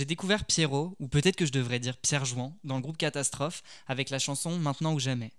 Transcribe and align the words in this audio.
j'ai 0.00 0.06
découvert 0.06 0.46
Pierrot, 0.46 0.96
ou 0.98 1.08
peut-être 1.08 1.36
que 1.36 1.44
je 1.44 1.52
devrais 1.52 1.78
dire 1.78 1.98
Pierre 1.98 2.24
Jouan, 2.24 2.56
dans 2.64 2.76
le 2.76 2.80
groupe 2.80 2.96
Catastrophe, 2.96 3.62
avec 3.86 4.08
la 4.08 4.18
chanson 4.18 4.58
Maintenant 4.58 4.94
ou 4.94 4.98
jamais. 4.98 5.30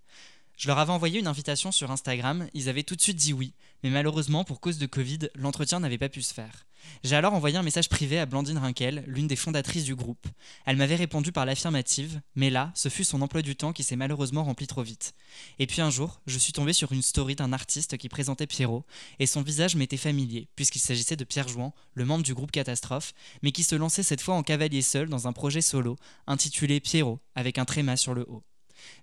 Je 0.56 0.68
leur 0.68 0.78
avais 0.78 0.92
envoyé 0.92 1.20
une 1.20 1.26
invitation 1.26 1.72
sur 1.72 1.90
Instagram, 1.90 2.48
ils 2.54 2.70
avaient 2.70 2.84
tout 2.84 2.96
de 2.96 3.02
suite 3.02 3.18
dit 3.18 3.34
oui, 3.34 3.56
mais 3.82 3.90
malheureusement, 3.90 4.44
pour 4.44 4.60
cause 4.60 4.78
de 4.78 4.86
Covid, 4.86 5.30
l'entretien 5.34 5.80
n'avait 5.80 5.98
pas 5.98 6.10
pu 6.10 6.22
se 6.22 6.32
faire. 6.32 6.68
J'ai 7.04 7.16
alors 7.16 7.34
envoyé 7.34 7.58
un 7.58 7.64
message 7.64 7.90
privé 7.90 8.20
à 8.20 8.26
Blandine 8.26 8.58
Rinkel, 8.58 9.04
l'une 9.08 9.28
des 9.28 9.36
fondatrices 9.36 9.84
du 9.84 9.96
groupe. 9.96 10.28
Elle 10.66 10.78
m'avait 10.78 10.96
répondu 10.96 11.32
par 11.32 11.46
l'affirmative, 11.46 12.22
mais 12.36 12.50
là, 12.50 12.72
ce 12.76 12.90
fut 12.90 13.04
son 13.04 13.22
emploi 13.22 13.42
du 13.42 13.56
temps 13.56 13.74
qui 13.74 13.84
s'est 13.84 13.96
malheureusement 13.96 14.44
rempli 14.44 14.68
trop 14.68 14.84
vite. 14.84 15.14
Et 15.60 15.68
puis 15.68 15.82
un 15.82 15.90
jour, 15.90 16.22
je 16.28 16.38
suis 16.38 16.54
tombé 16.54 16.74
sur 16.74 16.92
une 16.92 17.02
story 17.02 17.36
d'un 17.36 17.54
artiste 17.54 17.98
qui 17.98 18.10
présentait 18.10 18.48
Pierrot, 18.48 18.86
et 19.20 19.26
son 19.26 19.42
visage 19.42 19.76
m'était 19.76 19.98
familier, 19.98 20.48
puisqu'il 20.56 20.80
s'agissait 20.80 21.16
de 21.16 21.24
Pierre 21.24 21.48
Jouan, 21.48 21.74
le 21.94 22.06
membre 22.06 22.24
du 22.24 22.34
groupe 22.34 22.52
Catastrophe, 22.52 23.14
mais 23.42 23.52
qui 23.52 23.64
se 23.64 23.76
lançait 23.76 24.04
cette 24.04 24.22
fois 24.22 24.36
en 24.36 24.44
cavalier 24.44 24.82
seul 24.82 25.10
dans 25.10 25.28
un 25.28 25.34
projet 25.34 25.62
solo, 25.62 25.98
intitulé 26.28 26.80
Pierrot, 26.80 27.20
avec 27.36 27.58
un 27.58 27.66
tréma 27.66 27.98
sur 27.98 28.14
le 28.14 28.26
haut. 28.30 28.44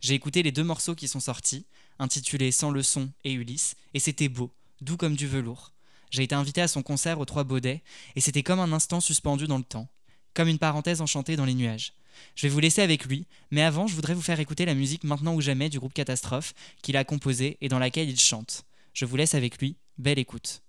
J'ai 0.01 0.15
écouté 0.15 0.43
les 0.43 0.53
deux 0.53 0.65
morceaux 0.65 0.95
qui 0.95 1.09
sont 1.09 1.21
sortis, 1.21 1.67
intitulés 1.99 2.53
Sans 2.53 2.71
leçon 2.71 3.11
et 3.25 3.33
Ulysse, 3.33 3.75
et 3.95 4.01
c'était 4.01 4.29
beau, 4.29 4.53
doux 4.81 4.97
comme 4.97 5.17
du 5.17 5.27
velours. 5.27 5.73
J'ai 6.11 6.23
été 6.23 6.35
invité 6.35 6.61
à 6.61 6.69
son 6.69 6.83
concert 6.83 7.21
aux 7.21 7.25
Trois 7.25 7.45
Baudets, 7.45 7.83
et 8.17 8.21
c'était 8.21 8.43
comme 8.43 8.61
un 8.61 8.73
instant 8.73 9.01
suspendu 9.01 9.47
dans 9.47 9.59
le 9.59 9.65
temps, 9.65 9.89
comme 10.35 10.49
une 10.49 10.59
parenthèse 10.59 11.01
enchantée 11.01 11.37
dans 11.37 11.45
les 11.45 11.55
nuages. 11.55 11.93
Je 12.35 12.47
vais 12.47 12.53
vous 12.53 12.61
laisser 12.61 12.83
avec 12.83 13.05
lui, 13.05 13.27
mais 13.51 13.63
avant, 13.63 13.87
je 13.87 13.95
voudrais 13.95 14.15
vous 14.15 14.23
faire 14.23 14.41
écouter 14.41 14.65
la 14.65 14.75
musique 14.75 15.05
Maintenant 15.05 15.35
ou 15.35 15.41
jamais 15.41 15.69
du 15.69 15.79
groupe 15.79 15.95
Catastrophe, 15.95 16.55
qu'il 16.83 16.97
a 16.97 17.05
composée 17.05 17.59
et 17.61 17.69
dans 17.69 17.79
laquelle 17.79 18.09
il 18.09 18.19
chante. 18.19 18.65
Je 18.93 19.05
vous 19.05 19.17
laisse 19.17 19.35
avec 19.35 19.59
lui, 19.59 19.77
belle 19.99 20.19
écoute. 20.19 20.63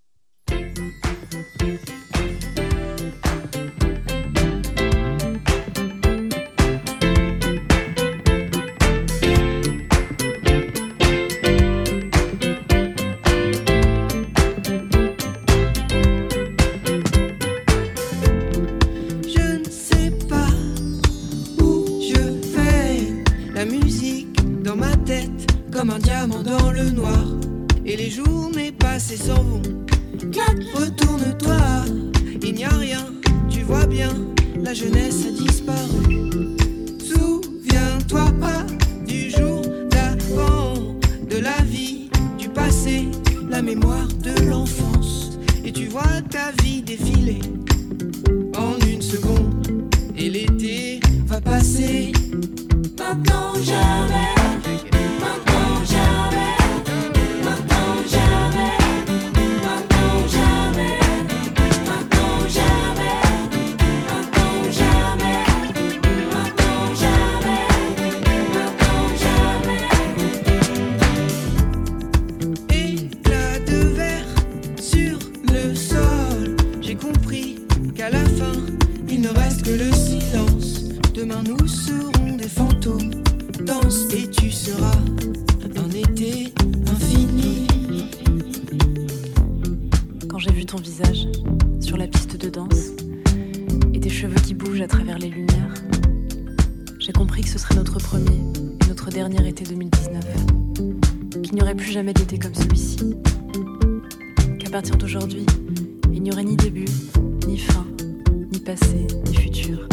passé, 108.80 109.08
ni 109.26 109.36
futur, 109.36 109.88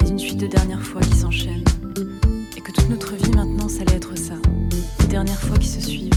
mais 0.00 0.08
une 0.08 0.18
suite 0.18 0.38
de 0.38 0.46
dernières 0.46 0.82
fois 0.82 1.00
qui 1.00 1.16
s'enchaînent. 1.16 1.64
Et 2.56 2.60
que 2.60 2.72
toute 2.72 2.88
notre 2.88 3.14
vie 3.14 3.30
maintenant, 3.32 3.68
ça 3.68 3.82
allait 3.82 3.96
être 3.96 4.16
ça. 4.16 4.34
Des 5.00 5.06
dernières 5.06 5.40
fois 5.40 5.56
qui 5.58 5.68
se 5.68 5.80
suivent, 5.80 6.10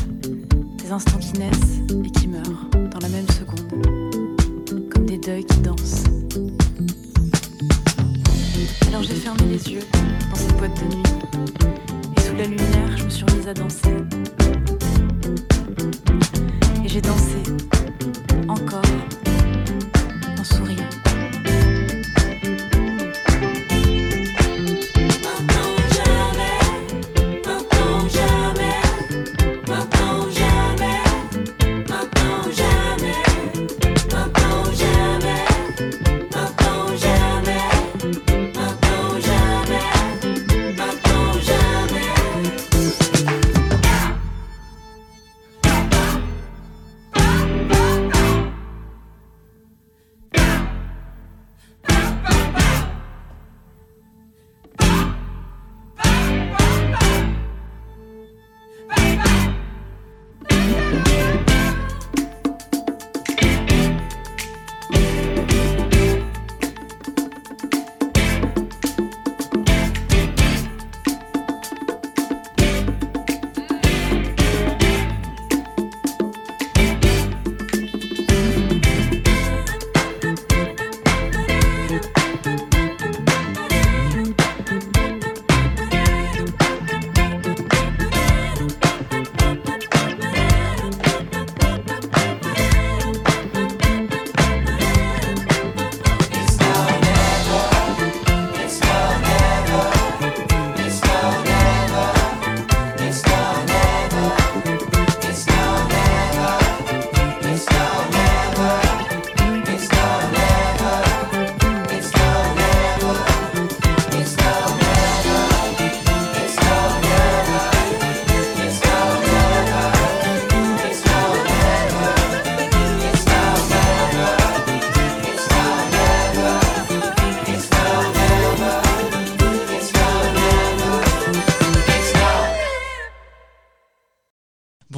des 0.77 0.91
instants 0.91 1.19
qui 1.19 1.33
naissent 1.39 1.79
et 2.03 2.09
qui 2.11 2.27
meurent 2.27 2.69
dans 2.91 2.99
la 2.99 3.09
même 3.09 3.27
seconde, 3.29 4.89
comme 4.91 5.05
des 5.05 5.17
deuils 5.17 5.45
qui 5.45 5.59
dansent. 5.59 6.03
Alors 8.87 9.03
j'ai 9.03 9.15
fermé 9.15 9.43
les 9.49 9.73
yeux 9.73 9.83
dans 10.29 10.35
cette 10.35 10.57
boîte 10.57 10.79
de 10.81 10.95
nuit, 10.95 11.03
et 12.17 12.21
sous 12.21 12.35
la 12.35 12.45
lumière, 12.45 12.97
je 12.97 13.03
me 13.03 13.09
suis 13.09 13.25
remise 13.25 13.47
à 13.47 13.53
danser. 13.53 13.89
Et 16.83 16.87
j'ai 16.87 17.01
dansé 17.01 17.43
encore. 18.47 19.04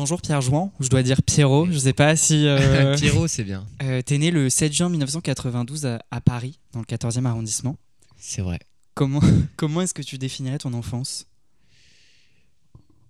Bonjour 0.08 0.22
Pierre 0.22 0.40
Jouan, 0.40 0.72
ou 0.80 0.84
je 0.86 0.88
dois 0.90 1.04
dire 1.04 1.22
Pierrot, 1.22 1.70
je 1.70 1.78
sais 1.78 1.92
pas 1.92 2.16
si. 2.16 2.48
euh, 2.48 2.96
Pierrot, 2.98 3.28
c'est 3.28 3.44
bien. 3.44 3.68
euh, 3.84 4.02
T'es 4.02 4.18
né 4.18 4.32
le 4.32 4.50
7 4.50 4.72
juin 4.72 4.88
1992 4.88 5.86
à, 5.86 6.02
à 6.12 6.22
Paris, 6.22 6.62
dans 6.72 6.80
le 6.80 6.86
14e 6.86 7.26
arrondissement. 7.26 7.76
C'est 8.16 8.42
vrai. 8.42 8.58
Comment, 8.94 9.20
comment 9.58 9.82
est-ce 9.82 9.94
que 9.94 10.02
tu 10.02 10.18
définirais 10.18 10.60
ton 10.60 10.72
enfance? 10.72 11.28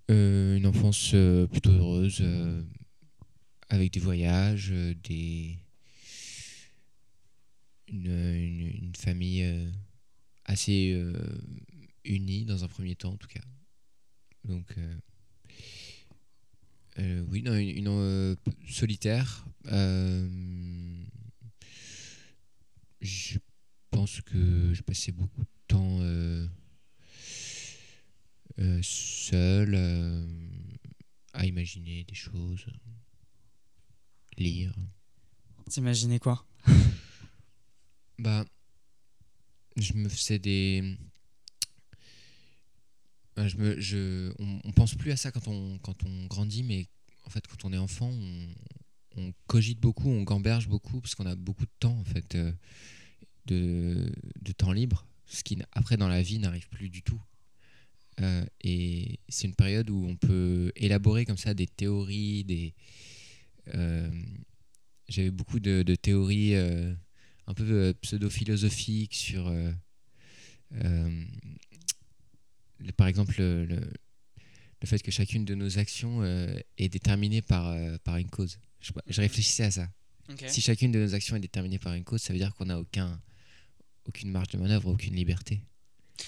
Euh, 0.09 0.57
une 0.57 0.65
enfance 0.65 1.11
euh, 1.13 1.45
plutôt 1.45 1.69
heureuse, 1.69 2.23
avec 3.69 3.93
des 3.93 3.99
voyages, 3.99 4.73
des 5.03 5.59
une, 7.89 8.07
une- 8.07 8.85
une 8.87 8.95
famille 8.97 9.45
assez 10.45 10.99
unie 12.05 12.45
dans 12.45 12.63
un 12.63 12.67
premier 12.67 12.95
temps 12.95 13.11
en 13.11 13.17
tout 13.17 13.27
cas. 13.27 13.41
Donc 14.45 14.73
euh, 16.99 17.23
oui, 17.29 17.41
non, 17.43 17.53
une, 17.55 17.69
une, 17.69 17.87
euh, 17.87 18.35
solitaire. 18.69 19.45
euh, 19.67 20.27
je 23.01 23.37
pense 23.91 24.21
que 24.21 24.73
je 24.73 24.81
passais 24.81 25.11
beaucoup 25.11 25.41
de 25.41 25.49
temps 25.67 25.99
seul 28.81 29.75
à 31.33 31.45
imaginer 31.45 32.03
des 32.03 32.15
choses, 32.15 32.65
lire. 34.37 34.73
T'imaginais 35.69 36.19
quoi? 36.19 36.45
Bah, 38.19 38.45
je 39.75 39.93
me 39.93 40.09
faisais 40.09 40.39
des. 40.39 40.97
Je, 43.45 44.33
on, 44.39 44.59
on 44.63 44.71
pense 44.71 44.95
plus 44.95 45.11
à 45.11 45.17
ça 45.17 45.31
quand 45.31 45.47
on, 45.47 45.77
quand 45.79 46.03
on 46.03 46.25
grandit, 46.25 46.63
mais 46.63 46.87
en 47.25 47.29
fait, 47.29 47.45
quand 47.47 47.65
on 47.65 47.73
est 47.73 47.77
enfant, 47.77 48.09
on, 48.11 49.33
cogite 49.47 49.79
beaucoup, 49.79 50.09
on 50.09 50.23
gamberge 50.23 50.67
beaucoup, 50.67 51.01
parce 51.01 51.15
qu'on 51.15 51.25
a 51.25 51.35
beaucoup 51.35 51.65
de 51.65 51.71
temps, 51.79 51.97
en 51.97 52.03
fait, 52.03 52.35
euh, 52.35 52.51
de, 53.45 54.11
de 54.41 54.51
temps 54.51 54.71
libre, 54.71 55.05
ce 55.25 55.43
qui, 55.43 55.57
après, 55.71 55.97
dans 55.97 56.07
la 56.07 56.21
vie, 56.21 56.37
n'arrive 56.39 56.67
plus 56.69 56.89
du 56.89 57.01
tout. 57.01 57.21
Euh, 58.21 58.45
et 58.61 59.19
c'est 59.29 59.47
une 59.47 59.55
période 59.55 59.89
où 59.89 60.05
on 60.07 60.15
peut 60.15 60.71
élaborer 60.75 61.25
comme 61.25 61.37
ça 61.37 61.53
des 61.53 61.67
théories, 61.67 62.43
des. 62.43 62.73
euh, 63.75 64.09
J'avais 65.09 65.31
beaucoup 65.31 65.59
de, 65.59 65.83
de 65.83 65.95
théories. 65.95 66.55
euh, 66.55 66.93
un 67.47 67.53
peu 67.53 67.63
euh, 67.63 67.93
pseudo-philosophique 68.01 69.15
sur, 69.15 69.47
euh, 69.47 69.71
euh, 70.83 71.25
le- 72.79 72.91
par 72.91 73.07
exemple, 73.07 73.35
le, 73.37 73.65
fait 74.85 75.01
que 75.01 75.11
chacune 75.11 75.43
de 75.45 75.55
nos 75.55 75.79
actions 75.79 76.21
euh, 76.23 76.57
est 76.77 76.89
déterminée 76.89 77.41
par, 77.41 77.67
euh, 77.67 77.97
par 78.03 78.17
une 78.17 78.29
cause. 78.29 78.59
Je, 78.79 78.91
je 79.07 79.21
réfléchissais 79.21 79.63
à 79.63 79.71
ça. 79.71 79.89
Si 80.47 80.61
chacune 80.61 80.91
de 80.91 80.99
nos 80.99 81.15
actions 81.15 81.35
est 81.35 81.39
déterminée 81.39 81.79
par 81.79 81.93
une 81.93 82.03
cause, 82.03 82.21
ça 82.21 82.33
veut 82.33 82.39
dire 82.39 82.53
qu'on 82.53 82.65
n'a 82.65 82.79
aucun, 82.79 83.21
aucune 84.05 84.29
marge 84.29 84.49
de 84.49 84.57
manœuvre, 84.57 84.89
aucune 84.91 85.15
liberté. 85.15 85.63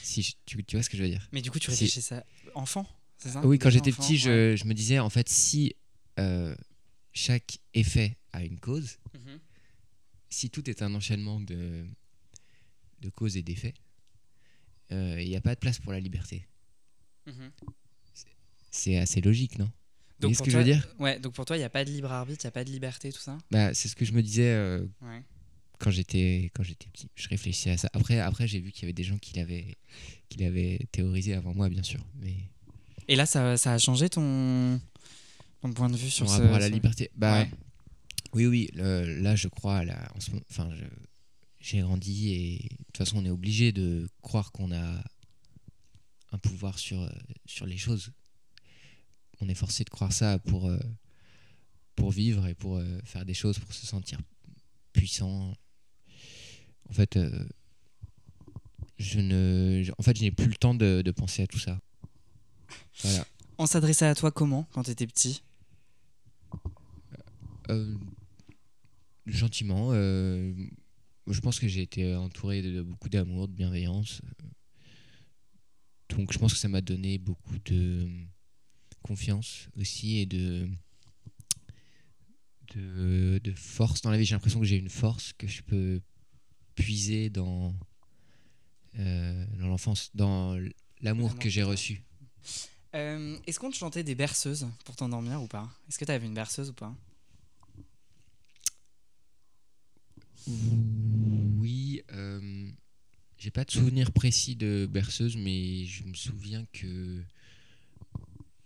Si 0.02 0.22
je- 0.22 0.34
tu, 0.46 0.64
tu 0.64 0.76
vois 0.78 0.84
ce 0.84 0.90
que 0.90 0.98
je 0.98 1.04
veux 1.04 1.10
dire? 1.10 1.28
Mais 1.32 1.42
du 1.42 1.52
coup, 1.52 1.60
tu 1.60 1.70
réfléchissais 1.70 2.02
ça 2.02 2.26
enfant, 2.56 2.88
ça? 3.18 3.46
Oui, 3.46 3.60
quand 3.60 3.70
j'étais 3.70 3.92
petit, 3.92 4.14
ouais. 4.28 4.56
je 4.58 4.66
me 4.66 4.74
disais, 4.74 5.00
en 5.00 5.10
fait, 5.10 5.28
si 5.30 5.76
euh, 6.18 6.56
chaque 7.14 7.60
effet 7.74 8.18
a 8.32 8.44
une 8.44 8.60
cause, 8.60 8.98
Mhm. 9.14 9.40
si 10.30 10.50
tout 10.50 10.70
est 10.70 10.82
un 10.82 10.94
enchaînement 10.96 11.40
de, 11.42 11.86
de 13.02 13.10
causes 13.10 13.36
et 13.38 13.42
d'effets, 13.42 13.74
euh, 14.92 15.22
il 15.22 15.30
n'y 15.30 15.36
a 15.36 15.42
pas 15.42 15.56
de 15.56 15.60
place 15.60 15.80
pour 15.80 15.92
la 15.92 16.00
liberté. 16.00 16.48
Mhm. 17.28 17.52
C'est 18.72 18.98
assez 18.98 19.22
logique, 19.22 19.58
non? 19.58 19.66
Vous 19.66 19.72
voyez 20.28 20.34
ce 20.34 20.38
pour 20.40 20.46
que 20.46 20.52
je 20.52 20.58
veux 20.58 20.64
toi- 20.64 20.74
dire? 20.74 20.96
Ouais, 21.00 21.20
donc 21.20 21.34
pour 21.34 21.46
toi, 21.46 21.56
il 21.56 21.60
n'y 21.60 21.66
a 21.66 21.70
pas 21.70 21.86
de 21.86 21.90
libre 21.90 22.12
arbitre, 22.12 22.44
il 22.44 22.48
n'y 22.48 22.50
a 22.50 22.52
pas 22.52 22.64
de 22.64 22.70
liberté, 22.70 23.12
tout 23.12 23.20
ça? 23.22 23.38
Bah, 23.52 23.74
C'est 23.74 23.88
ce 23.88 23.96
que 23.96 24.06
je 24.06 24.12
me 24.14 24.22
disais 24.22 24.52
euh, 24.52 24.86
Ouais. 25.02 25.24
quand 25.80 25.92
j'étais 25.92 26.52
petit. 26.54 27.10
Je 27.16 27.30
réfléchissais 27.30 27.72
à 27.72 27.78
ça. 27.78 27.90
Après, 27.94 28.20
après 28.20 28.48
j'ai 28.48 28.60
vu 28.60 28.72
qu'il 28.72 28.84
y 28.84 28.86
avait 28.86 28.94
des 28.94 29.04
gens 29.04 29.18
qui 29.18 29.34
l'avaient 30.38 30.80
théorisé 30.92 31.34
avant 31.34 31.54
moi, 31.54 31.70
bien 31.70 31.84
sûr. 31.84 32.00
Mais 32.22 32.36
Et 33.08 33.16
là, 33.16 33.26
ça, 33.26 33.58
ça 33.58 33.74
a 33.74 33.78
changé 33.78 34.10
ton, 34.10 34.80
ton 35.62 35.72
point 35.74 35.90
de 35.90 35.96
vue 35.98 36.10
sur 36.10 36.26
mon 36.26 36.32
ce, 36.36 36.42
rapport 36.42 36.56
à 36.56 36.60
la 36.60 36.68
ce- 36.68 36.72
liberté, 36.74 37.10
bah 37.16 37.42
Ouais. 37.42 37.50
oui, 38.34 38.46
oui. 38.46 38.70
le- 38.74 39.22
là, 39.22 39.36
je 39.36 39.48
crois 39.48 39.78
à 39.78 39.86
la. 39.86 40.12
En 40.16 40.20
ce 40.20 40.32
moment, 40.32 40.44
enfin, 40.52 40.70
j'ai 41.60 41.82
grandi 41.82 42.34
et 42.34 42.58
de 42.70 42.84
toute 42.86 42.98
façon, 42.98 43.18
on 43.18 43.26
est 43.26 43.30
obligé 43.30 43.72
de 43.72 44.10
croire 44.22 44.52
qu'on 44.52 44.72
a 44.72 45.04
un 46.32 46.38
pouvoir 46.38 46.80
sur 46.80 47.02
euh, 47.02 47.10
sur 47.46 47.66
les 47.66 47.78
choses. 47.78 48.12
On 49.42 49.50
est 49.50 49.56
forcé 49.56 49.84
de 49.84 49.90
croire 49.90 50.14
ça 50.14 50.40
pour 50.40 50.68
euh, 50.68 50.80
pour 51.96 52.12
vivre 52.12 52.48
et 52.48 52.56
pour 52.56 52.78
euh, 52.78 53.00
faire 53.04 53.26
des 53.26 53.34
choses, 53.34 53.60
pour 53.60 53.74
se 53.74 53.86
sentir 53.86 54.20
puissant. 54.94 55.54
En 56.90 56.94
fait, 56.94 57.20
je 58.98 59.20
ne, 59.20 59.84
en 60.00 60.02
fait, 60.02 60.18
je 60.18 60.24
n'ai 60.24 60.32
plus 60.32 60.48
le 60.48 60.56
temps 60.56 60.74
de, 60.74 61.04
de 61.06 61.12
penser 61.12 61.44
à 61.44 61.48
tout 61.48 61.60
ça. 61.60 61.80
Voilà. 63.04 63.28
On 63.60 63.68
s'adressait 63.68 64.08
à 64.08 64.16
toi 64.16 64.32
comment 64.32 64.66
quand 64.72 64.84
tu 64.84 64.92
étais 64.92 65.06
petit 65.06 65.44
gentiment. 69.28 69.92
Je 71.34 71.42
pense 71.42 71.60
que 71.60 71.68
j'ai 71.68 71.82
été 71.82 72.16
entouré 72.16 72.62
de, 72.62 72.82
beaucoup 72.82 73.10
d'amour, 73.10 73.48
de 73.48 73.54
bienveillance. 73.54 74.22
Donc 76.10 76.34
je 76.34 76.40
pense 76.40 76.54
que 76.54 76.60
ça 76.60 76.68
m'a 76.68 76.82
donné 76.82 77.18
beaucoup 77.18 77.58
de 77.66 78.10
confiance 79.04 79.70
aussi 79.78 80.18
et 80.18 80.26
de, 80.26 80.68
de, 82.76 83.54
force 83.56 84.02
dans 84.02 84.12
la 84.12 84.18
vie. 84.18 84.26
J'ai 84.26 84.36
l'impression 84.36 84.60
que 84.60 84.66
j'ai 84.66 84.78
une 84.78 84.90
force 84.90 85.34
que 85.34 85.48
je 85.48 85.62
peux 85.62 86.02
puiser 86.76 87.30
dans, 87.30 87.76
euh, 88.98 89.46
dans 89.58 89.68
l'enfance, 89.68 90.12
dans 90.16 90.60
l'amour 91.02 91.38
que 91.38 91.50
j'ai 91.50 91.64
reçu. 91.64 92.04
Euh, 92.96 93.38
Est-ce 93.46 93.60
qu'on 93.60 93.70
te 93.70 93.76
chantait 93.76 94.04
des 94.04 94.16
berceuses 94.16 94.68
pour 94.86 94.96
t'endormir 94.96 95.42
ou 95.42 95.48
pas? 95.48 95.70
Est-ce 95.88 96.00
que 96.00 96.06
tu 96.06 96.12
avais 96.12 96.26
une 96.26 96.34
berceuse 96.34 96.70
ou 96.70 96.74
pas? 96.74 96.96
Oui, 100.48 102.02
euh, 102.14 102.70
j'ai 103.38 103.52
pas 103.52 103.64
de 103.66 103.72
souvenir 103.72 104.12
précis 104.12 104.56
de 104.56 104.88
berceuse, 104.92 105.36
mais 105.38 105.86
je 105.86 106.04
me 106.04 106.14
souviens 106.14 106.66
que 106.74 107.24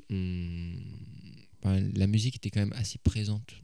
on- 0.10 0.76
enfin, 1.62 1.80
la 1.96 2.08
musique 2.08 2.36
était 2.36 2.50
quand 2.50 2.60
même 2.62 2.74
assez 2.74 2.98
présente. 3.00 3.56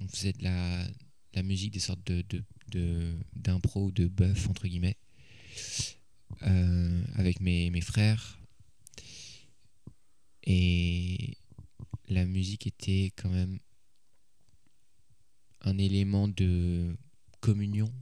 On 0.00 0.08
faisait 0.08 0.32
de 0.32 0.44
la, 0.44 0.86
de 1.34 1.42
musique, 1.42 1.72
des 1.72 1.80
sortes 1.80 2.06
de, 2.06 2.22
de, 2.28 2.44
de- 2.68 3.16
d'impro 3.34 3.86
ou 3.86 3.90
de 3.92 4.06
bœuf, 4.06 4.48
entre 4.48 4.68
guillemets, 4.68 4.96
euh, 6.42 7.02
avec 7.14 7.40
mes, 7.40 7.70
mes 7.70 7.80
frères. 7.80 8.38
Et 10.44 11.36
la 12.08 12.24
musique 12.24 12.66
était 12.66 13.12
quand 13.16 13.28
même 13.30 13.58
un 15.68 15.78
élément 15.78 16.28
de 16.28 16.96
communion 17.40 17.92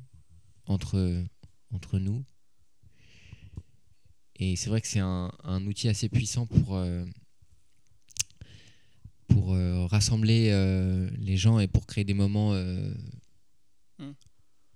entre, 0.67 1.25
entre 1.73 1.99
nous. 1.99 2.25
Et 4.39 4.57
c'est 4.57 4.69
vrai 4.71 4.81
que 4.81 4.87
c'est 4.87 5.01
un, 5.01 5.33
un 5.45 5.67
outil 5.67 5.89
assez 5.89 6.09
puissant 6.09 6.47
pour, 6.47 6.77
euh, 6.77 7.05
pour 9.29 9.55
euh, 9.55 9.87
rassembler 9.87 10.51
euh, 10.51 11.11
les 11.19 11.37
gens 11.37 11.59
et 11.59 11.67
pour 11.69 11.87
créer 11.87 12.05
des 12.05 12.15
moments 12.15 12.53
euh, 12.55 12.93
Mm. 13.99 14.13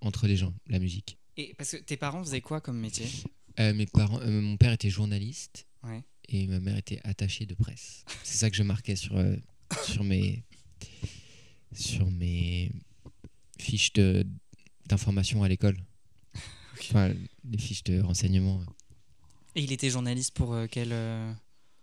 entre 0.01 0.27
les 0.27 0.37
gens, 0.39 0.55
la 0.67 0.79
musique. 0.79 1.19
Et 1.37 1.53
parce 1.59 1.73
que 1.73 1.77
tes 1.77 1.99
parents 1.99 2.25
faisaient 2.25 2.41
quoi 2.41 2.63
comme 2.63 2.79
métier? 2.81 3.07
Mes 3.59 3.85
parents, 3.85 4.19
mon 4.27 4.57
père 4.57 4.73
était 4.73 4.89
journaliste 4.89 5.67
Ouais. 5.83 6.03
et 6.31 6.47
ma 6.47 6.59
mère 6.59 6.79
était 6.79 7.01
attachée 7.05 7.45
de 7.45 7.53
presse. 7.55 8.03
C'est 8.25 8.39
ça 8.39 8.49
que 8.49 8.57
je 8.57 8.63
marquais 8.63 8.97
sur, 8.97 9.15
sur 9.85 10.05
mes 10.05 10.43
sur 11.73 12.11
mes 12.11 12.73
fiches 13.59 13.93
de 13.93 14.27
d'information 14.89 15.43
à 15.43 15.49
l'école. 15.49 15.77
Enfin, 16.81 17.13
les 17.45 17.59
fiches 17.59 17.85
de 17.85 18.01
renseignement. 18.01 18.61
Et 19.55 19.63
il 19.63 19.71
était 19.73 19.91
journaliste 19.91 20.33
pour 20.35 20.55
euh, 20.55 20.67
quelle 20.67 20.93
euh, 20.93 21.33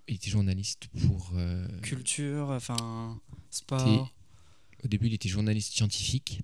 Il 0.07 0.15
était 0.15 0.29
journaliste 0.31 0.87
pour. 1.05 1.31
euh, 1.35 1.67
culture, 1.81 2.49
enfin 2.49 3.19
sport 3.51 4.11
au 4.83 4.87
début, 4.87 5.07
il 5.07 5.13
était 5.13 5.29
journaliste 5.29 5.73
scientifique. 5.73 6.41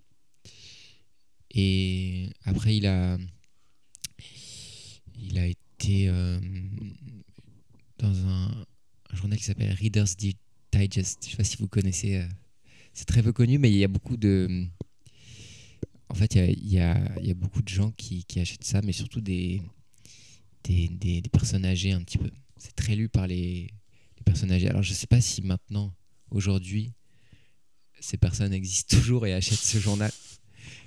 Et 1.51 2.29
après, 2.45 2.75
il 2.77 2.87
a. 2.87 3.17
Il 5.15 5.37
a 5.37 5.45
été 5.47 6.09
euh, 6.09 6.39
dans 7.99 8.15
un, 8.27 8.65
un 9.11 9.15
journal 9.15 9.37
qui 9.37 9.45
s'appelle 9.45 9.73
Reader's 9.73 10.17
Di- 10.17 10.37
Digest. 10.71 11.23
Je 11.25 11.31
sais 11.31 11.37
pas 11.37 11.43
si 11.43 11.57
vous 11.57 11.67
connaissez. 11.67 12.25
C'est 12.93 13.05
très 13.05 13.23
peu 13.23 13.33
connu, 13.33 13.57
mais 13.57 13.71
il 13.71 13.77
y 13.77 13.83
a 13.83 13.87
beaucoup 13.87 14.17
de. 14.17 14.65
En 16.09 16.15
fait, 16.15 16.35
il 16.35 16.69
y 16.69 16.79
a, 16.79 17.09
beaucoup 17.35 17.61
de 17.63 17.69
gens 17.69 17.91
qui, 17.91 18.25
achètent 18.39 18.63
ça, 18.63 18.81
mais 18.83 18.91
surtout 18.91 19.19
des, 19.19 19.63
des, 20.63 20.87
des- 20.87 21.21
personnes 21.29 21.65
âgées 21.65 21.91
un 21.91 22.01
petit 22.03 22.19
peu. 22.19 22.29
C'est 22.57 22.75
très 22.75 22.95
lu 22.95 23.09
par 23.09 23.25
les, 23.25 23.69
personnes 24.23 24.51
âgées. 24.51 24.69
Alors 24.69 24.83
je 24.83 24.93
sais 24.93 25.07
pas 25.07 25.21
si 25.21 25.41
maintenant, 25.41 25.93
aujourd'hui, 26.29 26.93
ces 27.99 28.17
personnes 28.17 28.53
existent 28.53 28.95
toujours 28.95 29.25
et 29.25 29.33
achètent 29.33 29.57
ce 29.57 29.79
journal. 29.79 30.11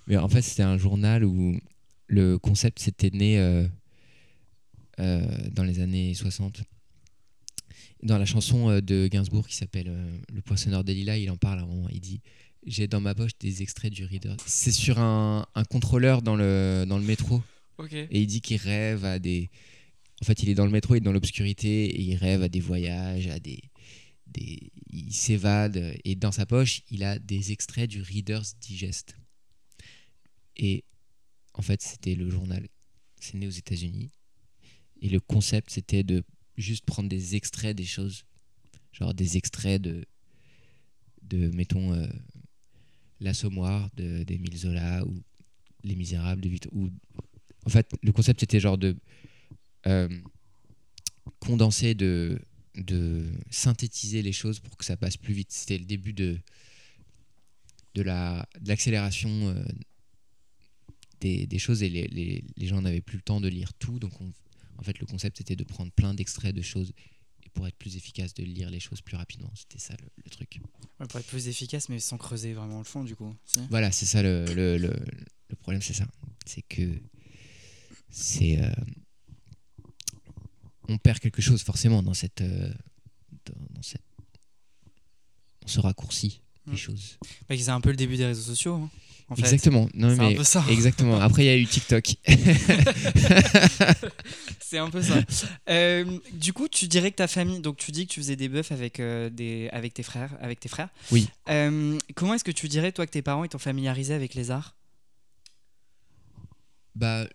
Mais 0.07 0.17
en 0.17 0.29
fait, 0.29 0.43
c'était 0.43 0.63
un 0.63 0.79
journal 0.79 1.25
où 1.25 1.59
le 2.07 2.39
concept 2.39 2.79
s'était 2.79 3.11
né 3.11 3.39
euh, 3.39 3.67
euh, 5.01 5.49
dans 5.51 5.65
les 5.65 5.81
années 5.81 6.15
60. 6.15 6.63
Dans 8.03 8.19
la 8.19 8.27
chanson 8.27 8.71
euh, 8.71 8.81
de 8.81 9.09
Gainsbourg 9.09 9.47
qui 9.49 9.57
s'appelle 9.57 9.89
euh, 9.89 10.19
Le 10.33 10.43
poissonneur 10.43 10.85
des 10.85 10.95
lilas, 10.95 11.17
il 11.17 11.31
en 11.31 11.37
parle 11.37 11.61
à 11.61 11.63
un 11.63 11.67
moment. 11.67 11.89
Il 11.91 12.01
dit 12.01 12.21
J'ai 12.67 12.87
dans 12.87 13.01
ma 13.01 13.15
poche 13.15 13.33
des 13.41 13.63
extraits 13.63 13.93
du 13.93 14.05
reader. 14.05 14.37
C'est 14.47 14.73
sur 14.73 14.99
un, 14.99 15.47
un 15.55 15.65
contrôleur 15.65 16.23
dans 16.23 16.37
le, 16.37 16.85
dans 16.87 16.99
le 16.99 17.05
métro. 17.05 17.43
Et 17.93 18.23
il 18.23 18.27
dit 18.27 18.41
qu'il 18.41 18.59
rêve 18.59 19.05
à 19.05 19.19
des. 19.19 19.51
En 20.23 20.25
fait, 20.25 20.43
il 20.43 20.49
est 20.49 20.55
dans 20.55 20.65
le 20.65 20.73
métro, 20.73 20.95
il 20.95 20.99
est 20.99 21.01
dans 21.01 21.13
l'obscurité 21.13 21.85
et 21.87 22.01
il 22.01 22.17
rêve 22.17 22.43
à 22.43 22.49
des 22.49 22.61
voyages, 22.61 23.27
à 23.29 23.39
des. 23.39 23.61
des... 24.27 24.73
Il 24.91 25.13
s'évade 25.13 25.95
et 26.05 26.15
dans 26.15 26.33
sa 26.33 26.47
poche, 26.47 26.83
il 26.91 27.05
a 27.05 27.19
des 27.19 27.53
extraits 27.53 27.89
du 27.89 28.01
Reader's 28.01 28.57
Digest. 28.61 29.17
Et 30.57 30.85
en 31.53 31.63
fait, 31.63 31.83
c'était 31.83 32.15
le 32.15 32.31
journal. 32.31 32.67
C'est 33.21 33.35
né 33.35 33.47
aux 33.47 33.51
États-Unis. 33.51 34.11
Et 35.03 35.09
le 35.09 35.21
concept, 35.21 35.71
c'était 35.71 36.03
de 36.03 36.25
juste 36.57 36.85
prendre 36.85 37.09
des 37.09 37.37
extraits 37.37 37.77
des 37.77 37.85
choses. 37.85 38.25
Genre 38.93 39.15
des 39.15 39.37
extraits 39.37 39.81
de. 39.83 40.07
mettons. 41.53 41.93
euh, 41.93 42.07
L'Assommoir 43.19 43.89
d'Émile 43.97 44.59
Zola 44.59 45.03
ou 45.07 45.23
Les 45.85 45.97
Misérables 45.97 46.43
de 46.43 46.51
Victor. 46.51 46.71
Ou 46.75 46.91
en 47.65 47.71
fait, 47.71 47.89
le 48.03 48.13
concept 48.13 48.41
c'était 48.41 48.61
genre 48.61 48.77
de 48.77 48.95
euh, 49.87 50.07
condenser, 51.41 51.95
de, 51.95 52.39
synthétiser 53.51 54.21
les 54.21 54.33
choses 54.33 54.61
pour 54.61 54.77
que 54.77 54.85
ça 54.85 54.99
passe 54.99 55.17
plus 55.17 55.33
vite. 55.33 55.51
C'était 55.51 55.79
le 55.79 55.87
début 55.87 56.13
de, 56.13 56.39
de 57.95 58.03
la- 58.03 58.47
de 58.61 58.69
l'accélération 58.69 59.31
euh, 59.49 59.65
des, 61.21 61.47
des 61.47 61.59
choses 61.59 61.83
et 61.83 61.89
les, 61.89 62.09
les, 62.09 62.45
les 62.55 62.67
gens 62.67 62.83
n'avaient 62.83 63.01
plus 63.01 63.17
le 63.17 63.23
temps 63.23 63.41
de 63.41 63.49
lire 63.49 63.73
tout. 63.75 63.99
Donc, 63.99 64.21
on- 64.21 64.33
en 64.79 64.83
fait, 64.83 64.99
le 64.99 65.07
concept 65.07 65.39
c'était 65.39 65.57
de 65.57 65.65
prendre 65.65 65.91
plein 65.93 66.15
d'extraits 66.15 66.55
de 66.55 66.63
choses 66.63 66.93
et 67.45 67.49
pour 67.51 67.67
être 67.67 67.77
plus 67.77 67.97
efficace, 67.97 68.35
de 68.35 68.43
lire 68.45 68.71
les 68.71 68.81
choses 68.81 69.01
plus 69.01 69.17
rapidement. 69.17 69.51
C'était 69.55 69.79
ça 69.79 69.95
le, 70.01 70.09
le 70.25 70.31
truc. 70.31 70.61
Ouais, 71.01 71.07
pour 71.07 71.21
être 71.21 71.27
plus 71.27 71.49
efficace, 71.49 71.89
mais 71.89 71.99
sans 72.01 72.19
creuser 72.19 72.53
vraiment 72.55 72.79
le 72.79 72.85
fond, 72.85 73.05
du 73.05 73.15
coup. 73.17 73.35
Voilà, 73.71 73.93
c'est 73.93 74.07
ça 74.07 74.23
le, 74.23 74.45
le, 74.55 74.77
le, 74.79 75.57
problème, 75.57 75.83
c'est 75.83 75.95
ça. 75.95 76.07
C'est 76.45 76.63
que 76.63 77.01
c'est. 78.11 78.61
euh, 78.63 78.71
on 80.89 80.99
perd 80.99 81.19
quelque 81.19 81.43
chose 81.43 81.63
forcément 81.63 82.03
dans 82.03 82.15
cette. 82.15 82.41
euh, 82.41 82.73
dans, 83.47 83.55
dans 83.75 83.83
cette 83.83 84.03
dans 85.63 85.69
ce 85.69 85.81
raccourci 85.81 86.43
des 86.67 86.73
Mm. 86.73 86.77
choses. 86.77 87.19
Bah, 87.49 87.57
c'est 87.57 87.69
un 87.71 87.81
peu 87.81 87.91
le 87.91 87.97
début 87.97 88.17
des 88.17 88.27
réseaux 88.27 88.43
sociaux. 88.43 88.75
hein, 88.75 88.91
en 89.29 89.35
fait. 89.37 89.43
exactement. 89.43 89.89
Non, 89.95 90.15
C'est 90.15 90.23
un 90.23 90.29
mais 90.29 90.35
peu 90.37 90.45
ça. 90.45 90.65
exactement. 90.71 91.19
Après, 91.21 91.45
il 91.45 91.47
y 91.47 91.51
a 91.51 91.57
eu 91.57 91.67
TikTok. 91.67 92.15
C'est 94.61 94.79
un 94.79 94.91
peu 94.91 95.01
ça. 95.03 95.21
Euh, 95.69 96.19
du 96.33 96.53
coup, 96.53 96.69
tu 96.69 96.89
dirais 96.89 97.11
que 97.11 97.17
ta 97.17 97.29
famille, 97.29 97.61
donc 97.61 97.77
tu 97.77 97.93
dis 97.93 98.07
que 98.07 98.13
tu 98.13 98.21
faisais 98.21 98.37
des 98.37 98.49
bœufs 98.49 98.71
avec, 98.73 98.99
euh, 99.01 99.31
des, 99.31 99.69
avec 99.73 99.95
tes 99.95 100.03
frères, 100.03 100.37
avec 100.41 100.59
tes 100.61 100.69
frères. 100.69 100.89
Oui. 101.13 101.29
Euh, 101.49 101.97
comment 102.15 102.35
est-ce 102.35 102.45
que 102.45 102.51
tu 102.51 102.69
dirais 102.69 102.93
toi 102.93 103.07
que 103.07 103.13
tes 103.13 103.23
parents 103.23 103.45
ils 103.45 103.49
t'ont 103.49 103.59
familiarisé 103.59 104.13
avec 104.15 104.35
les 104.35 104.51
arts? 104.51 104.75
Bah, 106.95 107.29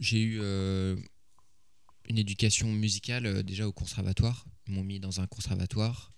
j'ai 0.00 0.20
eu 0.20 0.40
une 0.40 2.18
éducation 2.18 2.68
musicale 2.68 3.42
déjà 3.42 3.66
au 3.66 3.72
conservatoire. 3.72 4.44
Ils 4.66 4.74
m'ont 4.74 4.84
mis 4.84 5.00
dans 5.00 5.20
un 5.20 5.26
conservatoire. 5.26 6.12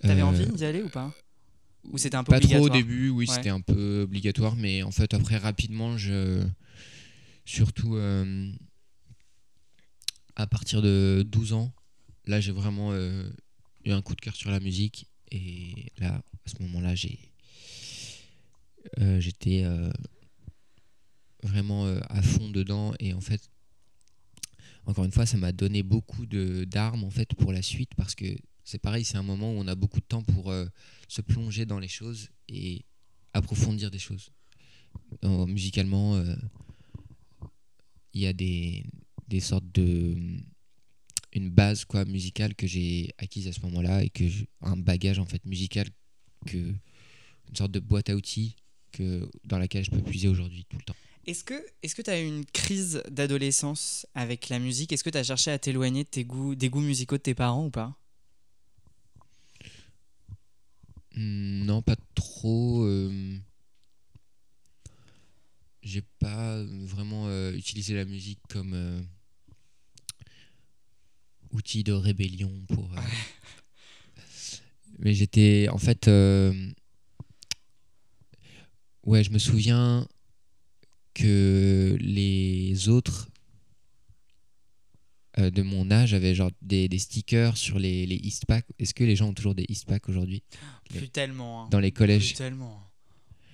T'avais 0.00 0.22
envie 0.22 0.46
d'y 0.46 0.64
aller 0.64 0.82
ou 0.82 0.88
pas? 0.88 1.12
Ou 1.90 1.98
c'était 1.98 2.16
un 2.16 2.24
peu 2.24 2.30
Pas 2.32 2.40
trop 2.40 2.58
au 2.66 2.68
début, 2.68 3.08
oui, 3.10 3.26
Ouais. 3.28 3.34
c'était 3.34 3.48
un 3.50 3.60
peu 3.60 4.02
obligatoire, 4.02 4.54
mais 4.56 4.82
en 4.82 4.90
fait, 4.92 5.12
après, 5.14 5.36
rapidement, 5.36 5.96
je. 5.98 6.44
Surtout 7.44 7.96
euh, 7.96 8.52
à 10.36 10.46
partir 10.46 10.80
de 10.80 11.24
12 11.26 11.52
ans, 11.54 11.72
là, 12.26 12.40
j'ai 12.40 12.52
vraiment 12.52 12.92
euh, 12.92 13.28
eu 13.84 13.90
un 13.90 14.00
coup 14.00 14.14
de 14.14 14.20
cœur 14.20 14.36
sur 14.36 14.50
la 14.50 14.60
musique. 14.60 15.06
Et 15.32 15.92
là, 15.98 16.22
à 16.46 16.48
ce 16.48 16.62
moment-là, 16.62 16.94
j'ai. 16.94 17.18
euh, 19.00 19.18
J'étais 19.20 19.64
vraiment 21.42 21.86
à 22.08 22.22
fond 22.22 22.48
dedans. 22.48 22.94
Et 23.00 23.12
en 23.12 23.20
fait, 23.20 23.40
encore 24.86 25.04
une 25.04 25.12
fois, 25.12 25.26
ça 25.26 25.36
m'a 25.36 25.52
donné 25.52 25.82
beaucoup 25.82 26.26
de- 26.26 26.64
d'armes 26.64 27.04
en 27.04 27.10
fait, 27.10 27.34
pour 27.34 27.52
la 27.52 27.62
suite 27.62 27.90
parce 27.96 28.14
que 28.14 28.26
c'est 28.64 28.78
pareil, 28.78 29.04
c'est 29.04 29.16
un 29.16 29.22
moment 29.24 29.50
où 29.52 29.56
on 29.58 29.66
a 29.66 29.74
beaucoup 29.74 29.98
de 30.00 30.04
temps 30.06 30.22
pour 30.22 30.52
se 31.12 31.20
plonger 31.20 31.66
dans 31.66 31.78
les 31.78 31.88
choses 31.88 32.30
et 32.48 32.86
approfondir 33.34 33.90
des 33.90 33.98
choses. 33.98 34.30
Musicalement, 35.22 36.16
euh, 36.16 36.34
il 38.14 38.22
y 38.22 38.26
a 38.26 38.32
des, 38.32 38.84
des 39.28 39.40
sortes 39.40 39.70
de. 39.74 40.16
une 41.34 41.50
base 41.50 41.84
quoi, 41.84 42.06
musicale 42.06 42.54
que 42.54 42.66
j'ai 42.66 43.10
acquise 43.18 43.46
à 43.46 43.52
ce 43.52 43.60
moment-là 43.60 44.02
et 44.02 44.08
que 44.08 44.24
un 44.62 44.76
bagage 44.78 45.18
en 45.18 45.26
fait 45.26 45.44
musical 45.44 45.86
que. 46.46 46.56
une 46.56 47.56
sorte 47.56 47.72
de 47.72 47.80
boîte 47.80 48.08
à 48.08 48.16
outils 48.16 48.56
que, 48.90 49.28
dans 49.44 49.58
laquelle 49.58 49.84
je 49.84 49.90
peux 49.90 50.02
puiser 50.02 50.28
aujourd'hui 50.28 50.64
tout 50.70 50.78
le 50.78 50.84
temps. 50.84 50.96
Est-ce 51.26 51.44
que 51.44 51.54
que 51.54 52.02
tu 52.02 52.10
as 52.10 52.20
eu 52.22 52.26
une 52.26 52.46
crise 52.46 53.02
d'adolescence 53.10 54.06
avec 54.14 54.48
la 54.48 54.58
musique? 54.58 54.92
Est-ce 54.92 55.04
que 55.04 55.10
tu 55.10 55.18
as 55.18 55.24
cherché 55.24 55.50
à 55.50 55.58
t'éloigner 55.58 56.06
goûts, 56.24 56.54
des 56.54 56.70
goûts 56.70 56.80
musicaux 56.80 57.18
de 57.18 57.22
tes 57.22 57.34
parents 57.34 57.66
ou 57.66 57.70
pas? 57.70 58.01
Hmm, 61.14 61.64
Non, 61.64 61.82
pas 61.82 61.96
trop. 62.14 62.84
euh, 62.84 63.38
J'ai 65.82 66.02
pas 66.18 66.62
vraiment 66.64 67.28
euh, 67.28 67.52
utilisé 67.52 67.94
la 67.94 68.04
musique 68.04 68.40
comme 68.48 68.72
euh, 68.74 69.00
outil 71.52 71.84
de 71.84 71.92
rébellion 71.92 72.50
pour. 72.68 72.88
Mais 74.98 75.14
j'étais 75.14 75.68
en 75.70 75.78
fait. 75.78 76.08
Ouais, 79.04 79.22
je 79.24 79.30
me 79.30 79.38
souviens 79.38 80.06
que 81.14 81.96
les 82.00 82.88
autres 82.88 83.28
euh, 85.38 85.50
de 85.50 85.62
mon 85.62 85.90
âge 85.90 86.14
avaient 86.14 86.34
genre 86.34 86.50
des, 86.62 86.88
des 86.88 86.98
stickers 86.98 87.56
sur 87.56 87.78
les, 87.78 88.06
les 88.06 88.16
Eastpak. 88.16 88.66
Est-ce 88.78 88.94
que 88.94 89.04
les 89.04 89.16
gens 89.16 89.28
ont 89.28 89.34
toujours 89.34 89.54
des 89.54 89.64
Eastpak 89.68 90.08
aujourd'hui? 90.08 90.42
Plus 90.90 91.08
tellement. 91.08 91.64
hein. 91.64 91.68
dans 91.70 91.80
les 91.80 91.90
Plus 91.90 91.98
collèges 91.98 92.34
tellement. 92.34 92.78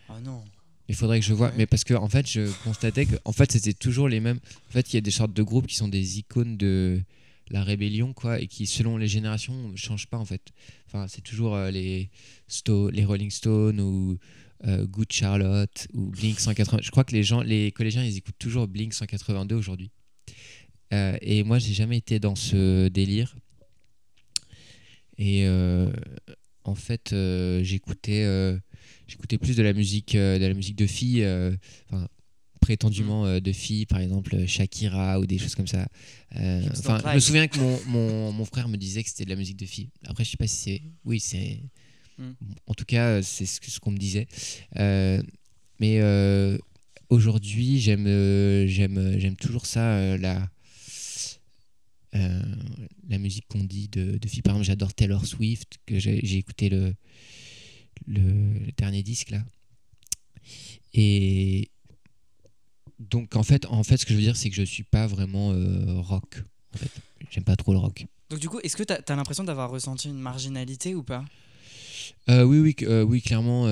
Ah 0.08 0.20
non. 0.20 0.42
Il 0.88 0.94
faudrait 0.94 1.20
que 1.20 1.26
je 1.26 1.34
vois, 1.34 1.48
Ouais. 1.48 1.54
mais 1.58 1.66
parce 1.66 1.84
que 1.84 1.92
en 1.94 2.08
fait, 2.08 2.26
je 2.28 2.50
constatais 2.64 3.04
que 3.06 3.16
en 3.24 3.32
fait, 3.32 3.52
c'était 3.52 3.74
toujours 3.74 4.08
les 4.08 4.20
mêmes. 4.20 4.40
En 4.68 4.72
fait, 4.72 4.92
il 4.92 4.96
y 4.96 4.98
a 4.98 5.02
des 5.02 5.10
sortes 5.10 5.34
de 5.34 5.42
groupes 5.42 5.66
qui 5.66 5.76
sont 5.76 5.88
des 5.88 6.18
icônes 6.18 6.56
de 6.56 7.02
la 7.50 7.62
rébellion, 7.62 8.12
quoi, 8.14 8.40
et 8.40 8.46
qui, 8.46 8.66
selon 8.66 8.96
les 8.96 9.06
générations, 9.08 9.68
ne 9.68 9.76
changent 9.76 10.06
pas 10.06 10.16
en 10.18 10.24
fait. 10.24 10.42
Enfin, 10.86 11.06
c'est 11.08 11.20
toujours 11.22 11.54
euh, 11.56 11.70
les 11.70 12.08
Sto- 12.48 12.90
les 12.90 13.04
Rolling 13.04 13.30
Stones 13.30 13.80
ou 13.80 14.18
euh, 14.66 14.86
Good 14.86 15.12
Charlotte 15.12 15.88
ou 15.92 16.06
Blink 16.10 16.40
180. 16.40 16.80
Je 16.82 16.90
crois 16.90 17.04
que 17.04 17.14
les 17.14 17.22
gens, 17.22 17.42
les 17.42 17.70
collégiens, 17.72 18.02
ils 18.04 18.16
écoutent 18.16 18.38
toujours 18.38 18.66
Blink 18.66 18.92
182 18.94 19.54
aujourd'hui. 19.56 19.90
Euh, 20.92 21.16
et 21.20 21.42
moi, 21.44 21.58
j'ai 21.58 21.74
jamais 21.74 21.98
été 21.98 22.18
dans 22.18 22.34
ce 22.34 22.88
délire. 22.88 23.36
Et 25.18 25.46
euh, 25.46 25.92
en 26.64 26.74
fait, 26.74 27.12
euh, 27.12 27.62
j'écoutais. 27.62 28.24
j'écoutais 29.06 29.38
plus 29.38 29.56
de 29.56 29.62
la 29.62 29.72
musique 29.72 30.14
de 30.14 30.44
la 30.46 30.54
musique 30.54 30.76
de 30.76 30.86
filles 30.86 31.26
enfin, 31.90 32.08
prétendument 32.60 33.24
euh, 33.24 33.40
de 33.40 33.52
filles 33.52 33.86
par 33.86 34.00
exemple 34.00 34.46
Shakira 34.46 35.18
ou 35.18 35.26
des 35.26 35.38
choses 35.38 35.54
comme 35.54 35.66
ça 35.66 35.88
enfin 36.32 37.00
je 37.02 37.14
me 37.14 37.20
souviens 37.20 37.48
que 37.48 37.58
mon, 37.58 37.80
mon, 37.86 38.32
mon 38.32 38.44
frère 38.44 38.68
me 38.68 38.76
disait 38.76 39.02
que 39.02 39.08
c'était 39.08 39.24
de 39.24 39.30
la 39.30 39.36
musique 39.36 39.56
de 39.56 39.64
filles 39.64 39.88
après 40.06 40.24
je 40.24 40.30
sais 40.30 40.36
pas 40.36 40.46
si 40.46 40.56
c'est 40.56 40.82
oui 41.04 41.20
c'est 41.20 41.62
Mm. 42.18 42.32
en 42.66 42.74
tout 42.74 42.84
cas 42.84 43.22
c'est 43.22 43.46
ce, 43.46 43.78
qu'on 43.78 43.92
me 43.92 43.96
disait 43.96 44.26
mais 45.78 46.00
aujourd'hui 47.08 47.80
j'aime 47.80 48.06
j'aime 48.66 49.18
j'aime 49.18 49.36
toujours 49.36 49.66
ça 49.66 50.16
la 50.16 50.50
euh, 52.14 52.40
la 53.08 53.18
musique 53.18 53.46
qu'on 53.48 53.64
dit 53.64 53.88
de, 53.88 54.16
de 54.16 54.28
filles 54.28 54.42
par 54.42 54.54
exemple 54.54 54.66
j'adore 54.66 54.94
Taylor 54.94 55.26
Swift 55.26 55.78
que 55.84 55.98
j'ai 55.98 56.36
écouté 56.36 56.68
le 56.70 56.94
le, 58.06 58.20
le 58.20 58.72
dernier 58.76 59.02
disque 59.02 59.30
là. 59.30 59.44
Et 60.94 61.70
donc 62.98 63.36
en 63.36 63.42
fait, 63.42 63.66
en 63.66 63.82
fait, 63.82 63.98
ce 63.98 64.06
que 64.06 64.12
je 64.12 64.18
veux 64.18 64.24
dire, 64.24 64.36
c'est 64.36 64.50
que 64.50 64.56
je 64.56 64.62
suis 64.62 64.84
pas 64.84 65.06
vraiment 65.06 65.52
euh, 65.52 66.00
rock. 66.00 66.42
En 66.74 66.78
fait, 66.78 66.90
j'aime 67.30 67.44
pas 67.44 67.56
trop 67.56 67.72
le 67.72 67.78
rock. 67.78 68.06
Donc 68.30 68.40
du 68.40 68.48
coup, 68.48 68.60
est-ce 68.60 68.76
que 68.76 68.82
tu 68.82 68.92
as, 68.92 69.16
l'impression 69.16 69.44
d'avoir 69.44 69.70
ressenti 69.70 70.08
une 70.08 70.18
marginalité 70.18 70.94
ou 70.94 71.02
pas? 71.02 71.24
Euh, 72.28 72.44
oui, 72.44 72.58
oui, 72.58 72.76
oui, 73.04 73.22
clairement. 73.22 73.64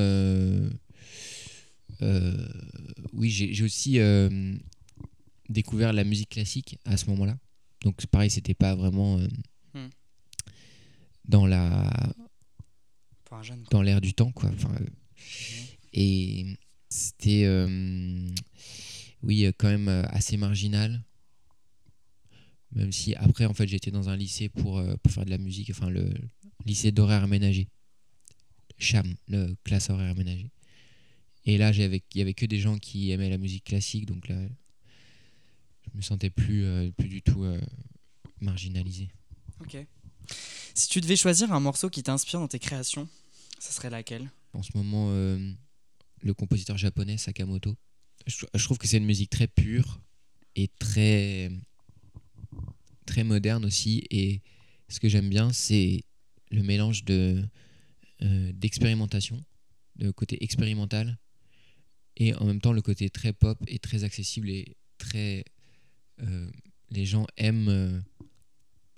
oui, 3.13 3.31
j'ai 3.31 3.65
aussi 3.65 3.99
découvert 5.49 5.93
la 5.93 6.05
musique 6.05 6.31
classique 6.31 6.79
à 6.85 6.97
ce 6.97 7.07
moment-là. 7.07 7.37
Donc 7.83 7.97
c'est 7.99 8.11
pareil, 8.11 8.31
c'était 8.31 8.55
pas 8.55 8.75
vraiment. 8.75 9.19
euh, 9.19 9.29
Hmm. 9.75 9.89
dans 11.27 11.47
la 11.47 11.91
jeune. 13.43 13.65
dans 13.71 13.83
l'air 13.83 14.01
du 14.01 14.15
temps 14.15 14.33
quoi 14.33 14.49
Enfin, 14.55 14.75
euh, 14.81 14.87
et 15.93 16.57
c'était 16.89 17.45
euh, 17.45 18.29
oui 19.23 19.45
quand 19.59 19.69
même 19.69 19.89
assez 20.09 20.37
marginal 20.39 21.05
même 22.73 22.93
si 22.93 23.15
après 23.17 23.45
en 23.45 23.53
fait 23.55 23.67
j'étais 23.69 23.91
dans 23.91 24.09
un 24.09 24.17
lycée 24.17 24.49
pour, 24.49 24.83
pour 25.03 25.13
faire 25.13 25.25
de 25.27 25.31
la 25.31 25.39
musique 25.39 25.71
enfin 25.71 25.91
le 25.91 26.09
lycée 26.65 26.93
d'horaire 26.93 27.25
aménagé 27.25 27.69
CHAM 28.79 29.15
le 29.29 29.55
classe 29.65 29.91
horaire 29.91 30.11
aménagé 30.11 30.51
et 31.45 31.59
là 31.59 31.73
j'avais 31.73 32.03
il 32.15 32.19
y 32.19 32.23
avait 32.23 32.35
que 32.35 32.47
des 32.47 32.59
gens 32.61 32.79
qui 32.79 33.11
aimaient 33.11 33.31
la 33.31 33.39
musique 33.39 33.65
classique 33.65 34.07
donc 34.07 34.29
là 34.29 34.39
me 35.97 36.03
sentais 36.03 36.31
plus 36.31 36.65
euh, 36.65 36.91
plus 36.93 37.09
du 37.09 37.23
tout 37.23 37.45
euh, 37.45 37.61
marginalisé 38.41 39.09
Ok. 39.61 39.77
Si 40.75 40.89
tu 40.89 41.01
devais 41.01 41.17
choisir 41.17 41.53
un 41.53 41.61
morceau 41.61 41.89
qui 41.89 42.03
t'inspire 42.03 42.41
dans 42.41 42.49
tes 42.49 42.59
créations, 42.59 43.09
ça 43.59 43.73
serait 43.73 43.91
laquelle? 43.91 44.31
En 44.53 44.63
ce 44.63 44.71
moment 44.75 45.09
euh, 45.11 45.53
le 46.23 46.35
compositeur 46.35 46.77
japonais 46.77 47.17
Sakamoto. 47.17 47.77
Je, 48.27 48.47
je 48.53 48.65
trouve 48.65 48.79
que 48.79 48.87
c'est 48.87 48.99
une 48.99 49.05
musique 49.07 49.31
très 49.31 49.47
pure 49.47 50.01
et 50.57 50.69
très 50.79 51.51
très 53.07 53.25
moderne 53.25 53.65
aussi 53.65 54.05
et 54.11 54.43
ce 54.89 55.01
que 55.01 55.09
j'aime 55.09 55.29
bien 55.29 55.53
c'est 55.53 56.03
le 56.51 56.63
mélange 56.63 57.05
de 57.05 57.45
euh, 58.23 58.53
d'expérimentation, 58.55 59.45
de 59.97 60.11
côté 60.11 60.43
expérimental 60.43 61.19
et 62.17 62.35
en 62.35 62.47
même 62.47 62.61
temps 62.61 62.73
le 62.73 62.83
côté 62.83 63.11
très 63.11 63.33
pop 63.33 63.59
et 63.67 63.79
très 63.79 64.05
accessible 64.05 64.51
et 64.51 64.77
très 64.99 65.45
les 66.91 67.05
gens 67.05 67.27
aiment 67.37 67.69
euh, 67.69 68.01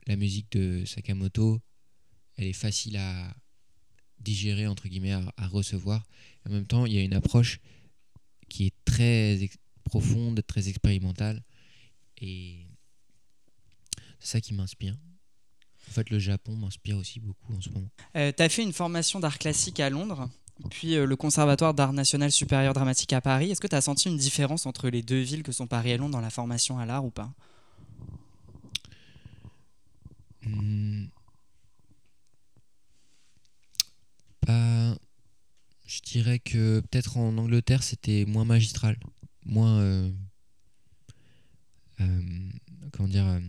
la 0.06 0.16
musique 0.16 0.50
de 0.52 0.84
Sakamoto, 0.84 1.60
elle 2.36 2.46
est 2.46 2.52
facile 2.52 2.96
à 2.96 3.34
digérer 4.20 4.66
entre 4.66 4.88
guillemets 4.88 5.12
à, 5.12 5.46
recevoir. 5.48 6.04
En 6.46 6.50
même 6.50 6.66
temps 6.66 6.86
il 6.86 6.94
y 6.94 6.98
a 6.98 7.02
une 7.02 7.14
approche 7.14 7.60
qui 8.48 8.66
est 8.66 8.74
très 8.84 9.50
profonde 9.84 10.42
très 10.46 10.68
expérimentale. 10.68 11.44
Et 12.20 12.66
c'est 14.18 14.28
ça 14.28 14.40
qui 14.40 14.54
m'inspire. 14.54 14.96
En 15.88 15.90
fait 15.90 16.10
le 16.10 16.18
Japon 16.18 16.56
m'inspire 16.56 16.96
aussi 16.96 17.20
beaucoup 17.20 17.54
en 17.54 17.60
ce 17.60 17.70
moment. 17.70 17.90
Euh, 18.16 18.32
T'as 18.32 18.48
fait 18.48 18.62
une 18.62 18.72
formation 18.72 19.20
d'art 19.20 19.38
classique 19.38 19.80
à 19.80 19.90
Londres, 19.90 20.28
puis 20.70 20.96
euh, 20.96 21.06
le 21.06 21.16
Conservatoire 21.16 21.74
d'art 21.74 21.92
national 21.92 22.32
supérieur 22.32 22.74
dramatique 22.74 23.12
à 23.12 23.20
Paris. 23.20 23.50
Est-ce 23.50 23.60
que 23.60 23.66
tu 23.66 23.76
as 23.76 23.80
senti 23.80 24.08
une 24.08 24.16
différence 24.16 24.66
entre 24.66 24.88
les 24.88 25.02
deux 25.02 25.20
villes 25.20 25.42
que 25.42 25.52
sont 25.52 25.66
Paris 25.66 25.90
et 25.90 25.96
Londres 25.96 26.12
dans 26.12 26.20
la 26.20 26.30
formation 26.30 26.78
à 26.78 26.86
l'art 26.86 27.04
ou 27.04 27.10
pas? 27.10 27.30
Hmm. 30.44 31.06
Je 35.88 36.02
dirais 36.02 36.38
que 36.38 36.80
peut-être 36.80 37.16
en 37.16 37.38
Angleterre 37.38 37.82
c'était 37.82 38.26
moins 38.26 38.44
magistral, 38.44 38.98
moins 39.46 39.78
euh, 39.80 40.10
euh, 42.00 42.50
comment 42.92 43.08
dire 43.08 43.40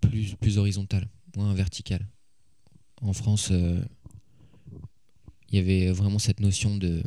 plus 0.00 0.34
plus 0.34 0.58
horizontal, 0.58 1.08
moins 1.36 1.54
vertical. 1.54 2.04
En 3.00 3.12
France, 3.12 3.52
il 5.50 5.56
y 5.56 5.58
avait 5.58 5.90
vraiment 5.90 6.18
cette 6.18 6.40
notion 6.40 6.76
de 6.76 7.02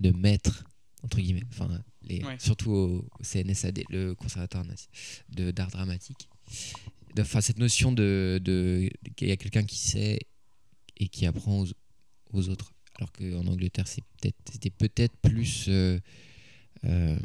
de 0.00 0.10
maître 0.10 0.64
entre 1.02 1.18
guillemets, 1.20 1.44
enfin 1.50 1.68
les, 2.02 2.22
Ouais. 2.24 2.36
surtout 2.38 2.70
au, 2.72 3.08
au 3.18 3.22
CNSAD, 3.22 3.82
le 3.90 4.14
Conservatoire 4.14 4.64
d'art 5.28 5.70
dramatique. 5.70 6.28
Enfin, 7.18 7.40
cette 7.40 7.58
notion 7.58 7.92
de, 7.92 8.40
de 8.42 8.88
qu'il 9.16 9.28
y 9.28 9.32
a 9.32 9.36
quelqu'un 9.36 9.64
qui 9.64 9.76
sait 9.78 10.18
et 10.96 11.08
qui 11.08 11.26
apprend 11.26 11.62
aux, 11.62 11.66
aux 12.32 12.48
autres. 12.48 12.72
Alors 12.96 13.12
qu'en 13.12 13.46
Angleterre, 13.46 13.86
c'est 13.86 14.02
peut-être, 14.18 14.36
c'était 14.50 14.70
peut-être 14.70 15.16
plus 15.18 15.66
euh, 15.68 15.98
euh, 16.84 17.18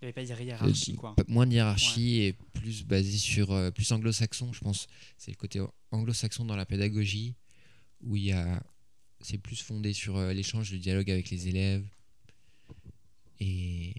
Il 0.00 0.04
n'y 0.06 0.08
avait 0.08 0.12
pas 0.12 0.22
de 0.24 0.42
hiérarchie, 0.44 0.92
euh, 0.92 0.96
quoi. 0.96 1.16
moins 1.26 1.46
de 1.46 1.52
hiérarchie 1.54 2.20
et 2.22 2.32
plus 2.52 2.84
basé 2.84 3.16
sur 3.18 3.50
euh, 3.52 3.70
plus 3.70 3.90
anglo-saxon, 3.92 4.52
je 4.52 4.60
pense. 4.60 4.86
C'est 5.16 5.30
le 5.30 5.36
côté 5.36 5.60
anglo-saxon 5.90 6.44
dans 6.44 6.56
la 6.56 6.66
pédagogie 6.66 7.34
où 8.00 8.16
il 8.16 8.24
y 8.24 8.32
a 8.32 8.62
c'est 9.20 9.38
plus 9.38 9.60
fondé 9.60 9.92
sur 9.92 10.16
euh, 10.16 10.32
l'échange, 10.32 10.72
le 10.72 10.78
dialogue 10.78 11.10
avec 11.10 11.30
les 11.30 11.48
élèves 11.48 11.86
et 13.40 13.94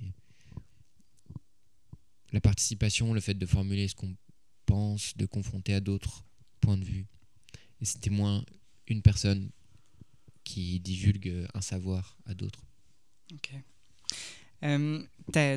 la 2.31 2.41
participation, 2.41 3.13
le 3.13 3.21
fait 3.21 3.33
de 3.33 3.45
formuler 3.45 3.87
ce 3.87 3.95
qu'on 3.95 4.15
pense, 4.65 5.15
de 5.17 5.25
confronter 5.25 5.73
à 5.73 5.79
d'autres 5.79 6.25
points 6.61 6.77
de 6.77 6.85
vue. 6.85 7.05
Et 7.81 7.85
c'était 7.85 8.09
moins 8.09 8.43
une 8.87 9.01
personne 9.01 9.49
qui 10.43 10.79
divulgue 10.79 11.47
un 11.53 11.61
savoir 11.61 12.17
à 12.25 12.33
d'autres. 12.33 12.65
Ok. 13.33 13.51
Euh, 14.63 15.03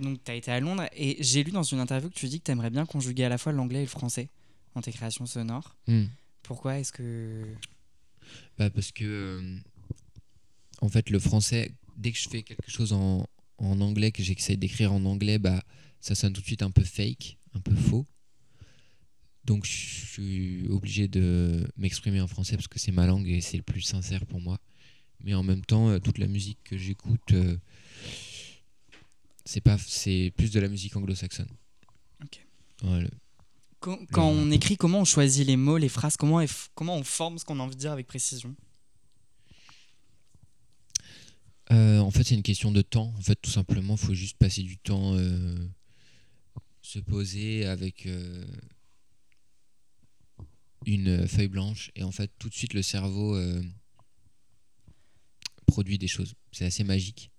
donc, 0.00 0.22
tu 0.24 0.30
as 0.30 0.34
été 0.34 0.50
à 0.50 0.60
Londres 0.60 0.86
et 0.94 1.16
j'ai 1.20 1.42
lu 1.42 1.50
dans 1.50 1.62
une 1.62 1.80
interview 1.80 2.08
que 2.08 2.14
tu 2.14 2.28
dis 2.28 2.38
que 2.38 2.44
tu 2.44 2.52
aimerais 2.52 2.70
bien 2.70 2.86
conjuguer 2.86 3.24
à 3.24 3.28
la 3.28 3.38
fois 3.38 3.52
l'anglais 3.52 3.80
et 3.80 3.84
le 3.84 3.88
français 3.88 4.28
dans 4.74 4.80
tes 4.80 4.92
créations 4.92 5.26
sonores. 5.26 5.76
Hmm. 5.86 6.04
Pourquoi 6.42 6.78
est-ce 6.78 6.92
que. 6.92 7.44
Bah 8.58 8.70
parce 8.70 8.92
que 8.92 9.04
euh, 9.04 9.58
en 10.80 10.88
fait 10.88 11.10
le 11.10 11.18
français 11.18 11.72
dès 11.96 12.12
que 12.12 12.18
je 12.18 12.28
fais 12.28 12.42
quelque 12.42 12.70
chose 12.70 12.92
en, 12.92 13.26
en 13.58 13.80
anglais 13.80 14.12
que 14.12 14.22
j'essaie 14.22 14.56
d'écrire 14.56 14.92
en 14.92 15.04
anglais 15.04 15.38
bah 15.38 15.62
ça 16.00 16.14
sonne 16.14 16.32
tout 16.32 16.40
de 16.40 16.46
suite 16.46 16.62
un 16.62 16.70
peu 16.70 16.82
fake 16.84 17.38
un 17.54 17.60
peu 17.60 17.74
faux. 17.74 18.06
Donc 19.44 19.64
je 19.66 19.72
suis 20.06 20.66
obligé 20.68 21.08
de 21.08 21.66
m'exprimer 21.76 22.20
en 22.20 22.28
français 22.28 22.56
parce 22.56 22.68
que 22.68 22.78
c'est 22.78 22.92
ma 22.92 23.06
langue 23.06 23.28
et 23.28 23.40
c'est 23.40 23.56
le 23.56 23.62
plus 23.62 23.82
sincère 23.82 24.24
pour 24.26 24.40
moi. 24.40 24.58
Mais 25.24 25.34
en 25.34 25.42
même 25.42 25.64
temps 25.64 25.88
euh, 25.88 25.98
toute 25.98 26.18
la 26.18 26.26
musique 26.28 26.58
que 26.64 26.76
j'écoute 26.78 27.32
euh, 27.32 27.56
c'est 29.44 29.60
pas 29.60 29.76
c'est 29.78 30.32
plus 30.36 30.50
de 30.52 30.60
la 30.60 30.68
musique 30.68 30.94
anglo-saxonne. 30.96 31.50
Ok. 32.22 32.46
Le- 32.84 33.08
Quand, 33.82 33.98
quand 34.12 34.28
on 34.28 34.52
écrit, 34.52 34.76
comment 34.76 35.00
on 35.00 35.04
choisit 35.04 35.44
les 35.44 35.56
mots, 35.56 35.76
les 35.76 35.88
phrases 35.88 36.16
Comment, 36.16 36.44
comment 36.76 36.96
on 36.96 37.02
forme 37.02 37.38
ce 37.38 37.44
qu'on 37.44 37.58
a 37.58 37.62
envie 37.64 37.74
de 37.74 37.80
dire 37.80 37.90
avec 37.90 38.06
précision? 38.06 38.54
Euh, 41.72 41.98
en 41.98 42.12
fait, 42.12 42.22
c'est 42.22 42.36
une 42.36 42.44
question 42.44 42.70
de 42.70 42.80
temps. 42.80 43.12
En 43.18 43.22
fait, 43.22 43.34
tout 43.34 43.50
simplement, 43.50 43.96
faut 43.96 44.14
juste 44.14 44.36
passer 44.38 44.62
du 44.62 44.78
temps, 44.78 45.14
euh, 45.16 45.56
se 46.80 47.00
poser 47.00 47.66
avec 47.66 48.06
euh, 48.06 48.44
une 50.86 51.26
feuille 51.26 51.48
blanche, 51.48 51.90
et 51.96 52.04
en 52.04 52.12
fait, 52.12 52.30
tout 52.38 52.48
de 52.48 52.54
suite, 52.54 52.74
le 52.74 52.82
cerveau 52.82 53.36
produit 55.66 55.98
des 55.98 56.08
choses. 56.08 56.34
C'est 56.52 56.66
assez 56.66 56.84
magique. 56.84 57.32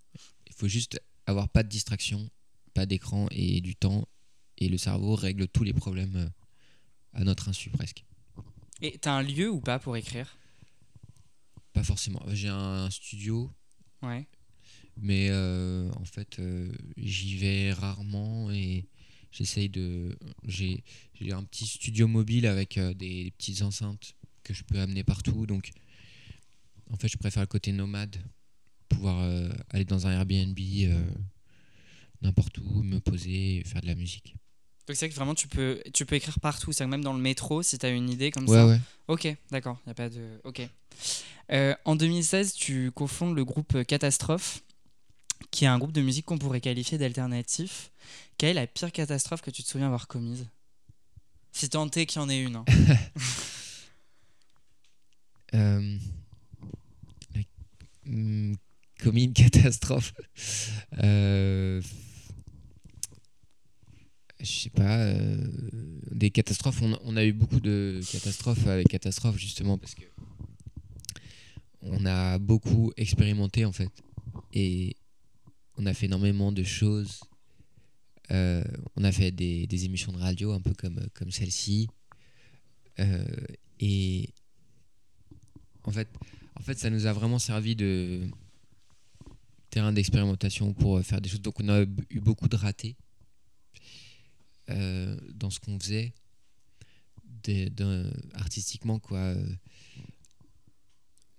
Il 0.48 0.54
faut 0.54 0.68
juste 0.68 1.00
avoir 1.26 1.48
pas 1.48 1.64
de 1.64 1.70
distraction, 1.70 2.30
pas 2.74 2.86
d'écran 2.86 3.28
et 3.32 3.62
du 3.62 3.78
temps, 3.78 4.10
et 4.58 4.70
le 4.70 4.78
cerveau 4.78 5.16
règle 5.16 5.48
tous 5.48 5.64
les 5.64 5.74
problèmes 5.74 6.16
euh, 6.16 6.30
à 7.14 7.24
notre 7.24 7.50
insu 7.50 7.70
presque. 7.70 8.04
Et 8.82 8.98
t'as 8.98 9.14
un 9.14 9.24
lieu 9.24 9.50
ou 9.50 9.60
pas 9.62 9.80
pour 9.80 9.96
écrire? 9.98 10.36
Pas 11.74 11.84
forcément. 11.84 12.22
J'ai 12.34 12.50
un 12.50 12.90
studio 12.90 13.52
Ouais. 14.02 14.28
mais 14.98 15.30
euh, 15.30 15.90
en 15.94 16.04
fait 16.04 16.38
euh, 16.40 16.70
j'y 16.98 17.38
vais 17.38 17.72
rarement 17.72 18.52
et 18.52 18.86
j'essaye 19.32 19.70
de 19.70 20.18
j'ai 20.46 20.84
un 21.32 21.44
petit 21.46 21.66
studio 21.66 22.10
mobile 22.10 22.46
avec 22.46 22.78
euh, 22.78 22.94
des 22.94 23.32
petites 23.38 23.62
enceintes 23.62 24.14
que 24.44 24.54
je 24.54 24.64
peux 24.66 24.78
amener 24.80 25.06
partout 25.06 25.46
donc 25.48 25.72
en 26.92 26.98
fait 26.98 27.08
je 27.08 27.18
préfère 27.18 27.44
le 27.44 27.48
côté 27.48 27.72
nomade 27.72 28.18
pouvoir 28.90 29.24
aller 29.70 29.86
dans 29.86 30.06
un 30.06 30.12
Airbnb 30.12 30.60
n'importe 32.22 32.58
où 32.58 32.84
me 32.84 33.00
poser 33.00 33.60
et 33.60 33.64
faire 33.64 33.82
de 33.82 33.88
la 33.88 33.96
musique 33.96 34.36
Donc 34.88 34.96
c'est 34.98 35.06
vrai 35.06 35.10
que 35.10 35.16
vraiment 35.16 35.34
tu 35.36 35.48
peux, 35.48 35.82
tu 35.94 36.06
peux 36.06 36.16
écrire 36.16 36.40
partout, 36.42 36.72
c'est 36.74 36.86
même 36.86 37.04
dans 37.04 37.14
le 37.14 37.20
métro 37.22 37.64
si 37.64 37.78
tu 37.78 37.86
as 37.86 37.90
une 37.90 38.10
idée 38.10 38.32
comme 38.32 38.48
ouais 38.50 38.58
ça. 38.58 38.68
ouais 38.68 38.80
Ok, 39.08 39.28
d'accord, 39.52 39.78
il 39.86 39.90
a 39.92 39.94
pas 39.94 40.10
de. 40.10 40.22
Ok. 40.44 40.62
Euh, 41.52 41.74
en 41.86 41.96
2016, 41.96 42.54
tu 42.54 42.92
cofondes 42.92 43.36
le 43.36 43.46
groupe 43.46 43.84
Catastrophe, 43.84 44.62
qui 45.52 45.66
est 45.66 45.68
un 45.68 45.78
groupe 45.78 45.92
de 45.94 46.02
musique 46.02 46.26
qu'on 46.26 46.38
pourrait 46.38 46.62
qualifier 46.62 46.98
d'alternatif. 46.98 47.92
Quelle 48.38 48.52
est 48.52 48.54
la 48.62 48.68
pire 48.68 48.92
catastrophe 48.92 49.42
que 49.42 49.52
tu 49.52 49.64
te 49.64 49.68
souviens 49.70 49.88
avoir 49.88 50.08
commise? 50.08 50.48
Si 51.52 51.70
tant 51.70 51.90
est 51.92 52.06
qu'il 52.06 52.20
y 52.22 52.24
en 52.26 52.30
ait 52.30 52.42
une. 52.42 52.56
hein. 52.58 52.66
Euh, 55.56 55.98
hum, 58.08 58.56
commis 59.04 59.26
une 59.26 59.34
catastrophe. 59.34 60.14
Euh, 61.04 61.80
je 64.44 64.52
sais 64.52 64.70
pas. 64.70 64.98
euh, 65.00 65.38
des 66.12 66.30
catastrophes. 66.30 66.82
On, 66.82 67.18
a 67.18 67.26
eu 67.26 67.34
beaucoup 67.34 67.60
de 67.60 68.02
catastrophes 68.12 68.68
avec 68.68 68.88
catastrophes 68.88 69.38
justement 69.38 69.78
parce 69.78 69.96
que 69.96 70.04
on 71.82 72.06
a 72.06 72.38
beaucoup 72.40 72.92
expérimenté 72.98 73.66
en 73.66 73.72
fait 73.72 73.92
et 74.54 74.96
on 75.78 75.86
a 75.86 75.94
fait 75.94 76.06
énormément 76.06 76.52
de 76.52 76.64
choses. 76.64 77.22
Euh, 78.32 78.64
on 78.96 79.04
a 79.04 79.12
fait 79.12 79.32
des, 79.32 79.86
émissions 79.86 80.12
de 80.12 80.18
radio 80.18 80.52
un 80.52 80.62
peu 80.62 80.74
comme, 80.74 81.00
comme 81.14 81.32
celle-ci. 81.32 81.90
Euh, 83.00 83.26
et 83.80 84.30
en 85.84 85.92
fait, 85.92 86.08
en 86.56 86.62
fait, 86.64 86.78
ça 86.78 86.90
nous 86.90 87.06
a 87.06 87.14
vraiment 87.14 87.40
servi 87.40 87.76
de 87.76 88.22
terrain 89.70 89.92
d'expérimentation 89.92 90.74
pour 90.74 91.02
faire 91.02 91.20
des 91.20 91.30
choses. 91.30 91.42
Donc, 91.42 91.60
on 91.60 91.68
a 91.70 91.82
eu 92.10 92.20
beaucoup 92.20 92.48
de 92.48 92.56
ratés 92.56 92.96
euh, 94.70 95.18
dans 95.34 95.50
ce 95.50 95.60
qu'on 95.60 95.80
faisait, 95.80 96.14
des- 97.44 97.70
artistiquement, 98.34 99.00
quoi. 99.00 99.20
Euh, 99.20 99.56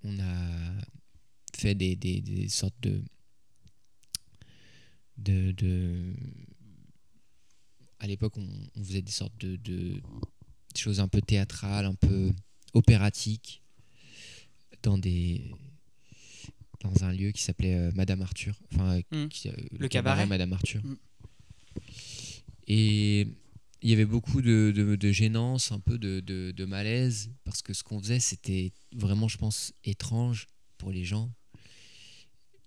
On 0.04 0.18
a 0.20 0.74
fait 1.56 1.74
des, 1.74 1.96
des, 1.96 2.20
des 2.20 2.48
sortes 2.48 2.78
de, 2.82 3.02
de, 5.16 5.52
de 5.52 6.14
à 8.00 8.06
l'époque, 8.06 8.36
on, 8.36 8.46
on 8.76 8.84
faisait 8.84 9.00
des 9.00 9.12
sortes 9.12 9.38
de, 9.38 9.56
de 9.56 10.02
choses 10.76 11.00
un 11.00 11.08
peu 11.08 11.22
théâtrales, 11.22 11.86
un 11.86 11.94
peu 11.94 12.32
opératiques, 12.74 13.62
dans 14.82 14.98
des 14.98 15.50
dans 16.80 17.02
un 17.04 17.12
lieu 17.12 17.30
qui 17.32 17.42
s'appelait 17.42 17.76
euh, 17.76 17.90
Madame 17.94 18.20
Arthur, 18.20 18.60
enfin 18.74 19.00
Mm. 19.10 19.28
qui, 19.28 19.48
euh, 19.48 19.54
Le 19.78 19.88
cabaret. 19.88 20.26
Madame 20.26 20.52
Arthur. 20.52 20.84
Mm. 20.84 20.96
Et 22.66 23.26
il 23.82 23.90
y 23.90 23.92
avait 23.92 24.06
beaucoup 24.06 24.40
de, 24.40 24.72
de, 24.74 24.96
de 24.96 25.12
gênance, 25.12 25.72
un 25.72 25.80
peu 25.80 25.98
de, 25.98 26.20
de, 26.20 26.64
malaise, 26.64 27.30
parce 27.44 27.62
que 27.62 27.74
ce 27.74 27.82
qu'on 27.82 28.00
faisait, 28.00 28.20
c'était 28.20 28.72
vraiment, 28.94 29.28
je 29.28 29.36
pense, 29.36 29.72
étrange 29.84 30.46
pour 30.78 30.90
les 30.90 31.04
gens. 31.04 31.30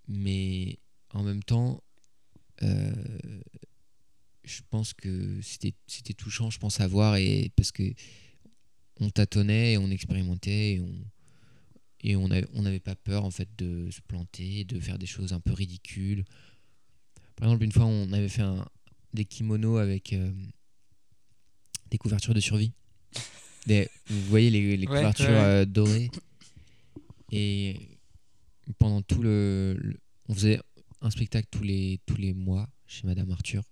Mais 0.07 0.79
en 1.13 1.23
même 1.23 1.43
temps, 1.43 1.83
euh, 2.61 2.93
je 4.43 4.61
pense 4.69 4.93
que 4.93 5.39
c'était 5.41 6.13
touchant, 6.13 6.49
je 6.49 6.59
pense, 6.59 6.79
à 6.79 6.87
voir, 6.87 7.17
et 7.17 7.51
parce 7.55 7.71
que 7.71 7.93
on 8.99 9.09
tâtonnait, 9.09 9.73
et 9.73 9.77
on 9.77 9.89
expérimentait, 9.89 10.73
et 10.73 10.79
on 10.81 11.01
et 12.03 12.15
on 12.15 12.27
n'avait 12.27 12.79
pas 12.79 12.95
peur 12.95 13.25
en 13.25 13.31
fait 13.31 13.49
de 13.57 13.89
se 13.89 14.01
planter, 14.01 14.63
de 14.65 14.79
faire 14.79 14.99
des 14.99 15.07
choses 15.07 15.33
un 15.33 15.39
peu 15.39 15.53
ridicules. 15.53 16.23
Par 17.35 17.47
exemple, 17.47 17.63
une 17.63 17.71
fois, 17.71 17.85
on 17.85 18.11
avait 18.13 18.29
fait 18.29 18.43
un, 18.43 18.65
des 19.13 19.25
kimonos 19.25 19.77
avec 19.77 20.13
euh, 20.13 20.31
des 21.89 21.97
couvertures 21.97 22.33
de 22.33 22.39
survie. 22.39 22.71
Des- 23.65 23.89
vous 24.07 24.21
voyez 24.23 24.49
les, 24.49 24.77
les 24.77 24.87
Ouais, 24.87 24.95
couvertures 24.97 25.27
euh, 25.29 25.65
dorées. 25.65 26.09
Et 27.31 27.77
pendant 28.79 29.01
tout 29.01 29.21
le, 29.21 29.75
le- 29.79 29.99
On 30.29 30.33
faisait 30.33 30.59
un 31.01 31.09
spectacle 31.09 31.47
tous 31.51 31.63
les, 31.63 31.99
tous 32.05 32.15
les 32.17 32.33
mois 32.33 32.69
chez 32.85 33.05
Madame 33.07 33.31
Arthur. 33.31 33.63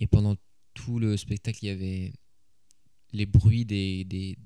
Et 0.00 0.06
pendant 0.06 0.36
tout 0.74 0.98
le 0.98 1.16
spectacle, 1.16 1.58
il 1.62 1.66
y 1.68 1.70
avait 1.70 2.12
les 3.12 3.26
bruits 3.26 3.64
des. 3.64 4.04
des 4.04 4.36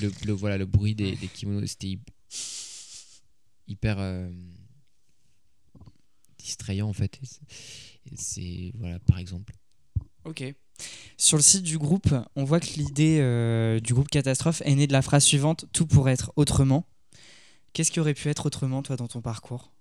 le, 0.00 0.10
le- 0.24 0.32
voilà, 0.32 0.56
le 0.56 0.66
bruit 0.66 0.94
des, 0.94 1.14
des 1.16 1.28
kimonos. 1.28 1.66
C'était 1.66 1.88
hy- 1.88 2.00
hyper. 3.66 3.98
euh, 3.98 4.30
distrayant 6.38 6.88
en 6.88 6.92
fait. 6.92 7.18
C'est-. 8.14 8.72
Voilà, 8.78 8.98
par 9.00 9.18
exemple. 9.18 9.54
Ok. 10.24 10.54
Sur 11.16 11.36
le 11.36 11.42
site 11.42 11.62
du 11.62 11.78
groupe, 11.78 12.12
on 12.34 12.44
voit 12.44 12.60
que 12.60 12.74
l'idée 12.76 13.18
euh, 13.20 13.78
du 13.80 13.94
groupe 13.94 14.08
Catastrophe 14.08 14.62
est 14.64 14.74
née 14.74 14.86
de 14.86 14.92
la 14.92 15.02
phrase 15.02 15.24
suivante 15.24 15.66
Tout 15.72 15.86
pourrait 15.86 16.12
être 16.12 16.32
autrement. 16.36 16.86
Qu'est-ce 17.72 17.90
qui 17.90 18.00
aurait 18.00 18.14
pu 18.14 18.28
être 18.28 18.46
autrement, 18.46 18.82
toi, 18.82 18.96
dans 18.96 19.08
ton 19.08 19.20
parcours? 19.20 19.72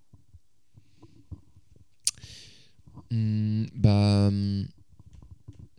Hmm, 3.09 3.65
bah, 3.75 4.27
hum, 4.27 4.67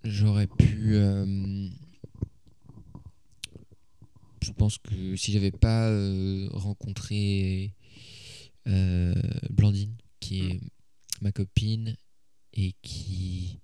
j'aurais 0.04 0.46
pu. 0.46 0.94
euh, 0.94 1.68
je 4.42 4.52
pense 4.52 4.78
que 4.78 5.16
si 5.16 5.32
j'avais 5.32 5.50
pas 5.50 5.88
euh, 5.88 6.48
rencontré 6.52 7.72
Blandine, 9.50 9.94
qui 10.20 10.40
est 10.46 10.60
ma 11.20 11.32
copine 11.32 11.96
et 12.54 12.72
qui 12.82 13.60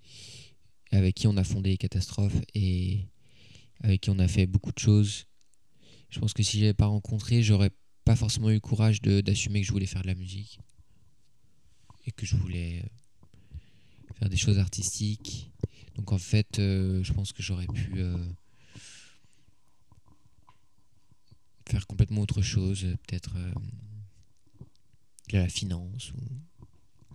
avec 0.91 1.15
qui 1.15 1.27
on 1.27 1.37
a 1.37 1.43
fondé 1.43 1.77
Catastrophe 1.77 2.35
et 2.53 3.07
avec 3.81 4.01
qui 4.01 4.09
on 4.09 4.19
a 4.19 4.27
fait 4.27 4.45
beaucoup 4.45 4.71
de 4.71 4.79
choses. 4.79 5.25
Je 6.09 6.19
pense 6.19 6.33
que 6.33 6.43
si 6.43 6.59
j'avais 6.59 6.73
pas 6.73 6.87
rencontré, 6.87 7.41
j'aurais 7.41 7.71
pas 8.03 8.15
forcément 8.15 8.49
eu 8.49 8.55
le 8.55 8.59
courage 8.59 9.01
d'assumer 9.01 9.61
que 9.61 9.67
je 9.67 9.71
voulais 9.71 9.85
faire 9.85 10.01
de 10.01 10.07
la 10.07 10.15
musique 10.15 10.59
et 12.05 12.11
que 12.11 12.25
je 12.25 12.35
voulais 12.35 12.83
euh, 12.83 14.13
faire 14.19 14.29
des 14.29 14.37
choses 14.37 14.59
artistiques. 14.59 15.51
Donc 15.95 16.11
en 16.11 16.17
fait, 16.17 16.59
euh, 16.59 17.03
je 17.03 17.13
pense 17.13 17.31
que 17.31 17.41
j'aurais 17.41 17.67
pu 17.67 17.93
euh, 17.95 18.17
faire 21.69 21.87
complètement 21.87 22.21
autre 22.21 22.41
chose, 22.41 22.81
peut-être 23.07 23.35
de 25.29 25.37
la 25.37 25.47
finance 25.47 26.11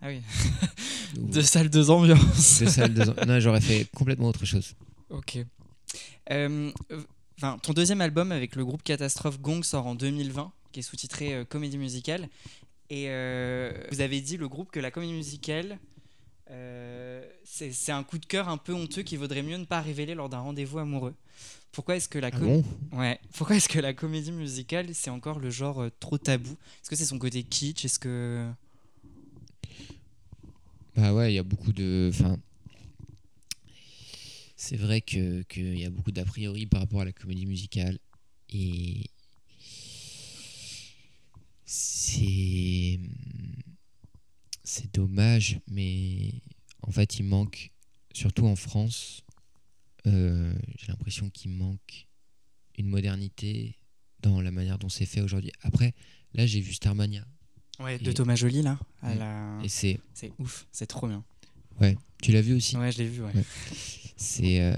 Ah 0.00 0.08
oui. 0.08 0.22
ou 1.18 1.28
Deux 1.30 1.42
salles, 1.42 1.68
deux 1.70 1.90
ambiances. 1.90 2.60
de 2.62 2.86
de- 2.88 3.26
Non, 3.26 3.40
j'aurais 3.40 3.60
fait 3.60 3.86
complètement 3.94 4.28
autre 4.28 4.44
chose. 4.46 4.74
Ok. 5.10 5.38
Euh, 6.30 6.70
Enfin, 7.38 7.58
ton 7.62 7.74
deuxième 7.74 8.00
album 8.00 8.32
avec 8.32 8.56
le 8.56 8.64
groupe 8.64 8.82
Catastrophe 8.82 9.38
Gong 9.40 9.62
sort 9.62 9.86
en 9.86 9.94
2020, 9.94 10.52
qui 10.72 10.80
est 10.80 10.82
sous-titré 10.82 11.34
euh, 11.34 11.44
Comédie 11.44 11.76
musicale. 11.76 12.30
Et 12.88 13.10
euh, 13.10 13.72
vous 13.92 14.00
avez 14.00 14.22
dit 14.22 14.38
le 14.38 14.48
groupe 14.48 14.70
que 14.70 14.80
la 14.80 14.90
comédie 14.90 15.12
musicale, 15.12 15.78
c'est 17.44 17.92
un 17.92 18.02
coup 18.04 18.18
de 18.18 18.26
cœur 18.26 18.48
un 18.48 18.56
peu 18.56 18.72
honteux 18.72 19.02
qui 19.02 19.16
vaudrait 19.16 19.42
mieux 19.42 19.56
ne 19.58 19.64
pas 19.64 19.80
révéler 19.80 20.14
lors 20.14 20.28
d'un 20.28 20.38
rendez-vous 20.38 20.78
amoureux. 20.78 21.14
Pourquoi 21.72 21.96
est-ce 21.96 22.08
que 22.08 22.18
la 22.18 22.30
Ah 22.32 22.38
bon? 22.38 22.64
Ouais. 22.92 23.18
Pourquoi 23.36 23.56
est-ce 23.56 23.68
que 23.68 23.78
la 23.80 23.92
comédie 23.92 24.32
musicale 24.32 24.88
c'est 24.94 25.10
encore 25.10 25.38
le 25.40 25.50
genre 25.50 25.84
trop 26.00 26.16
tabou? 26.16 26.52
Est-ce 26.52 26.88
que 26.88 26.96
c'est 26.96 27.04
son 27.04 27.18
côté 27.18 27.42
kitsch? 27.42 27.84
Est-ce 27.84 27.98
que 27.98 28.48
Bah 30.96 31.12
ouais, 31.12 31.32
il 31.32 31.34
y 31.34 31.38
a 31.38 31.42
beaucoup 31.42 31.72
de. 31.74 32.10
Enfin, 32.12 32.38
c'est 34.56 34.76
vrai 34.76 35.02
que 35.02 35.42
qu'il 35.42 35.78
y 35.78 35.84
a 35.84 35.90
beaucoup 35.90 36.10
d'a 36.10 36.24
priori 36.24 36.66
par 36.66 36.80
rapport 36.80 37.02
à 37.02 37.04
la 37.04 37.12
comédie 37.12 37.44
musicale 37.44 37.98
et 38.48 39.10
c'est 41.66 42.98
c'est 44.64 44.92
dommage, 44.94 45.60
mais 45.68 46.32
en 46.82 46.90
fait, 46.90 47.18
il 47.18 47.24
manque, 47.24 47.72
surtout 48.12 48.46
en 48.46 48.56
France, 48.56 49.22
euh, 50.06 50.54
j'ai 50.78 50.88
l'impression 50.88 51.28
qu'il 51.30 51.50
manque 51.50 52.08
une 52.78 52.88
modernité 52.88 53.78
dans 54.20 54.40
la 54.40 54.50
manière 54.50 54.78
dont 54.78 54.88
c'est 54.88 55.06
fait 55.06 55.20
aujourd'hui. 55.20 55.52
Après, 55.60 55.94
là, 56.34 56.46
j'ai 56.46 56.60
vu 56.60 56.72
Starmania 56.72 57.26
ouais, 57.80 57.98
de 57.98 58.10
Et- 58.10 58.14
Thomas 58.14 58.34
Joly 58.36 58.62
là, 58.62 58.78
à 59.02 59.14
Mm. 59.14 59.18
la- 59.18 59.58
et 59.64 59.68
c'est. 59.68 60.00
c'est 60.14 60.32
ouf, 60.38 60.66
c'est 60.72 60.86
trop 60.86 61.08
bien. 61.08 61.24
Tu 62.22 62.32
l'as 62.32 62.40
vu 62.40 62.54
aussi 62.54 62.76
Ouais, 62.78 62.90
je 62.90 62.98
l'ai 62.98 63.08
vu. 63.08 63.22
Ouais. 63.22 63.32
Ouais. 63.34 63.44
C'est 64.16 64.60
euh, 64.62 64.74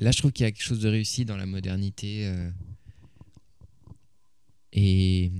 là, 0.00 0.10
je 0.10 0.18
trouve 0.18 0.32
qu'il 0.32 0.44
y 0.44 0.46
a 0.46 0.52
quelque 0.52 0.62
chose 0.62 0.80
de 0.80 0.88
réussi 0.88 1.24
dans 1.24 1.36
la 1.38 1.46
modernité 1.46 2.26
euh, 2.26 2.50
et 4.72 5.32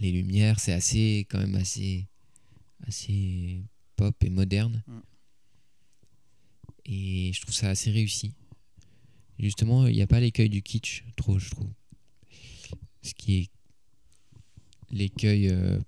les 0.00 0.12
lumières, 0.12 0.58
c'est 0.58 0.72
assez 0.72 1.26
quand 1.30 1.38
même 1.38 1.54
assez 1.56 2.06
assez 2.88 3.62
pop 3.96 4.16
et 4.24 4.30
moderne. 4.30 4.82
Mm. 4.86 4.98
Et 6.86 7.32
je 7.34 7.40
trouve 7.42 7.54
ça 7.54 7.68
assez 7.68 7.90
réussi. 7.90 8.32
Justement, 9.38 9.86
il 9.86 9.94
n'y 9.94 10.02
a 10.02 10.06
pas 10.06 10.20
l'écueil 10.20 10.48
du 10.48 10.62
kitsch, 10.62 11.04
trop, 11.16 11.38
je 11.38 11.50
trouve. 11.50 11.70
Ce 13.02 13.12
qui 13.14 13.38
est 13.40 13.50
l'écueil 14.92 15.48
euh, 15.48 15.78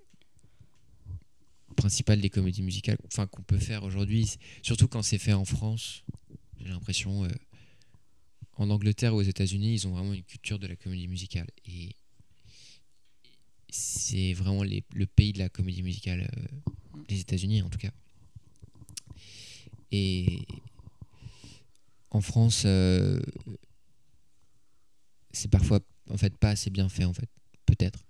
principal 1.75 2.19
des 2.19 2.29
comédies 2.29 2.63
musicales, 2.63 2.97
enfin 3.07 3.27
qu'on 3.27 3.43
peut 3.43 3.59
faire 3.59 3.83
aujourd'hui, 3.83 4.29
surtout 4.61 4.87
quand 4.87 5.01
c'est 5.01 5.17
fait 5.17 5.33
en 5.33 5.45
France. 5.45 6.03
J'ai 6.59 6.69
l'impression, 6.69 7.23
euh, 7.25 7.29
en 8.57 8.69
Angleterre 8.69 9.13
ou 9.13 9.17
aux 9.17 9.21
États-Unis, 9.21 9.73
ils 9.75 9.87
ont 9.87 9.91
vraiment 9.91 10.13
une 10.13 10.23
culture 10.23 10.59
de 10.59 10.67
la 10.67 10.75
comédie 10.75 11.07
musicale 11.07 11.47
et 11.65 11.95
c'est 13.69 14.33
vraiment 14.33 14.63
les- 14.63 14.83
le 14.93 15.05
pays 15.05 15.33
de 15.33 15.39
la 15.39 15.49
comédie 15.49 15.83
musicale, 15.83 16.21
euh, 16.37 16.71
les 17.09 17.19
États-Unis 17.19 17.61
en 17.61 17.69
tout 17.69 17.77
cas. 17.77 17.91
Et 19.91 20.47
en 22.11 22.21
France, 22.21 22.63
euh, 22.65 23.19
c'est 25.31 25.49
parfois 25.51 25.81
en 26.09 26.17
fait 26.17 26.37
pas 26.37 26.49
assez 26.51 26.69
bien 26.69 26.87
fait 26.87 27.03
en 27.03 27.13
fait, 27.13 27.29
peut-être 27.65 28.05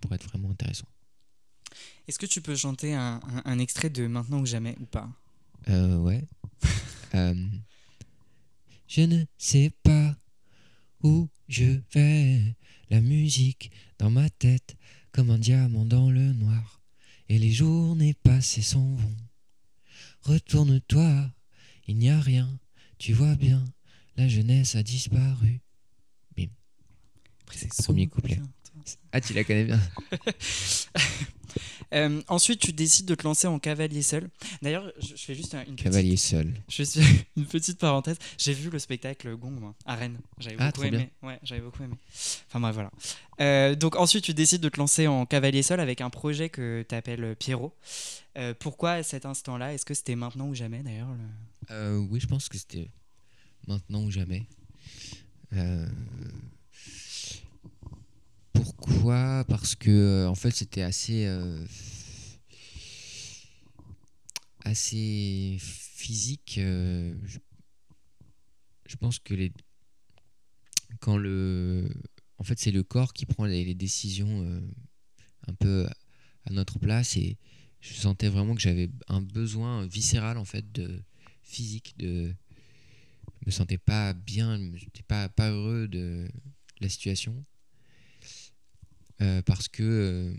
Pour 0.00 0.12
être 0.14 0.26
vraiment 0.28 0.50
intéressant. 0.50 0.86
Est-ce 2.06 2.18
que 2.18 2.26
tu 2.26 2.40
peux 2.40 2.56
chanter 2.56 2.94
un, 2.94 3.20
un- 3.22 3.42
un 3.44 3.58
extrait 3.58 3.90
de 3.90 4.06
Maintenant 4.06 4.40
ou 4.40 4.46
jamais 4.46 4.76
ou 4.80 4.86
pas? 4.86 5.08
Euh, 5.68 5.98
ouais. 5.98 6.24
Euh, 7.14 7.34
je 8.86 9.00
ne 9.00 9.24
sais 9.38 9.70
pas 9.82 10.14
où 11.02 11.28
je 11.48 11.80
vais. 11.94 12.54
La 12.90 13.00
musique 13.00 13.70
dans 13.98 14.10
ma 14.10 14.28
tête 14.28 14.76
comme 15.10 15.30
un 15.30 15.38
diamant 15.38 15.86
dans 15.86 16.10
le 16.10 16.32
noir. 16.34 16.82
Et 17.30 17.38
les 17.38 17.50
journées 17.50 18.12
passées 18.14 18.60
s'en 18.62 18.94
vont. 18.94 19.16
Retourne-toi, 20.22 21.30
il 21.86 21.96
n'y 21.96 22.10
a 22.10 22.20
rien. 22.20 22.58
Tu 22.98 23.12
vois 23.14 23.36
bien, 23.36 23.64
la 24.16 24.28
jeunesse 24.28 24.74
a 24.76 24.82
disparu. 24.82 25.60
Après, 27.42 27.56
c'est 27.56 27.68
Premier 27.82 28.06
couplet. 28.06 28.36
bien. 28.36 28.50
Ah, 29.12 29.20
tu 29.20 29.32
la 29.34 29.44
connais 29.44 29.64
bien. 29.64 29.80
Euh, 31.94 32.20
ensuite, 32.28 32.60
tu 32.60 32.74
décides 32.74 33.06
de 33.06 33.14
te 33.14 33.22
lancer 33.24 33.46
en 33.46 33.58
cavalier 33.58 34.02
seul. 34.02 34.28
D'ailleurs, 34.60 34.92
je, 35.00 35.16
je 35.16 35.24
fais 35.24 35.34
juste 35.34 35.54
un- 35.54 35.60
une 35.60 35.74
petite, 35.74 35.84
Cavalier 35.84 36.16
seul. 36.18 36.52
je 36.68 36.84
fais 36.84 37.00
une 37.36 37.46
petite 37.46 37.78
parenthèse. 37.78 38.18
J'ai 38.36 38.52
vu 38.52 38.68
le 38.68 38.78
spectacle 38.78 39.34
Gong 39.36 39.58
moi, 39.58 39.74
à 39.86 39.94
Rennes. 39.96 40.18
J'avais 40.38 40.56
Ah, 40.58 40.66
beaucoup 40.66 40.82
trop 40.82 40.90
bien. 40.90 41.00
aimé. 41.00 41.10
Ouais, 41.22 41.38
j'avais 41.42 41.62
beaucoup 41.62 41.82
aimé. 41.82 41.94
Enfin 42.46 42.60
bref, 42.60 42.74
voilà. 42.74 42.90
Euh, 43.40 43.74
donc 43.74 43.96
ensuite, 43.96 44.22
tu 44.24 44.34
décides 44.34 44.60
de 44.60 44.68
te 44.68 44.78
lancer 44.78 45.06
en 45.06 45.24
cavalier 45.24 45.62
seul 45.62 45.80
avec 45.80 46.02
un 46.02 46.10
projet 46.10 46.50
que 46.50 46.84
tu 46.86 46.94
appelles 46.94 47.34
Pierrot. 47.36 47.74
Euh, 48.36 48.52
pourquoi 48.58 48.92
à 48.92 49.02
cet 49.02 49.24
instant-là? 49.24 49.72
Est-ce 49.72 49.86
que 49.86 49.94
c'était 49.94 50.14
maintenant 50.16 50.48
ou 50.48 50.54
jamais 50.54 50.82
d'ailleurs 50.82 51.08
le- 51.70 51.98
oui, 52.10 52.20
je 52.20 52.26
pense 52.26 52.50
que 52.50 52.58
c'était 52.58 52.90
maintenant 53.66 54.02
ou 54.02 54.10
jamais. 54.10 54.44
Pourquoi 58.88 59.44
Parce 59.48 59.74
que 59.74 59.90
euh, 59.90 60.28
en 60.28 60.34
fait, 60.34 60.50
c'était 60.50 60.82
assez 60.82 61.26
euh, 61.26 61.64
assez 64.60 65.56
physique. 65.60 66.56
euh, 66.58 67.14
je, 67.24 68.96
pense 68.96 69.18
que 69.18 69.34
les 69.34 69.52
quand 71.00 71.18
le 71.18 71.88
en 72.38 72.44
fait, 72.44 72.58
c'est 72.58 72.70
le 72.70 72.82
corps 72.82 73.12
qui 73.12 73.26
prend 73.26 73.44
les, 73.44 73.74
décisions 73.74 74.62
un 75.46 75.54
peu 75.54 75.86
à 76.46 76.52
notre 76.52 76.78
place 76.78 77.16
et 77.16 77.36
je 77.80 77.92
sentais 77.94 78.28
vraiment 78.28 78.54
que 78.54 78.60
j'avais 78.60 78.90
un 79.08 79.20
besoin 79.20 79.86
viscéral 79.86 80.38
en 80.38 80.44
fait 80.44 80.72
de 80.72 81.02
physique 81.42 81.94
de 81.98 82.34
je 83.40 83.46
me 83.46 83.50
sentais 83.50 83.78
pas 83.78 84.14
bien 84.14 84.56
je 84.74 84.84
n'étais 84.84 85.02
pas 85.02 85.28
pas 85.28 85.50
heureux 85.50 85.88
de 85.88 86.28
la 86.80 86.88
situation 86.88 87.44
Euh, 89.20 89.42
parce 89.42 89.68
que 89.68 89.82
euh, 89.82 90.34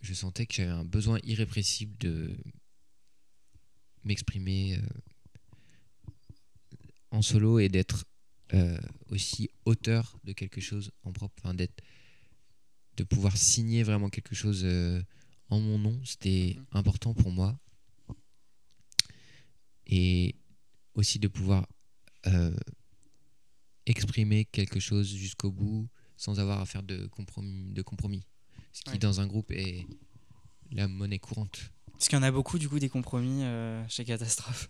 je 0.00 0.14
sentais 0.14 0.46
que 0.46 0.54
j'avais 0.54 0.70
un 0.70 0.84
besoin 0.84 1.18
irrépressible 1.22 1.96
de 1.98 2.36
m'exprimer 4.02 4.76
euh, 4.78 4.82
en 7.10 7.22
solo 7.22 7.58
et 7.58 7.68
d'être 7.68 8.04
aussi 9.08 9.50
auteur 9.64 10.16
de 10.22 10.32
quelque 10.32 10.60
chose 10.60 10.92
en 11.02 11.12
propre 11.12 11.34
enfin 11.40 11.54
d'être 11.54 11.82
de 12.96 13.02
pouvoir 13.02 13.36
signer 13.36 13.82
vraiment 13.82 14.08
quelque 14.10 14.36
chose 14.36 14.64
en 15.48 15.58
mon 15.58 15.76
nom 15.76 15.98
c'était 16.04 16.54
Mhm. 16.56 16.66
important 16.72 17.14
pour 17.14 17.32
moi 17.32 17.58
et 19.86 20.36
aussi 20.94 21.18
de 21.18 21.26
pouvoir 21.28 21.66
euh, 22.26 22.56
exprimer 23.86 24.44
quelque 24.44 24.78
chose 24.78 25.12
jusqu'au 25.12 25.50
bout 25.50 25.88
sans 26.24 26.40
avoir 26.40 26.60
à 26.60 26.66
faire 26.66 26.82
de 26.82 27.06
compromis, 27.06 27.72
de 27.72 27.82
compromis. 27.82 28.22
ce 28.72 28.82
qui 28.82 28.90
Ouais. 28.90 28.98
dans 28.98 29.20
un 29.20 29.26
groupe 29.26 29.50
est 29.52 29.86
la 30.72 30.88
monnaie 30.88 31.18
courante. 31.20 31.70
Parce 31.92 32.08
qu'il 32.08 32.16
y 32.16 32.20
en 32.20 32.24
a 32.24 32.30
beaucoup 32.32 32.58
du 32.58 32.68
coup 32.68 32.78
des 32.80 32.88
compromis 32.88 33.44
euh, 33.44 33.86
chez 33.88 34.04
Catastrophe. 34.04 34.68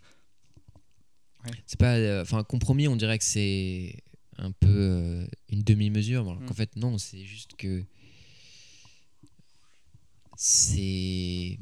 C'est 1.65 1.79
pas, 1.79 1.95
euh, 1.95 2.21
enfin 2.23 2.43
compromis, 2.43 2.87
on 2.87 2.95
dirait 2.95 3.17
que 3.17 3.23
c'est 3.23 4.03
un 4.37 4.51
peu 4.51 4.67
euh, 4.67 5.27
une 5.49 5.63
demi-mesure, 5.63 6.21
alors 6.29 6.41
Mm. 6.41 6.45
qu'en 6.45 6.53
fait 6.53 6.75
non, 6.75 6.97
c'est 6.97 7.23
juste 7.23 7.55
que 7.55 7.83
c'est 10.37 11.57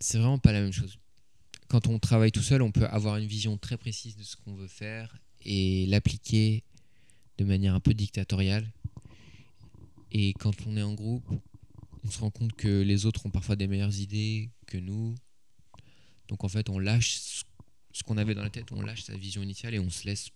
c'est 0.00 0.18
vraiment 0.18 0.38
pas 0.38 0.52
la 0.52 0.60
même 0.60 0.72
chose. 0.72 0.98
Quand 1.68 1.86
on 1.86 1.98
travaille 1.98 2.32
tout 2.32 2.42
seul, 2.42 2.62
on 2.62 2.72
peut 2.72 2.86
avoir 2.86 3.16
une 3.16 3.26
vision 3.26 3.56
très 3.58 3.76
précise 3.76 4.16
de 4.16 4.22
ce 4.22 4.36
qu'on 4.36 4.54
veut 4.54 4.68
faire 4.68 5.18
et 5.44 5.86
l'appliquer 5.86 6.64
de 7.38 7.44
manière 7.44 7.74
un 7.74 7.80
peu 7.80 7.94
dictatoriale. 7.94 8.70
Et 10.12 10.32
quand 10.34 10.54
on 10.66 10.76
est 10.76 10.82
en 10.82 10.94
groupe, 10.94 11.24
on 12.04 12.10
se 12.10 12.20
rend 12.20 12.30
compte 12.30 12.52
que 12.54 12.82
les 12.82 13.06
autres 13.06 13.26
ont 13.26 13.30
parfois 13.30 13.56
des 13.56 13.66
meilleures 13.66 13.98
idées 13.98 14.50
que 14.66 14.78
nous. 14.78 15.14
Donc 16.28 16.44
en 16.44 16.48
fait, 16.48 16.68
on 16.68 16.78
lâche 16.78 17.18
ce- 17.20 17.44
qu'on 18.04 18.16
avait 18.16 18.34
dans 18.34 18.42
la 18.42 18.50
tête, 18.50 18.70
on 18.70 18.80
lâche 18.80 19.02
sa 19.02 19.16
vision 19.16 19.42
initiale 19.42 19.74
et 19.74 19.80
on 19.80 19.90
se 19.90 20.06
laisse 20.06 20.28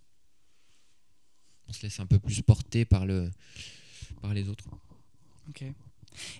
on 1.69 1.73
se 1.73 1.83
laisse 1.83 2.01
un 2.01 2.07
peu 2.07 2.19
plus 2.19 2.43
porter 2.43 2.85
par 2.85 3.07
le 3.07 3.31
par 4.21 4.35
les 4.35 4.49
autres. 4.49 4.65
Ok. 5.49 5.63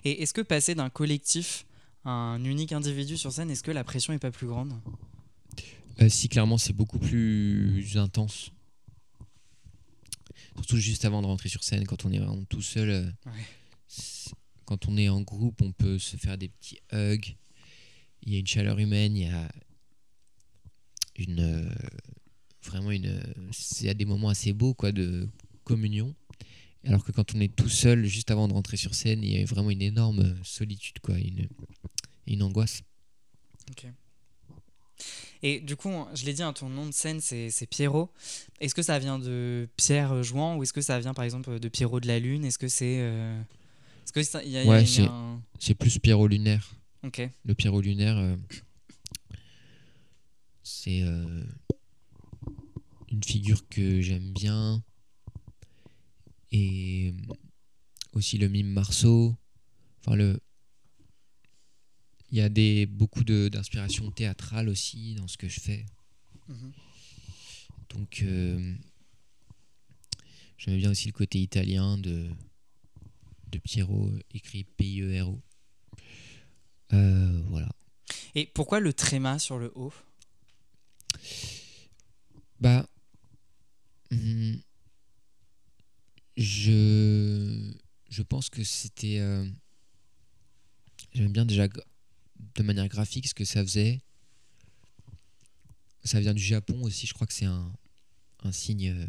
Et 0.03 0.21
est-ce 0.21 0.33
que 0.33 0.41
passer 0.41 0.75
d'un 0.75 0.89
collectif 0.89 1.65
à 2.03 2.09
un 2.11 2.43
unique 2.43 2.73
individu 2.73 3.15
sur 3.17 3.31
scène, 3.31 3.49
est-ce 3.49 3.63
que 3.63 3.71
la 3.71 3.83
pression 3.85 4.11
est 4.13 4.19
pas 4.19 4.31
plus 4.31 4.47
grande? 4.47 4.73
Euh, 6.01 6.09
si 6.09 6.27
clairement 6.27 6.57
c'est 6.57 6.73
beaucoup 6.73 6.99
plus 6.99 7.97
intense. 7.97 8.51
Surtout 10.55 10.77
juste 10.77 11.05
avant 11.05 11.21
de 11.21 11.27
rentrer 11.27 11.49
sur 11.49 11.63
scène, 11.63 11.85
quand 11.85 12.05
on 12.05 12.11
est 12.11 12.19
vraiment 12.19 12.43
tout 12.45 12.61
seul. 12.61 12.89
euh, 12.89 13.11
Ouais. 13.25 13.31
Quand 14.65 14.87
on 14.87 14.97
est 14.97 15.09
en 15.09 15.21
groupe, 15.21 15.61
on 15.61 15.71
peut 15.71 15.99
se 15.99 16.15
faire 16.17 16.37
des 16.37 16.47
petits 16.49 16.79
hugs. 16.91 17.35
Il 18.23 18.31
y 18.33 18.35
a 18.35 18.39
une 18.39 18.47
chaleur 18.47 18.79
humaine, 18.79 19.15
il 19.17 19.27
y 19.27 19.29
a 19.29 19.51
une 21.17 21.39
euh, 21.41 21.69
vraiment 22.63 22.91
une. 22.91 23.21
C'est 23.51 23.89
à 23.89 23.93
des 23.93 24.05
moments 24.05 24.29
assez 24.29 24.53
beaux 24.53 24.73
quoi 24.73 24.91
de 24.91 25.27
communion. 25.63 26.15
Alors 26.85 27.03
que 27.03 27.11
quand 27.11 27.35
on 27.35 27.39
est 27.41 27.53
tout 27.55 27.69
seul, 27.69 28.05
juste 28.05 28.31
avant 28.31 28.47
de 28.47 28.53
rentrer 28.53 28.77
sur 28.77 28.95
scène, 28.95 29.23
il 29.23 29.37
y 29.37 29.41
a 29.41 29.45
vraiment 29.45 29.69
une 29.71 29.81
énorme 29.81 30.35
solitude 30.43 30.99
quoi, 30.99 31.17
une 31.17 31.47
une 32.25 32.41
angoisse. 32.41 32.81
Et 35.45 35.59
du 35.59 35.75
coup, 35.75 35.91
je 36.15 36.25
l'ai 36.25 36.33
dit, 36.33 36.41
hein, 36.41 36.53
ton 36.53 36.69
nom 36.69 36.85
de 36.87 36.91
scène, 36.93 37.19
c'est 37.19 37.49
c'est 37.49 37.67
Pierrot. 37.67 38.09
Est-ce 38.61 38.73
que 38.73 38.81
ça 38.81 38.97
vient 38.97 39.19
de 39.19 39.67
Pierre 39.75 40.23
Jouan 40.23 40.55
ou 40.55 40.63
est-ce 40.63 40.71
que 40.73 40.79
ça 40.81 40.97
vient 40.99 41.13
par 41.13 41.25
exemple 41.25 41.59
de 41.59 41.67
Pierrot 41.69 41.99
de 41.99 42.07
la 42.07 42.17
Lune? 42.19 42.45
Est-ce 42.45 42.57
que 42.57 42.69
c'est. 42.69 42.99
euh, 43.01 43.41
Est-ce 44.05 44.13
que 44.13 44.23
ça- 44.23 44.43
y 44.43 44.57
a, 44.57 44.63
Ouais, 44.65 44.79
y 44.81 44.83
a 44.83 44.85
c'est- 44.87 45.01
un- 45.03 45.41
C'est 45.59 45.75
plus 45.75 45.99
Pierrot 45.99 46.27
lunaire. 46.27 46.73
Ok. 47.03 47.21
Le 47.45 47.53
Pierrot 47.55 47.81
lunaire, 47.81 48.17
euh, 48.17 48.35
c'est 50.63 51.01
euh, 51.03 51.43
une 53.11 53.23
figure 53.23 53.67
que 53.67 54.01
j'aime 54.01 54.31
bien. 54.31 54.81
Et 56.51 57.13
aussi 58.13 58.37
le 58.37 58.47
mime 58.47 58.67
Marceau. 58.71 59.35
Enfin, 60.05 60.15
le... 60.15 60.39
Il 62.33 62.39
y 62.39 62.41
a 62.41 62.49
des, 62.49 62.87
beaucoup 62.87 63.23
de- 63.23 63.47
d'inspiration 63.47 64.09
théâtrale 64.09 64.67
aussi 64.67 65.13
dans 65.13 65.27
ce 65.27 65.37
que 65.37 65.47
je 65.47 65.59
fais. 65.59 65.85
Mhm. 66.47 66.71
Donc, 67.89 68.21
euh, 68.23 68.73
j'aime 70.57 70.77
bien 70.77 70.89
aussi 70.89 71.05
le 71.09 71.13
côté 71.13 71.39
italien 71.39 71.99
de, 71.99 72.27
de 73.51 73.57
Pierrot, 73.59 74.07
euh, 74.09 74.19
écrit 74.33 74.63
P-I-E-R-O. 74.63 75.39
Euh, 76.93 77.43
voilà. 77.49 77.69
Et 78.33 78.47
pourquoi 78.47 78.79
le 78.79 78.93
tréma 78.93 79.37
sur 79.37 79.59
le 79.59 79.71
haut? 79.75 79.93
Bah, 82.59 82.87
hum, 84.11 84.59
je, 86.35 87.71
je 88.09 88.21
pense 88.23 88.49
que 88.49 88.63
c'était. 88.63 89.19
euh, 89.19 89.47
J'aime 91.13 91.31
bien 91.31 91.45
déjà 91.45 91.67
de 92.55 92.63
manière 92.63 92.87
graphique 92.87 93.27
ce 93.27 93.33
que 93.33 93.45
ça 93.45 93.61
faisait. 93.63 94.01
Ça 96.03 96.19
vient 96.19 96.33
du 96.33 96.43
Japon 96.43 96.81
aussi, 96.83 97.07
je 97.07 97.13
crois 97.13 97.25
que 97.27 97.33
c'est 97.33 97.45
un, 97.45 97.71
un 98.43 98.51
signe 98.51 98.89
euh, 98.89 99.05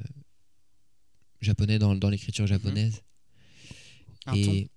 japonais 1.40 1.78
dans, 1.78 1.94
dans 1.96 2.09
l'écriture 2.09 2.46
japonaise. 2.46 3.02
Un 4.26 4.35
Et 4.35 4.68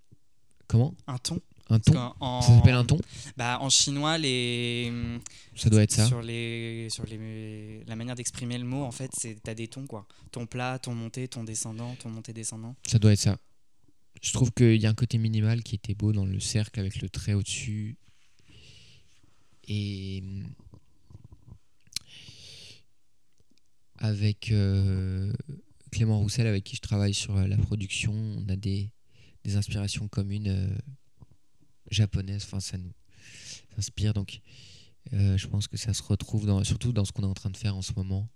comment? 0.68 0.96
Un 1.06 1.18
ton 1.20 1.40
Un 1.70 1.80
ton 1.80 2.14
en- 2.20 2.42
Ça 2.42 2.56
s'appelle 2.56 2.74
un 2.74 2.84
ton? 2.86 2.98
Bah, 3.38 3.60
en 3.62 3.70
chinois, 3.70 4.18
les. 4.18 4.92
Ça 5.56 5.70
doit 5.70 5.84
être 5.84 5.92
ça. 5.92 6.08
Sur, 6.08 6.22
les, 6.24 6.88
sur 6.90 7.06
les, 7.06 7.84
la 7.86 7.96
manière 7.96 8.16
d'exprimer 8.16 8.58
le 8.58 8.66
mot, 8.66 8.84
en 8.84 8.92
fait, 8.92 9.12
c'est 9.16 9.38
t'as 9.44 9.54
des 9.54 9.68
tons, 9.68 9.86
quoi. 9.86 10.08
Ton 10.32 10.48
plat, 10.48 10.80
ton 10.80 10.96
monté, 10.96 11.28
ton 11.28 11.44
descendant, 11.44 11.96
ton 11.96 12.10
monté 12.10 12.34
descendant. 12.34 12.76
Ça 12.88 12.98
doit 13.00 13.14
être 13.14 13.20
ça. 13.20 13.38
Je 14.24 14.34
trouve 14.34 14.52
qu'il 14.52 14.82
y 14.82 14.88
a 14.88 14.90
un 14.90 14.96
côté 14.96 15.20
minimal 15.20 15.62
qui 15.62 15.76
était 15.76 15.94
beau 15.94 16.12
dans 16.14 16.26
le 16.26 16.40
cercle 16.40 16.80
avec 16.80 17.00
le 17.02 17.10
trait 17.10 17.34
au-dessus. 17.34 17.96
Et 19.68 20.24
avec 23.98 24.52
euh, 24.52 25.34
Clément 25.92 26.20
Roussel, 26.20 26.48
avec 26.48 26.64
qui 26.64 26.76
je 26.76 26.82
travaille 26.82 27.14
sur 27.14 27.36
euh, 27.36 27.48
la 27.48 27.58
production, 27.58 28.14
on 28.14 28.48
a 28.50 28.56
des, 28.56 28.92
des 29.44 29.56
inspirations 29.56 30.08
communes 30.08 30.48
euh, 30.48 30.78
japonaises. 31.90 32.44
Enfin, 32.44 32.60
ça 32.60 32.78
nous 32.78 32.94
inspire. 33.78 34.14
Donc, 34.14 34.42
je 35.12 35.48
pense 35.48 35.68
que 35.68 35.78
ça 35.78 35.94
se 35.94 36.04
retrouve 36.04 36.46
dans, 36.46 36.64
surtout 36.64 36.92
dans 36.92 37.06
ce 37.06 37.12
qu'on 37.14 37.24
est 37.24 37.28
en 37.28 37.34
train 37.34 37.50
de 37.50 37.58
faire 37.58 37.76
en 37.76 37.82
ce 37.82 37.94
moment. 37.94 38.30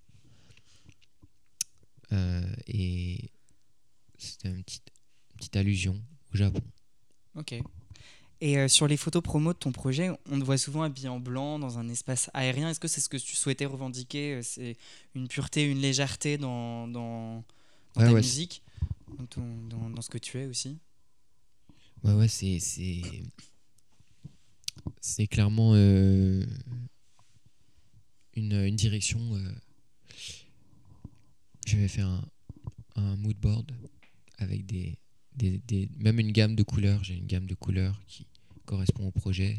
Et 2.67 3.29
c'était 4.17 4.49
une 4.49 4.63
petite, 4.63 4.91
une 5.31 5.37
petite 5.37 5.55
allusion 5.57 6.01
au 6.33 6.37
Japon. 6.37 6.61
Ok. 7.35 7.55
Et 8.43 8.57
euh, 8.57 8.67
sur 8.67 8.87
les 8.87 8.97
photos 8.97 9.21
promo 9.21 9.53
de 9.53 9.57
ton 9.59 9.71
projet, 9.71 10.09
on 10.31 10.39
te 10.39 10.43
voit 10.43 10.57
souvent 10.57 10.81
habillé 10.81 11.07
en 11.07 11.19
blanc 11.19 11.59
dans 11.59 11.77
un 11.77 11.87
espace 11.87 12.31
aérien. 12.33 12.69
Est-ce 12.69 12.79
que 12.79 12.87
c'est 12.87 12.99
ce 12.99 13.07
que 13.07 13.17
tu 13.17 13.35
souhaitais 13.35 13.67
revendiquer 13.67 14.33
euh, 14.33 14.41
C'est 14.41 14.77
une 15.13 15.27
pureté, 15.27 15.63
une 15.63 15.77
légèreté 15.77 16.39
dans, 16.39 16.87
dans, 16.87 17.43
ta 17.93 18.07
ouais, 18.07 18.15
musique 18.15 18.63
dans, 19.37 19.91
dans, 19.91 20.01
ce 20.01 20.09
que 20.09 20.17
tu 20.17 20.39
es 20.39 20.47
aussi? 20.47 20.79
Ouais, 22.03 22.13
ouais, 22.13 22.27
c'est. 22.27 22.57
C'est 24.99 25.27
clairement 25.27 25.73
euh, 25.75 26.43
une, 28.33 28.53
une, 28.53 28.75
direction. 28.75 29.19
Euh, 29.35 29.53
je 31.67 31.77
vais 31.77 31.87
faire 31.87 32.07
un, 32.07 32.23
un 32.95 33.15
mood 33.17 33.37
board 33.37 33.71
avec 34.39 34.65
des, 34.65 34.97
des, 35.35 35.59
des, 35.67 35.89
même 35.99 36.19
une 36.19 36.31
gamme 36.31 36.55
de 36.55 36.63
couleurs. 36.63 37.03
J'ai 37.03 37.15
une 37.15 37.27
gamme 37.27 37.45
de 37.45 37.53
couleurs 37.53 38.01
qui 38.07 38.25
correspond 38.71 39.07
au 39.07 39.11
projet. 39.11 39.57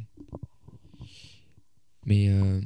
Mais 2.06 2.30
euh, 2.30 2.62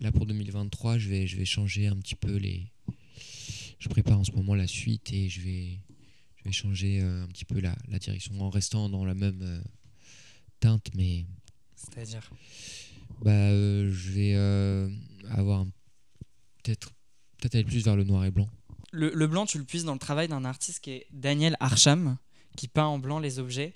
là 0.00 0.10
pour 0.10 0.24
2023, 0.24 0.96
je 0.96 1.10
vais, 1.10 1.26
je 1.26 1.36
vais 1.36 1.44
changer 1.44 1.88
un 1.88 1.96
petit 1.96 2.14
peu 2.14 2.36
les. 2.36 2.72
Je 3.78 3.88
prépare 3.90 4.18
en 4.18 4.24
ce 4.24 4.32
moment 4.32 4.54
la 4.54 4.66
suite 4.66 5.12
et 5.12 5.28
je 5.28 5.42
vais, 5.42 5.78
je 6.36 6.44
vais 6.44 6.52
changer 6.52 7.02
euh, 7.02 7.24
un 7.24 7.26
petit 7.26 7.44
peu 7.44 7.60
la, 7.60 7.76
la, 7.88 7.98
direction 7.98 8.40
en 8.40 8.48
restant 8.48 8.88
dans 8.88 9.04
la 9.04 9.14
même 9.14 9.42
euh, 9.42 9.60
teinte, 10.58 10.88
mais. 10.94 11.26
C'est-à-dire? 11.76 12.30
Bah, 13.20 13.50
je 13.50 14.10
vais 14.12 14.34
avoir 15.28 15.66
peut-être 16.62 16.92
peut-être 17.36 17.56
aller 17.56 17.64
plus 17.64 17.84
vers 17.84 17.96
le 17.96 18.04
noir 18.04 18.24
et 18.24 18.30
blanc. 18.30 18.48
Le, 18.92 19.12
le, 19.14 19.26
blanc, 19.26 19.44
tu 19.44 19.58
le 19.58 19.64
puisses 19.64 19.84
dans 19.84 19.92
le 19.92 19.98
travail 19.98 20.28
d'un 20.28 20.46
artiste 20.46 20.80
qui 20.80 20.92
est 20.92 21.06
Daniel 21.10 21.56
Archam, 21.60 22.16
qui 22.56 22.68
peint 22.68 22.86
en 22.86 22.98
blanc 22.98 23.18
les 23.18 23.38
objets. 23.38 23.74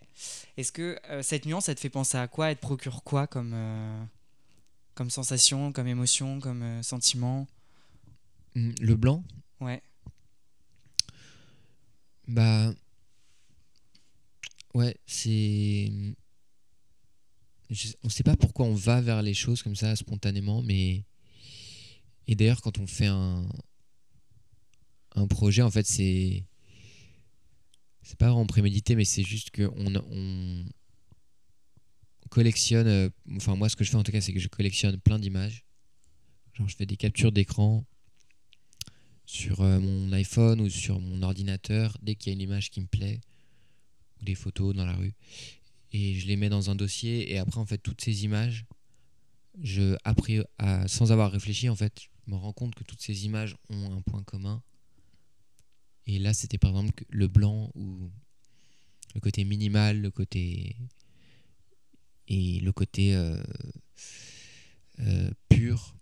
Est-ce 0.57 0.73
que 0.73 0.99
cette 1.23 1.47
nuance, 1.47 1.69
elle 1.69 1.77
te 1.77 1.81
fait 1.81 1.91
penser 1.91 2.19
à 2.19 2.29
quoi? 2.29 2.51
Elle 2.51 2.57
te 2.57 2.63
procure 2.63 3.03
quoi 3.03 3.27
comme, 3.27 3.55
comme 4.95 5.11
sensation, 5.11 5.73
comme 5.73 5.89
émotion, 5.89 6.41
comme 6.41 6.63
euh, 6.63 6.83
sentiment? 6.83 7.47
Mmh, 8.55 8.73
Le 8.81 8.97
blanc? 8.97 9.25
Ouais. 9.61 9.83
Bah. 12.29 12.73
Ouais, 14.73 14.97
c'est. 15.07 15.93
on 18.03 18.09
sait 18.09 18.23
pas 18.25 18.37
pourquoi 18.37 18.67
on 18.67 18.75
va 18.75 19.01
vers 19.01 19.23
les 19.23 19.35
choses 19.35 19.63
comme 19.63 19.77
ça 19.77 19.95
spontanément, 19.97 20.63
mais. 20.63 21.05
Et 22.27 22.35
d'ailleurs, 22.35 22.63
quand 22.63 22.79
on 22.79 22.87
fait 22.87 23.07
un. 23.07 23.47
Un 25.17 25.27
projet, 25.29 25.63
en 25.63 25.71
fait, 25.71 25.87
c'est. 25.87 26.45
C'est 28.05 28.19
pas 28.19 28.27
vraiment 28.27 28.47
prémédité, 28.47 28.97
mais 28.97 29.07
c'est 29.07 29.23
juste 29.23 29.51
qu'on 29.51 29.97
on, 29.97 30.65
collectionne, 32.29 32.87
euh, 32.87 33.09
enfin 33.37 33.57
moi 33.57 33.69
ce 33.69 33.77
que 33.77 33.85
je 33.85 33.91
fais 33.91 33.97
en 33.97 34.03
tout 34.03 34.13
cas 34.13 34.21
c'est 34.21 34.33
que 34.33 34.41
je 34.41 34.49
collectionne 34.49 34.99
plein 34.99 35.19
d'images. 35.19 35.65
Genre 36.53 36.69
je 36.69 36.77
fais 36.77 36.85
des 36.85 36.97
captures 36.97 37.33
d'écran 37.33 37.85
sur 39.25 39.63
euh, 39.63 39.81
mon 39.81 40.13
iPhone 40.13 40.61
ou 40.61 40.69
sur 40.69 41.01
mon 41.01 41.23
ordinateur 41.23 41.97
dès 42.03 42.15
qu'il 42.15 42.31
y 42.31 42.33
a 42.33 42.35
une 42.35 42.43
image 42.43 42.71
qui 42.71 42.81
me 42.81 42.87
plaît 42.87 43.21
ou 44.21 44.25
des 44.25 44.35
photos 44.35 44.75
dans 44.75 44.85
la 44.85 44.95
rue 44.95 45.15
et 45.93 46.15
je 46.15 46.27
les 46.27 46.37
mets 46.37 46.51
dans 46.51 46.71
un 46.71 46.75
dossier 46.75 47.33
et 47.33 47.39
après 47.39 47.59
en 47.59 47.67
fait 47.67 47.79
toutes 47.79 48.03
ces 48.03 48.25
images 48.25 48.67
je 49.63 49.97
après 50.05 50.45
sans 50.87 51.11
avoir 51.11 51.33
réfléchi 51.33 51.69
en 51.71 51.77
fait 51.77 51.93
je 52.01 52.31
me 52.31 52.37
rends 52.37 52.53
compte 52.53 52.75
que 52.75 52.85
toutes 52.85 53.01
ces 53.01 53.25
images 53.25 53.57
ont 53.71 53.97
un 53.97 54.03
point 54.03 54.23
commun 54.25 54.63
et 56.07 56.19
là 56.19 56.35
c'était 56.35 56.59
par 56.59 56.71
exemple 56.71 57.05
le 57.09 57.29
blanc 57.29 57.71
ou 57.75 58.11
le 59.15 59.21
côté 59.21 59.45
minimal 59.45 60.01
le 60.01 60.11
côté 60.11 60.77
et 62.29 62.61
le 62.61 62.73
côté 62.73 63.15
euh, 63.15 63.43
euh, 65.01 65.31
pur. 65.49 65.97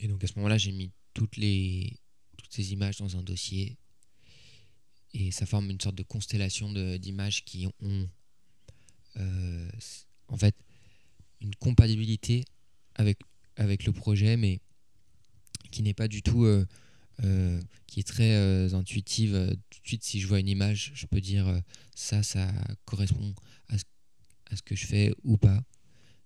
Et 0.00 0.08
donc 0.08 0.22
à 0.24 0.26
ce 0.26 0.34
moment-là, 0.36 0.58
j'ai 0.58 0.72
mis 0.72 0.90
toutes, 1.14 1.36
les, 1.36 1.98
toutes 2.36 2.52
ces 2.52 2.72
images 2.72 2.98
dans 2.98 3.16
un 3.16 3.22
dossier 3.22 3.76
et 5.14 5.30
ça 5.30 5.46
forme 5.46 5.70
une 5.70 5.80
sorte 5.80 5.94
de 5.94 6.02
constellation 6.02 6.72
d'images 6.98 7.44
qui 7.44 7.66
ont 7.82 8.08
euh, 9.16 9.70
en 10.28 10.38
fait 10.38 10.56
une 11.40 11.54
compatibilité 11.56 12.44
avec, 12.94 13.18
avec 13.56 13.84
le 13.84 13.92
projet, 13.92 14.36
mais 14.36 14.60
qui 15.70 15.82
n'est 15.82 15.94
pas 15.94 16.08
du 16.08 16.22
tout, 16.22 16.46
qui 17.86 18.00
est 18.00 18.06
très 18.06 18.72
intuitive. 18.74 19.56
Tout 19.70 19.80
de 19.80 19.86
suite, 19.86 20.04
si 20.04 20.20
je 20.20 20.26
vois 20.26 20.40
une 20.40 20.48
image, 20.48 20.92
je 20.94 21.06
peux 21.06 21.20
dire 21.20 21.60
ça, 21.94 22.22
ça 22.22 22.52
correspond 22.84 23.34
à 23.68 23.78
ce 23.78 23.84
à 24.52 24.56
ce 24.56 24.62
que 24.62 24.76
je 24.76 24.86
fais 24.86 25.12
ou 25.24 25.36
pas. 25.36 25.64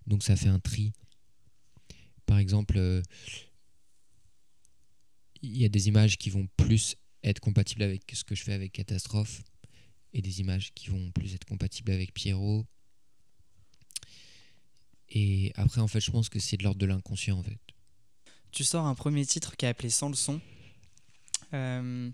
Donc 0.06 0.22
ça 0.22 0.36
fait 0.36 0.48
un 0.48 0.58
tri. 0.58 0.92
Par 2.26 2.38
exemple, 2.38 2.76
euh, 2.76 3.02
il 5.42 5.56
y 5.56 5.64
a 5.64 5.68
des 5.68 5.88
images 5.88 6.18
qui 6.18 6.30
vont 6.30 6.48
plus 6.56 6.96
être 7.22 7.40
compatibles 7.40 7.82
avec 7.82 8.02
ce 8.12 8.24
que 8.24 8.34
je 8.34 8.42
fais 8.42 8.52
avec 8.52 8.72
Catastrophe 8.72 9.42
et 10.12 10.22
des 10.22 10.40
images 10.40 10.72
qui 10.74 10.88
vont 10.88 11.10
plus 11.12 11.34
être 11.34 11.44
compatibles 11.44 11.92
avec 11.92 12.12
Pierrot. 12.12 12.66
Et 15.08 15.52
après, 15.54 15.80
en 15.80 15.86
fait, 15.86 16.00
je 16.00 16.10
pense 16.10 16.28
que 16.28 16.40
c'est 16.40 16.56
de 16.56 16.64
l'ordre 16.64 16.80
de 16.80 16.86
l'inconscient, 16.86 17.38
en 17.38 17.42
fait. 17.42 17.58
Tu 18.50 18.64
sors 18.64 18.86
un 18.86 18.94
premier 18.94 19.24
titre 19.24 19.56
qui 19.56 19.66
est 19.66 19.68
appelé 19.68 19.90
Sans 19.90 20.08
le 20.08 20.16
son. 20.16 20.40
Euh, 21.52 22.10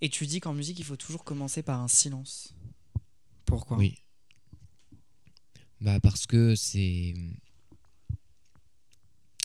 et 0.00 0.08
tu 0.08 0.26
dis 0.26 0.40
qu'en 0.40 0.52
musique, 0.52 0.78
il 0.78 0.84
faut 0.84 0.96
toujours 0.96 1.24
commencer 1.24 1.62
par 1.62 1.80
un 1.80 1.88
silence. 1.88 2.54
Pourquoi? 3.44 3.76
Oui. 3.76 3.94
Bah 5.80 5.98
parce 6.00 6.26
que 6.26 6.54
c'est 6.54 7.14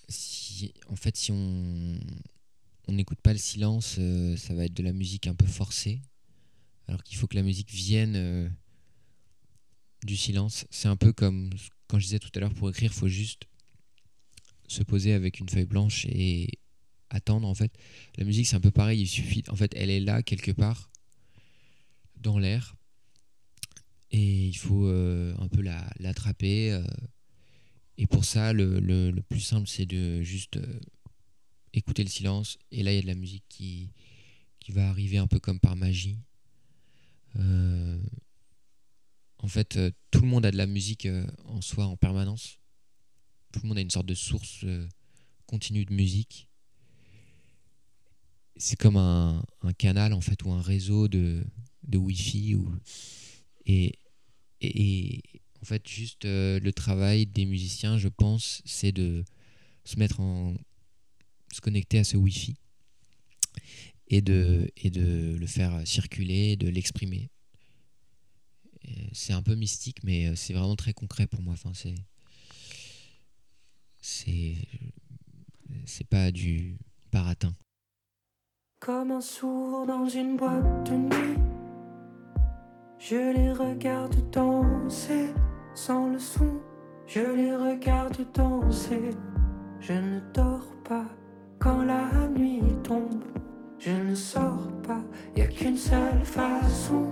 si 0.07 0.73
en 0.87 0.95
fait 0.95 1.17
si 1.17 1.31
on 1.31 1.99
on 2.87 2.93
n'écoute 2.93 3.19
pas 3.21 3.33
le 3.33 3.39
silence, 3.39 3.95
euh, 3.99 4.37
ça 4.37 4.53
va 4.53 4.65
être 4.65 4.73
de 4.73 4.83
la 4.83 4.93
musique 4.93 5.27
un 5.27 5.35
peu 5.35 5.45
forcée. 5.45 6.01
Alors 6.87 7.03
qu'il 7.03 7.17
faut 7.17 7.27
que 7.27 7.35
la 7.35 7.43
musique 7.43 7.71
vienne 7.71 8.15
euh, 8.15 8.49
du 10.03 10.15
silence. 10.15 10.65
C'est 10.69 10.87
un 10.87 10.95
peu 10.95 11.11
comme 11.11 11.49
quand 11.87 11.99
je 11.99 12.05
disais 12.05 12.19
tout 12.19 12.29
à 12.35 12.39
l'heure 12.39 12.53
pour 12.53 12.69
écrire, 12.69 12.91
il 12.91 12.97
faut 12.97 13.07
juste 13.07 13.47
se 14.67 14.83
poser 14.83 15.13
avec 15.13 15.39
une 15.39 15.49
feuille 15.49 15.65
blanche 15.65 16.05
et 16.05 16.59
attendre 17.09 17.47
en 17.47 17.55
fait. 17.55 17.71
La 18.17 18.25
musique 18.25 18.47
c'est 18.47 18.55
un 18.55 18.61
peu 18.61 18.71
pareil, 18.71 19.01
il 19.01 19.07
suffit 19.07 19.43
en 19.49 19.55
fait, 19.55 19.73
elle 19.75 19.89
est 19.89 19.99
là 19.99 20.23
quelque 20.23 20.51
part 20.51 20.89
dans 22.17 22.39
l'air 22.39 22.77
et 24.11 24.47
il 24.47 24.57
faut 24.57 24.87
euh, 24.87 25.35
un 25.39 25.47
peu 25.47 25.61
l'attraper. 25.61 26.71
Euh, 26.71 26.83
et 27.97 28.07
pour 28.07 28.25
ça, 28.25 28.53
le, 28.53 28.79
le, 28.79 29.11
le 29.11 29.21
plus 29.21 29.39
simple, 29.39 29.67
c'est 29.67 29.85
de 29.85 30.21
juste 30.21 30.57
euh, 30.57 30.79
écouter 31.73 32.03
le 32.03 32.09
silence. 32.09 32.57
Et 32.71 32.83
là, 32.83 32.91
il 32.91 32.95
y 32.95 32.99
a 32.99 33.01
de 33.01 33.07
la 33.07 33.15
musique 33.15 33.45
qui, 33.49 33.91
qui 34.59 34.71
va 34.71 34.89
arriver 34.89 35.17
un 35.17 35.27
peu 35.27 35.39
comme 35.39 35.59
par 35.59 35.75
magie. 35.75 36.19
en 39.39 39.47
fait, 39.47 39.79
tout 40.11 40.21
le 40.21 40.27
monde 40.27 40.45
a 40.45 40.51
de 40.51 40.57
la 40.57 40.67
musique 40.67 41.07
en 41.45 41.61
soi 41.61 41.85
en 41.85 41.95
permanence. 41.95 42.59
Tout 43.51 43.61
le 43.63 43.69
monde 43.69 43.77
a 43.77 43.81
une 43.81 43.89
sorte 43.89 44.07
de 44.07 44.15
source 44.15 44.65
continue 45.45 45.85
de 45.85 45.93
musique. 45.93 46.46
C'est 48.57 48.75
comme 48.75 48.97
un, 48.97 49.43
canal 49.77 50.13
en 50.13 50.21
fait 50.21 50.43
ou 50.43 50.51
un 50.51 50.61
réseau 50.61 51.07
de, 51.07 51.43
de 51.83 51.97
Wi-Fi 51.97 52.55
ou 52.55 52.71
et, 53.65 53.99
et, 54.61 55.21
en 55.61 55.65
fait, 55.65 55.87
juste 55.87 56.25
euh, 56.25 56.59
le 56.59 56.71
travail 56.71 57.25
des 57.25 57.45
musiciens, 57.45 57.97
je 57.97 58.07
pense, 58.07 58.61
c'est 58.65 58.91
de 58.91 59.25
se 59.83 59.97
mettre 59.97 60.19
en. 60.19 60.55
se 61.51 61.61
connecter 61.61 61.99
à 61.99 62.03
ce 62.03 62.17
Wi-Fi 62.17 62.55
et 64.07 64.21
de, 64.21 64.71
et 64.77 64.89
de 64.89 65.35
le 65.37 65.47
faire 65.47 65.85
circuler, 65.85 66.55
de 66.55 66.69
l'exprimer. 66.69 67.29
C'est 69.11 69.33
un 69.33 69.43
peu 69.43 69.55
mystique, 69.55 70.01
mais 70.03 70.27
euh, 70.27 70.35
c'est 70.35 70.53
vraiment 70.53 70.77
très 70.77 70.93
concret 70.93 71.27
pour 71.27 71.41
moi. 71.41 71.53
Enfin, 71.53 71.73
c'est. 71.73 71.95
C'est. 73.99 74.55
C'est 75.85 76.07
pas 76.07 76.31
du 76.31 76.77
baratin. 77.11 77.53
Comme 78.79 79.11
un 79.11 79.21
sourd 79.21 79.87
dans 79.87 80.07
une 80.07 80.37
boîte 80.37 80.89
de 80.89 80.95
nuit. 80.95 81.39
Je 82.99 83.33
les 83.33 83.51
regarde 83.51 84.15
danser 84.31 85.33
sans 85.73 86.07
le 86.09 86.19
son. 86.19 86.61
Je 87.07 87.21
les 87.21 87.55
regarde 87.55 88.17
danser. 88.33 89.09
Je 89.79 89.93
ne 89.93 90.19
dors 90.31 90.71
pas 90.83 91.05
quand 91.57 91.83
la 91.83 92.27
nuit 92.29 92.61
tombe. 92.83 93.23
Je 93.79 93.91
ne 93.91 94.13
sors 94.13 94.69
pas, 94.83 95.01
y 95.35 95.41
a 95.41 95.47
qu'une 95.47 95.77
seule 95.77 96.23
façon 96.23 97.09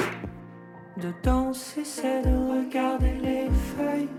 de 0.98 1.12
danser, 1.24 1.84
c'est 1.84 2.22
de 2.22 2.36
regarder 2.60 3.16
les 3.22 3.50
feuilles 3.50 4.10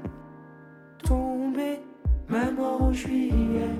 tomber, 1.04 1.80
même 2.28 2.58
en 2.58 2.92
juillet. 2.92 3.70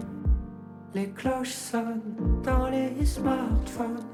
Les 0.97 1.11
cloches 1.11 1.53
sonnent 1.53 2.01
dans 2.43 2.71
les 2.71 3.05
smartphones. 3.05 4.07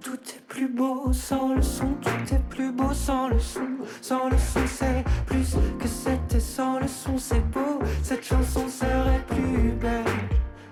Tout 0.00 0.12
est 0.14 0.46
plus 0.46 0.68
beau 0.68 1.12
sans 1.12 1.56
le 1.56 1.60
son, 1.60 1.94
tout 2.00 2.32
est 2.32 2.48
plus 2.48 2.70
beau 2.70 2.92
sans 2.92 3.26
le 3.26 3.40
son. 3.40 3.66
Sans 4.00 4.28
le 4.28 4.38
son, 4.38 4.60
c'est 4.64 5.02
plus 5.26 5.56
que 5.80 5.88
c'était 5.88 6.38
sans 6.38 6.78
le 6.78 6.86
son, 6.86 7.18
c'est 7.18 7.44
beau. 7.50 7.80
Cette 8.04 8.22
chanson 8.22 8.68
serait 8.68 9.24
plus 9.26 9.72
belle. 9.72 10.04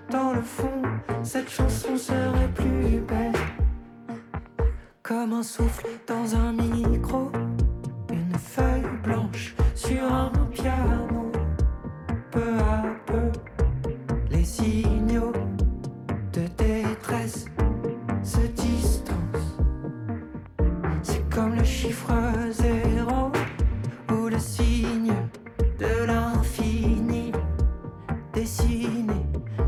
Dans 0.08 0.32
le 0.32 0.42
fond, 0.42 0.80
cette 1.24 1.50
chanson 1.50 1.96
serait 1.96 2.52
plus 2.54 3.00
belle. 3.00 3.32
Comme 5.02 5.32
un 5.32 5.42
souffle 5.42 5.88
dans 6.06 6.36
un 6.36 6.52
micro. 6.52 7.32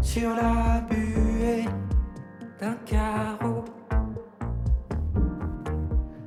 Sur 0.00 0.30
la 0.34 0.80
buée 0.88 1.64
d'un 2.60 2.74
carreau. 2.86 3.64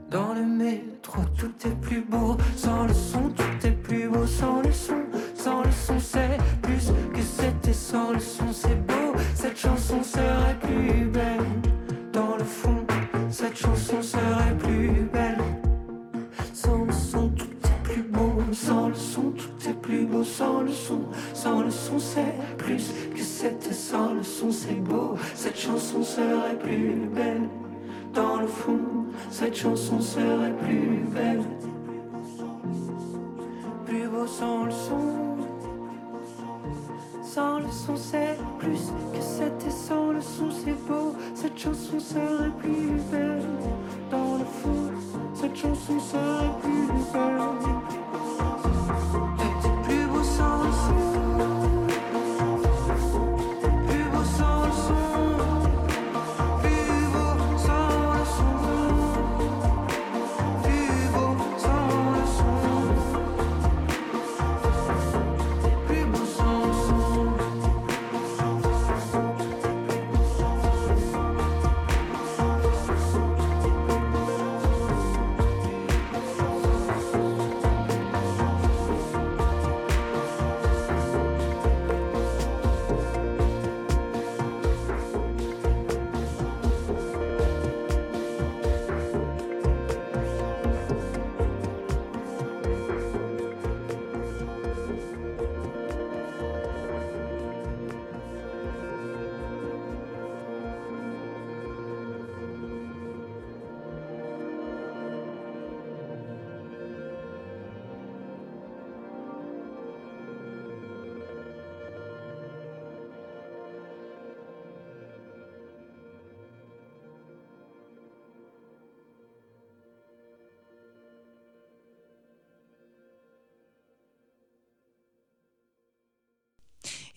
Dans 0.09 0.33
le 0.33 0.45
métro, 0.45 1.21
tout 1.37 1.53
est 1.67 1.81
plus 1.81 2.01
beau. 2.01 2.37
Sans 2.55 2.87
le 2.87 2.93
son, 2.93 3.29
tout 3.29 3.67
est 3.67 3.71
plus 3.71 4.07
beau. 4.07 4.25
Sans 4.25 4.61
le 4.61 4.71
son, 4.71 5.03
sans 5.35 5.61
le 5.63 5.71
son, 5.71 5.99
c'est 5.99 6.37
plus 6.61 6.91
que 7.13 7.21
c'était. 7.21 7.73
Sans 7.73 8.11
le 8.13 8.19
son, 8.19 8.51
c'est 8.51 8.85
beau. 8.87 9.13
Cette 9.33 9.57
chanson 9.57 10.01
serait 10.03 10.57
plus 10.61 11.05
belle. 11.05 11.64
Sans 20.23 20.61
le 20.61 20.71
son, 20.71 21.01
sans 21.33 21.61
le 21.61 21.69
son, 21.69 21.99
c'est 21.99 22.35
plus 22.57 22.91
que 23.13 23.21
c'était. 23.21 23.73
Sans 23.73 24.13
le 24.13 24.23
son, 24.23 24.51
c'est 24.51 24.81
beau. 24.81 25.15
Cette 25.35 25.57
chanson 25.57 26.03
serait 26.03 26.57
plus 26.57 27.07
belle. 27.13 27.49
Dans 28.13 28.37
le 28.37 28.47
fond, 28.47 28.79
cette 29.29 29.55
chanson 29.55 29.99
serait 29.99 30.53
plus 30.63 31.05
belle. 31.13 31.43
Plus 33.85 34.07
beau 34.07 34.25
sans 34.25 34.65
le 34.65 34.71
son. 34.71 35.37
Sans 37.21 37.59
le 37.59 37.69
son, 37.69 37.95
c'est 37.95 38.37
plus 38.59 38.91
que 39.13 39.21
c'était. 39.21 39.69
Sans 39.69 40.11
le 40.11 40.21
son, 40.21 40.49
c'est 40.49 40.87
beau. 40.87 41.13
Cette 41.33 41.57
chanson 41.57 41.99
serait 41.99 42.51
plus 42.59 42.99
belle. 43.11 43.43
Dans 44.09 44.37
le 44.37 44.45
fond, 44.45 44.91
cette 45.33 45.55
chanson 45.55 45.99
serait 45.99 46.51
plus 46.61 46.87
belle. 47.13 48.74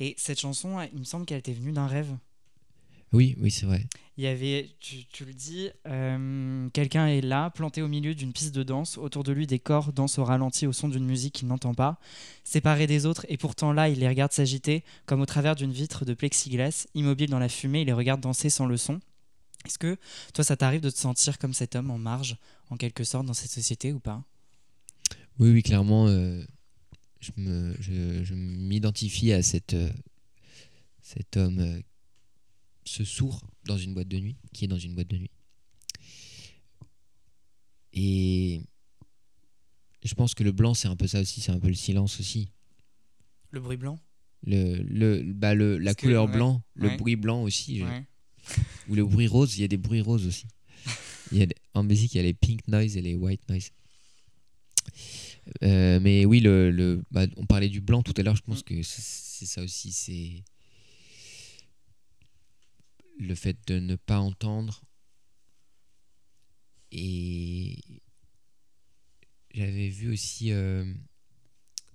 Et 0.01 0.15
cette 0.17 0.41
chanson, 0.41 0.81
il 0.93 0.99
me 0.99 1.05
semble 1.05 1.27
qu'elle 1.27 1.39
était 1.39 1.53
venue 1.53 1.73
d'un 1.73 1.87
rêve. 1.87 2.17
Oui, 3.13 3.37
oui, 3.41 3.51
c'est 3.51 3.65
vrai. 3.65 3.87
Il 4.19 4.25
y 4.25 4.27
avait, 4.27 4.69
tu, 4.81 5.07
tu 5.07 5.25
le 5.25 5.33
dis, 5.33 5.71
euh, 5.87 6.69
quelqu'un 6.71 7.07
est 7.07 7.21
là, 7.21 7.51
planté 7.51 7.81
au 7.81 7.89
milieu 7.89 8.15
d'une 8.15 8.33
piste 8.33 8.55
de 8.55 8.63
danse. 8.63 8.99
Autour 8.99 9.25
de 9.25 9.33
lui, 9.33 9.47
des 9.47 9.59
corps 9.59 9.93
dansent 9.93 10.19
au 10.19 10.25
ralenti 10.25 10.67
au 10.67 10.73
son 10.73 10.89
d'une 10.89 11.07
musique 11.07 11.35
qu'il 11.35 11.49
n'entend 11.49 11.73
pas. 11.73 11.99
Séparé 12.45 12.87
des 12.87 13.07
autres, 13.07 13.25
et 13.29 13.37
pourtant 13.37 13.73
là, 13.73 13.89
il 13.89 14.01
les 14.01 14.09
regarde 14.09 14.33
s'agiter, 14.33 14.85
comme 15.07 15.21
au 15.21 15.27
travers 15.27 15.57
d'une 15.57 15.73
vitre 15.73 16.05
de 16.05 16.15
plexiglas. 16.15 16.87
Immobile 16.95 17.31
dans 17.31 17.39
la 17.39 17.49
fumée, 17.49 17.83
il 17.83 17.87
les 17.87 17.93
regarde 17.93 18.21
danser 18.21 18.51
sans 18.51 18.67
le 18.67 18.77
son. 18.77 19.01
Est-ce 19.65 19.79
que 19.79 19.97
toi, 20.35 20.45
ça 20.45 20.57
t'arrive 20.57 20.81
de 20.81 20.91
te 20.91 20.99
sentir 20.99 21.39
comme 21.39 21.55
cet 21.55 21.77
homme 21.77 21.91
en 21.91 21.99
marge, 21.99 22.37
en 22.71 22.77
quelque 22.77 23.05
sorte, 23.05 23.25
dans 23.27 23.35
cette 23.35 23.51
société 23.51 23.93
ou 23.93 24.01
pas? 24.01 24.23
Oui, 25.39 25.51
oui, 25.51 25.63
clairement, 25.63 26.09
euh, 26.09 26.45
je 27.21 27.33
me- 27.37 27.77
je- 27.81 28.25
je 28.25 28.35
m'identifie 28.35 29.33
à 29.33 29.43
cette, 29.43 29.75
euh, 29.75 29.91
cet 31.03 31.37
homme, 31.37 31.59
euh, 31.59 31.81
ce 32.85 33.05
sourd 33.05 33.43
dans 33.65 33.77
une 33.79 33.95
boîte 33.95 34.09
de 34.09 34.19
nuit, 34.19 34.37
qui 34.53 34.65
est 34.65 34.69
dans 34.69 34.79
une 34.79 34.95
boîte 34.95 35.09
de 35.09 35.19
nuit. 35.19 35.31
Et 37.93 38.63
je 40.05 40.15
pense 40.15 40.35
que 40.35 40.45
le 40.45 40.53
blanc, 40.53 40.75
c'est 40.75 40.89
un 40.89 40.97
peu 40.97 41.07
ça 41.07 41.21
aussi, 41.21 41.41
c'est 41.41 41.53
un 41.53 41.59
peu 41.61 41.69
le 41.69 41.75
silence 41.75 42.21
aussi. 42.21 42.51
Le 43.51 43.61
bruit 43.61 43.77
blanc? 43.77 43.99
Le, 44.47 44.77
le, 44.83 45.23
bah 45.33 45.55
le, 45.55 45.79
la 45.79 45.95
que, 45.95 46.03
couleur 46.03 46.27
ouais, 46.27 46.33
blanc, 46.33 46.63
le 46.75 46.89
ouais. 46.89 46.97
bruit 46.97 47.17
blanc 47.17 47.43
aussi, 47.43 47.79
je- 47.79 47.85
Ouais. 47.85 48.05
ou 48.89 48.95
le 48.95 49.05
bruit 49.05 49.27
rose, 49.27 49.57
il 49.59 49.63
y 49.63 49.65
a 49.65 49.69
des 49.69 49.77
bruits 49.77 50.01
roses 50.01 50.27
aussi. 50.27 50.47
Il 51.33 51.39
y 51.39 51.43
a 51.43 51.47
des- 51.47 51.57
en 51.75 51.83
musique, 51.83 52.15
il 52.15 52.19
y 52.19 52.21
a 52.21 52.23
les 52.23 52.35
pink 52.35 52.67
noise 52.69 52.97
et 52.97 53.03
les 53.03 53.15
white 53.17 53.47
noise. 53.49 53.71
Euh, 55.63 55.99
mais 56.01 56.25
oui, 56.25 56.41
le, 56.41 56.71
le- 56.71 57.03
bah, 57.11 57.27
on 57.37 57.47
parlait 57.47 57.69
du 57.69 57.81
blanc 57.81 58.03
tout 58.03 58.15
à 58.17 58.23
l'heure, 58.23 58.37
je 58.37 58.43
pense 58.43 58.61
Mm. 58.61 58.65
que 58.65 58.83
c'est 58.83 59.47
ça 59.47 59.63
aussi, 59.63 59.93
c'est 59.93 60.45
le 63.19 63.35
fait 63.35 63.57
de 63.67 63.79
ne 63.79 63.97
pas 63.97 64.19
entendre. 64.19 64.83
Et 66.93 67.77
j'avais 69.55 69.89
vu 69.89 70.13
aussi 70.13 70.53
euh, 70.53 70.85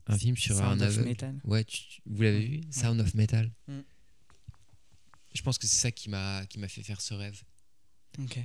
un 0.08 0.18
film 0.18 0.36
sur 0.38 0.56
Sound 0.56 0.82
un 0.82 0.86
of 0.88 0.93
aveugle. 0.93 1.10
Metal. 1.10 1.41
Ouais, 1.45 1.64
tu- 1.64 2.01
vous 2.06 2.22
l'avez 2.22 2.45
vu? 2.45 2.62
Sound 2.72 2.99
of 3.01 3.14
Metal. 3.16 3.51
Mm. 3.68 3.80
Je 5.34 5.41
pense 5.41 5.58
que 5.58 5.66
c'est 5.66 5.78
ça 5.80 5.91
qui 5.91 6.10
m'a 6.10 6.45
qui 6.45 6.60
m'a 6.60 6.68
fait 6.68 6.84
faire 6.84 7.01
ce 7.01 7.14
rêve. 7.16 7.41
Ok. 8.20 8.38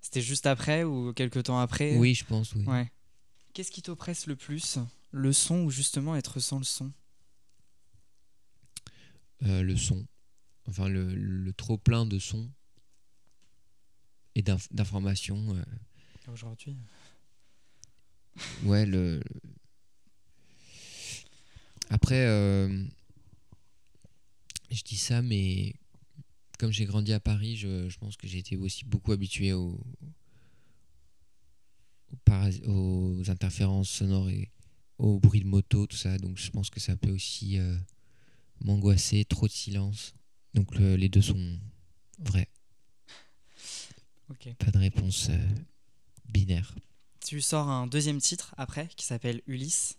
C'était 0.00 0.22
juste 0.22 0.46
après 0.46 0.82
ou 0.84 1.12
quelques 1.12 1.42
temps 1.44 1.58
après? 1.60 1.96
Oui, 1.96 2.14
je 2.14 2.24
pense, 2.24 2.54
oui. 2.54 2.64
Ouais. 2.64 2.90
Qu'est-ce 3.54 3.70
qui 3.70 3.82
t'oppresse 3.82 4.26
le 4.26 4.36
plus 4.36 4.78
Le 5.10 5.32
son 5.32 5.62
ou 5.64 5.70
justement 5.70 6.16
être 6.16 6.40
sans 6.40 6.58
le 6.58 6.64
son? 6.64 6.92
Euh, 9.42 9.62
le 9.62 9.76
son. 9.76 10.06
Enfin, 10.66 10.88
le, 10.88 11.14
le 11.14 11.52
trop 11.52 11.76
plein 11.76 12.06
de 12.06 12.18
sons 12.18 12.50
et 14.34 14.42
d'inf- 14.42 14.72
d'informations. 14.72 15.54
euh, 15.56 15.62
Aujourd'hui. 16.32 16.76
ouais, 18.64 18.86
le. 18.86 19.20
Après, 21.90 22.24
euh, 22.26 22.84
je 24.70 24.82
dis 24.82 24.96
ça, 24.96 25.20
mais 25.20 25.74
comme 26.58 26.70
j'ai 26.72 26.86
grandi 26.86 27.12
à 27.12 27.20
Paris, 27.20 27.56
je, 27.56 27.88
je 27.90 27.98
pense 27.98 28.16
que 28.16 28.26
j'ai 28.26 28.38
été 28.38 28.56
aussi 28.56 28.84
beaucoup 28.86 29.12
habitué 29.12 29.52
aux, 29.52 29.78
aux, 32.66 33.22
interférences 33.30 33.90
sonores 33.90 34.30
et 34.30 34.50
au 34.98 35.18
bruit 35.18 35.40
de 35.40 35.46
moto, 35.46 35.86
tout 35.86 35.96
ça. 35.96 36.18
Donc 36.18 36.38
je 36.38 36.50
pense 36.50 36.70
que 36.70 36.80
ça 36.80 36.96
peut 36.96 37.10
aussi 37.10 37.58
euh, 37.58 37.76
m'angoisser, 38.60 39.24
trop 39.24 39.46
de 39.46 39.52
silence. 39.52 40.14
Donc 40.54 40.74
le- 40.74 40.96
les 40.96 41.08
deux 41.08 41.22
sont 41.22 41.58
vrais. 42.18 42.48
Pas 44.58 44.70
de 44.70 44.78
réponse 44.78 45.28
euh, 45.30 45.36
binaire. 46.28 46.74
Tu 47.24 47.40
sors 47.40 47.68
un 47.68 47.86
deuxième 47.86 48.18
titre 48.18 48.54
après 48.56 48.88
qui 48.96 49.04
s'appelle 49.04 49.42
Ulysse, 49.46 49.98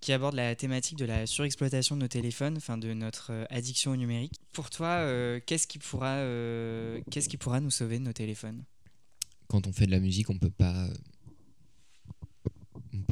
qui 0.00 0.12
aborde 0.12 0.34
la 0.34 0.54
thématique 0.54 0.98
de 0.98 1.04
la 1.04 1.26
surexploitation 1.26 1.96
de 1.96 2.02
nos 2.02 2.08
téléphones, 2.08 2.56
enfin 2.58 2.76
de 2.78 2.92
notre 2.92 3.32
euh, 3.32 3.44
addiction 3.50 3.92
au 3.92 3.96
numérique. 3.96 4.34
Pour 4.52 4.70
toi, 4.70 4.88
euh, 4.88 5.40
qu'est-ce 5.46 5.66
qui 5.66 5.78
pourra, 5.78 6.16
qu'est-ce 7.10 7.28
qui 7.28 7.36
pourra 7.38 7.60
nous 7.60 7.70
sauver 7.70 7.98
de 7.98 8.04
nos 8.04 8.12
téléphones? 8.12 8.62
Quand 9.48 9.66
on 9.66 9.72
fait 9.72 9.86
de 9.86 9.90
la 9.90 10.00
musique, 10.00 10.30
on 10.30 10.38
peut 10.38 10.50
pas 10.50 10.88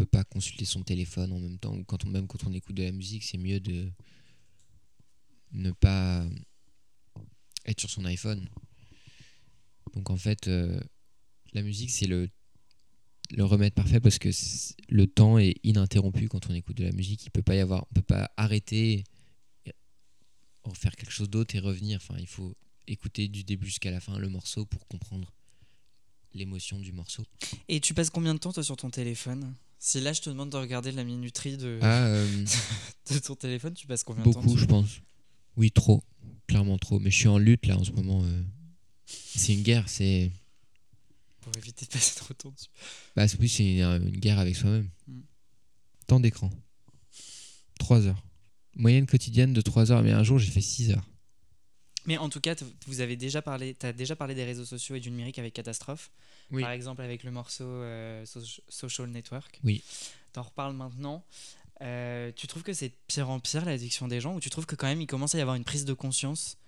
peut 0.00 0.06
pas 0.06 0.24
consulter 0.24 0.64
son 0.64 0.82
téléphone 0.82 1.30
en 1.32 1.38
même 1.38 1.58
temps 1.58 1.76
ou 1.76 1.84
quand 1.84 2.06
on 2.06 2.08
même 2.08 2.26
quand 2.26 2.44
on 2.44 2.52
écoute 2.54 2.74
de 2.74 2.84
la 2.84 2.92
musique, 2.92 3.22
c'est 3.22 3.36
mieux 3.36 3.60
de 3.60 3.90
ne 5.52 5.72
pas 5.72 6.26
être 7.66 7.80
sur 7.80 7.90
son 7.90 8.06
iPhone. 8.06 8.48
Donc 9.92 10.08
en 10.08 10.16
fait 10.16 10.48
euh, 10.48 10.80
la 11.52 11.62
musique 11.62 11.90
c'est 11.90 12.06
le 12.06 12.30
le 13.32 13.44
remède 13.44 13.74
parfait 13.74 14.00
parce 14.00 14.18
que 14.18 14.30
le 14.88 15.06
temps 15.06 15.38
est 15.38 15.54
ininterrompu 15.62 16.28
quand 16.28 16.48
on 16.48 16.54
écoute 16.54 16.78
de 16.78 16.84
la 16.84 16.92
musique, 16.92 17.26
il 17.26 17.30
peut 17.30 17.42
pas 17.42 17.54
y 17.54 17.60
avoir 17.60 17.86
on 17.90 17.94
peut 17.94 18.02
pas 18.02 18.30
arrêter 18.38 19.04
pour 20.62 20.76
faire 20.76 20.96
quelque 20.96 21.12
chose 21.12 21.28
d'autre 21.28 21.54
et 21.54 21.58
revenir. 21.58 21.98
Enfin, 22.02 22.16
il 22.18 22.26
faut 22.26 22.56
écouter 22.86 23.28
du 23.28 23.44
début 23.44 23.66
jusqu'à 23.66 23.90
la 23.90 24.00
fin 24.00 24.18
le 24.18 24.28
morceau 24.28 24.64
pour 24.64 24.86
comprendre 24.88 25.32
l'émotion 26.32 26.78
du 26.78 26.92
morceau. 26.92 27.24
Et 27.68 27.80
tu 27.80 27.92
passes 27.92 28.10
combien 28.10 28.34
de 28.34 28.38
temps 28.38 28.52
toi 28.52 28.62
sur 28.62 28.76
ton 28.76 28.90
téléphone? 28.90 29.54
Si 29.82 29.98
là 30.00 30.12
je 30.12 30.20
te 30.20 30.28
demande 30.30 30.50
de 30.50 30.58
regarder 30.58 30.92
la 30.92 31.04
minuterie 31.04 31.56
de, 31.56 31.78
Ah, 31.82 32.04
euh, 32.06 32.44
de 33.10 33.18
ton 33.18 33.34
téléphone, 33.34 33.72
tu 33.74 33.86
passes 33.86 34.04
combien 34.04 34.22
de 34.22 34.30
temps 34.30 34.42
beaucoup, 34.42 34.56
je 34.58 34.66
pense. 34.66 35.00
Oui, 35.56 35.70
trop. 35.72 36.04
Clairement 36.46 36.76
trop. 36.78 36.98
Mais 37.00 37.10
je 37.10 37.16
suis 37.16 37.28
en 37.28 37.38
lutte 37.38 37.66
là 37.66 37.76
en 37.78 37.84
ce 37.84 37.90
moment. 37.92 38.22
euh. 38.24 38.42
C'est 39.06 39.54
une 39.54 39.62
guerre. 39.62 39.88
C'est. 39.88 40.30
Pour 41.40 41.56
éviter 41.56 41.86
de 41.86 41.90
passer 41.90 42.14
trop 42.16 42.34
de 42.34 42.38
temps 42.38 42.50
dessus. 42.50 42.68
Bah, 43.16 43.26
c'est- 43.26 43.40
oui, 43.40 43.48
c'est 43.48 43.64
une, 43.64 43.80
une 44.08 44.16
guerre 44.20 44.38
avec 44.38 44.54
soi-même. 44.54 44.90
Mm. 45.08 45.20
Temps 46.06 46.20
d'écran. 46.20 46.50
3 47.78 48.06
heures. 48.06 48.22
Moyenne 48.76 49.06
quotidienne 49.06 49.52
de 49.54 49.60
3 49.62 49.90
heures. 49.92 50.02
Mais 50.02 50.12
un 50.12 50.22
jour, 50.24 50.38
j'ai 50.38 50.50
fait 50.50 50.60
6 50.60 50.90
heures. 50.90 51.06
Mais 52.06 52.18
en 52.18 52.28
tout 52.28 52.40
cas, 52.40 52.54
vous 52.86 53.00
avez 53.00 53.16
déjà 53.16 53.40
parlé, 53.42 53.76
as 53.82 53.92
déjà 53.92 54.14
parlé 54.16 54.34
des 54.34 54.44
réseaux 54.44 54.64
sociaux 54.66 54.96
et 54.96 55.00
du 55.00 55.10
numérique 55.10 55.38
avec 55.38 55.54
Catastrophe. 55.54 56.10
Oui. 56.50 56.62
Par 56.62 56.70
exemple 56.72 57.02
avec 57.02 57.22
le 57.24 57.30
morceau 57.30 57.64
euh, 57.64 58.24
So- 58.26 58.62
Social 58.68 59.08
Network. 59.08 59.60
Oui. 59.64 59.82
T'en 60.32 60.42
reparles 60.42 60.74
maintenant. 60.74 61.24
Euh, 61.82 62.30
tu 62.36 62.46
trouves 62.46 62.62
que 62.62 62.72
c'est 62.72 62.88
de 62.90 62.94
pire 63.06 63.30
en 63.30 63.40
pire 63.40 63.64
l'addiction 63.64 64.06
des 64.06 64.20
gens 64.20 64.34
ou 64.34 64.40
tu 64.40 64.50
trouves 64.50 64.66
que 64.66 64.76
quand 64.76 64.86
même 64.86 65.00
il 65.00 65.06
commence 65.06 65.34
à 65.34 65.38
y 65.38 65.40
avoir 65.40 65.56
une 65.56 65.64
prise 65.64 65.84
de 65.86 65.94
conscience 65.94 66.58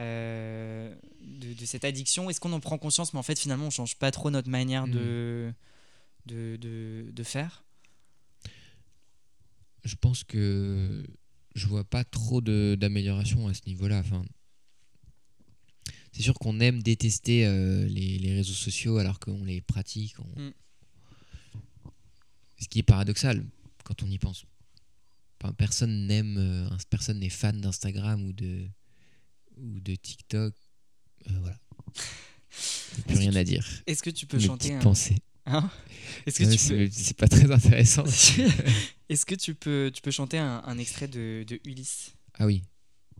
euh, 0.00 0.94
de, 1.20 1.54
de 1.54 1.64
cette 1.66 1.84
addiction? 1.84 2.28
Est-ce 2.28 2.40
qu'on 2.40 2.52
en 2.52 2.60
prend 2.60 2.76
conscience 2.76 3.12
mais 3.14 3.18
en 3.20 3.22
fait 3.22 3.38
finalement 3.38 3.66
on 3.66 3.70
change 3.70 3.96
pas 3.96 4.10
trop 4.10 4.30
notre 4.30 4.48
manière 4.50 4.88
de, 4.88 5.52
de, 6.26 6.56
de, 6.56 7.06
de 7.12 7.22
faire? 7.22 7.62
Je 9.84 9.94
pense 9.94 10.24
que 10.24 11.06
je 11.54 11.66
vois 11.68 11.84
pas 11.84 12.02
trop 12.04 12.40
d'amélioration 12.40 13.46
à 13.46 13.54
ce 13.54 13.60
niveau-là. 13.66 14.00
Enfin, 14.00 14.24
c'est 16.16 16.22
sûr 16.22 16.34
qu'on 16.34 16.60
aime 16.60 16.82
détester 16.82 17.44
euh, 17.46 17.86
les, 17.88 18.18
les 18.18 18.32
réseaux 18.34 18.54
sociaux 18.54 18.96
alors 18.96 19.20
qu'on 19.20 19.44
les 19.44 19.60
pratique. 19.60 20.14
on- 20.18 20.40
Mm. 20.40 20.52
Ce 22.58 22.68
qui 22.68 22.78
est 22.78 22.82
paradoxal 22.82 23.44
quand 23.84 24.02
on 24.02 24.06
y 24.10 24.18
pense. 24.18 24.46
Enfin, 25.42 25.52
personne 25.52 26.06
n'aime, 26.06 26.36
euh, 26.38 26.68
personne 26.88 27.18
n'est 27.18 27.28
fan 27.28 27.60
d'Instagram 27.60 28.24
ou 28.24 28.32
de 28.32 28.66
ou 29.58 29.78
de 29.80 29.94
TikTok. 29.94 30.54
Euh, 31.28 31.32
voilà. 31.40 31.58
Il 31.78 32.96
n'y 32.96 33.02
a 33.02 33.04
plus 33.08 33.18
rien 33.18 33.36
à 33.36 33.44
dire. 33.44 33.66
Est-ce 33.86 34.02
que 34.02 34.08
tu 34.10 34.26
peux 34.26 34.38
Mes 34.38 34.44
chanter 34.44 34.72
un... 34.74 34.78
pensées. 34.78 35.16
Hein 35.44 35.70
Est-ce 36.24 36.38
que 36.38 36.44
tu 36.44 36.50
peux... 36.50 36.90
c'est 36.90 36.92
c'est 36.92 37.16
pas 37.16 37.28
très 37.28 37.50
intéressant. 37.50 38.04
Est-ce 39.10 39.26
que 39.26 39.34
tu 39.34 39.54
peux, 39.54 39.90
tu 39.94 40.00
peux 40.00 40.10
chanter 40.10 40.38
un, 40.38 40.62
un 40.64 40.78
extrait 40.78 41.08
de, 41.08 41.44
de 41.46 41.60
Ulysse? 41.66 42.14
Ah 42.38 42.46
oui, 42.46 42.62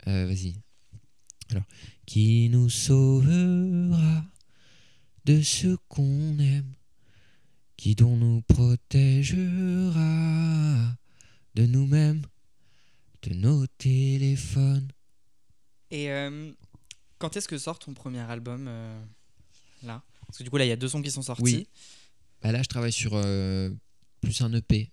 vas-y. 0.05 0.55
Alors, 1.51 1.63
qui 2.07 2.49
nous 2.49 2.69
sauvera 2.69 4.23
de 5.25 5.41
ce 5.41 5.75
qu'on 5.89 6.39
aime, 6.39 6.73
qui 7.75 7.93
dont 7.95 8.15
nous 8.15 8.41
protégera 8.43 9.99
de 11.53 11.65
nous-mêmes, 11.65 12.21
de 13.23 13.33
nos 13.35 13.67
téléphones. 13.67 14.87
Et 15.91 16.09
euh, 16.09 16.51
quand 17.19 17.35
est-ce 17.35 17.47
que 17.49 17.57
sort 17.57 17.77
ton 17.77 17.93
premier 17.93 18.21
album 18.21 18.67
euh, 18.69 18.99
là? 19.83 20.01
Parce 20.25 20.37
que 20.39 20.43
du 20.43 20.49
coup 20.49 20.57
là 20.57 20.65
il 20.65 20.69
y 20.69 20.71
a 20.71 20.77
deux 20.77 20.87
sons 20.87 21.01
qui 21.01 21.11
sont 21.11 21.21
sortis. 21.21 21.43
Oui. 21.43 21.67
Bah 22.41 22.51
là, 22.51 22.61
je 22.61 22.67
travaille 22.67 22.93
sur 22.93 23.11
euh, 23.15 23.69
plus 24.21 24.41
un 24.41 24.53
EP 24.53 24.91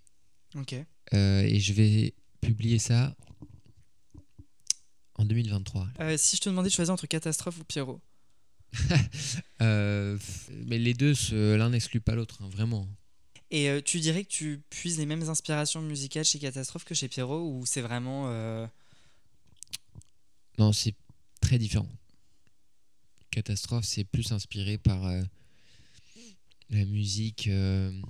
Ok. 0.57 0.73
et 1.13 1.61
je 1.61 1.73
vais 1.75 2.15
publier 2.41 2.79
ça 2.79 3.15
en 5.17 5.25
2023. 5.25 5.89
Euh, 6.01 6.17
si 6.17 6.37
je 6.37 6.43
te 6.43 6.49
demandais 6.49 6.69
de 6.69 6.75
choisir 6.75 6.93
entre 6.93 7.07
Catastrophe 7.07 7.59
ou 7.59 7.65
Pierrot 7.65 8.01
Euh, 9.63 10.19
mais 10.67 10.79
les 10.79 10.93
deux, 10.93 11.15
l'un 11.33 11.71
n'exclut 11.71 12.01
pas 12.01 12.15
l'autre, 12.15 12.43
hein, 12.43 12.49
vraiment. 12.51 12.87
Et 13.51 13.71
euh, 13.71 13.81
tu 13.81 14.01
dirais 14.01 14.25
que 14.25 14.29
tu 14.29 14.63
puises 14.69 14.99
les 14.99 15.07
mêmes 15.07 15.27
inspirations 15.31 15.81
musicales 15.81 16.25
chez 16.25 16.39
Catastrophe 16.39 16.85
que 16.85 16.95
chez 16.95 17.09
Pierrot 17.09 17.49
ou 17.49 17.65
c'est 17.65 17.81
vraiment. 17.81 18.29
Non, 20.59 20.73
c'est 20.73 20.95
très 21.41 21.59
différent. 21.59 21.89
Catastrophe, 23.31 23.87
c'est 23.87 24.05
plus 24.05 24.33
inspiré 24.33 24.77
par 24.77 25.11
la 26.69 26.85
musique 26.85 27.49
des 27.49 28.03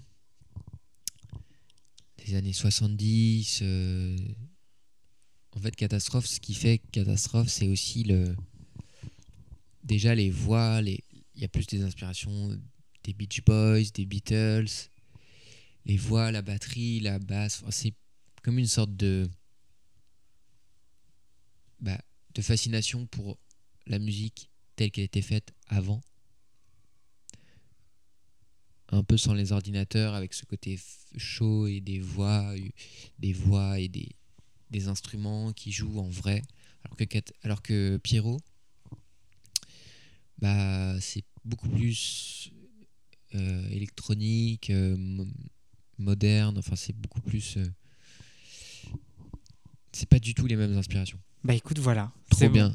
années 2.34 2.52
70. 2.52 3.62
Fait, 5.64 5.76
Catastrophe, 5.76 6.26
ce 6.26 6.40
qui 6.40 6.54
fait 6.54 6.78
Catastrophe, 6.92 7.48
c'est 7.48 7.68
aussi 7.68 8.04
le. 8.04 8.36
Déjà, 9.82 10.14
les 10.14 10.30
voix, 10.30 10.80
les... 10.80 11.02
il 11.34 11.42
y 11.42 11.44
a 11.44 11.48
plus 11.48 11.66
des 11.66 11.82
inspirations 11.82 12.58
des 13.02 13.12
Beach 13.12 13.42
Boys, 13.44 13.90
des 13.94 14.06
Beatles. 14.06 14.90
Les 15.86 15.96
voix, 15.96 16.30
la 16.32 16.42
batterie, 16.42 17.00
la 17.00 17.18
basse. 17.18 17.62
C'est 17.70 17.94
comme 18.42 18.58
une 18.58 18.66
sorte 18.66 18.94
de. 18.96 19.28
Bah, 21.80 22.00
de 22.34 22.42
fascination 22.42 23.06
pour 23.06 23.38
la 23.86 23.98
musique 23.98 24.50
telle 24.76 24.90
qu'elle 24.90 25.04
était 25.04 25.22
faite 25.22 25.54
avant. 25.68 26.00
Un 28.88 29.02
peu 29.02 29.16
sans 29.16 29.34
les 29.34 29.52
ordinateurs, 29.52 30.14
avec 30.14 30.34
ce 30.34 30.44
côté 30.44 30.78
chaud 31.16 31.66
et 31.66 31.80
des 31.80 32.00
voix, 32.00 32.54
des 33.18 33.32
voix 33.32 33.78
et 33.78 33.88
des, 33.88 34.08
des 34.74 34.88
instruments 34.88 35.52
qui 35.52 35.70
jouent 35.70 36.00
en 36.00 36.08
vrai. 36.08 36.42
Alors 36.84 36.96
que, 36.96 37.04
alors 37.44 37.62
que 37.62 37.96
Pierrot, 37.98 38.40
bah, 40.38 40.96
c'est 41.00 41.22
beaucoup 41.44 41.68
plus 41.68 42.50
euh, 43.36 43.68
électronique, 43.70 44.70
euh, 44.70 44.96
mo- 44.96 45.26
moderne, 45.98 46.58
enfin 46.58 46.74
c'est 46.76 46.92
beaucoup 46.96 47.20
plus... 47.20 47.56
euh, 47.56 47.64
c'est 49.92 50.08
pas 50.08 50.18
du 50.18 50.34
tout 50.34 50.46
les 50.46 50.56
mêmes 50.56 50.76
inspirations. 50.76 51.18
Bah 51.44 51.54
écoute, 51.54 51.78
voilà. 51.78 52.10
Trop 52.30 52.38
C'est 52.40 52.48
bon. 52.48 52.54
bien. 52.54 52.74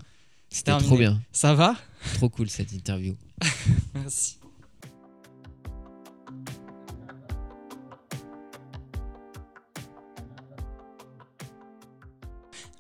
C'était 0.50 0.78
trop 0.78 0.98
bien. 0.98 1.22
Ça 1.34 1.54
va? 1.54 1.76
Trop 2.16 2.30
cool 2.30 2.50
cette 2.50 2.72
interview. 2.72 3.16
Merci. 3.94 4.38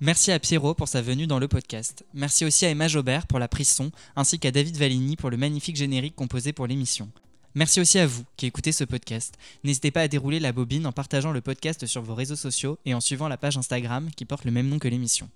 Merci 0.01 0.31
à 0.31 0.39
Pierrot 0.39 0.75
pour 0.75 0.87
sa 0.87 1.01
venue 1.01 1.27
dans 1.27 1.39
le 1.39 1.49
podcast. 1.49 2.05
Merci 2.13 2.45
aussi 2.45 2.65
à 2.65 2.69
Emma 2.69 2.87
Jobert 2.87 3.27
pour 3.27 3.37
la 3.37 3.49
prise 3.49 3.67
son, 3.69 3.91
ainsi 4.15 4.39
qu'à 4.39 4.49
David 4.49 4.77
Valigny 4.77 5.17
pour 5.17 5.29
le 5.29 5.35
magnifique 5.35 5.75
générique 5.75 6.15
composé 6.15 6.53
pour 6.53 6.67
l'émission. 6.67 7.09
Merci 7.53 7.81
aussi 7.81 7.99
à 7.99 8.07
vous 8.07 8.23
qui 8.37 8.45
écoutez 8.45 8.71
ce 8.71 8.85
podcast. 8.85 9.35
N'hésitez 9.65 9.91
pas 9.91 10.01
à 10.01 10.07
dérouler 10.07 10.39
la 10.39 10.53
bobine 10.53 10.87
en 10.87 10.93
partageant 10.93 11.33
le 11.33 11.41
podcast 11.41 11.85
sur 11.85 12.01
vos 12.01 12.15
réseaux 12.15 12.37
sociaux 12.37 12.77
et 12.85 12.93
en 12.93 13.01
suivant 13.01 13.27
la 13.27 13.35
page 13.35 13.57
Instagram 13.57 14.09
qui 14.15 14.23
porte 14.23 14.45
le 14.45 14.51
même 14.51 14.69
nom 14.69 14.79
que 14.79 14.87
l'émission. 14.87 15.29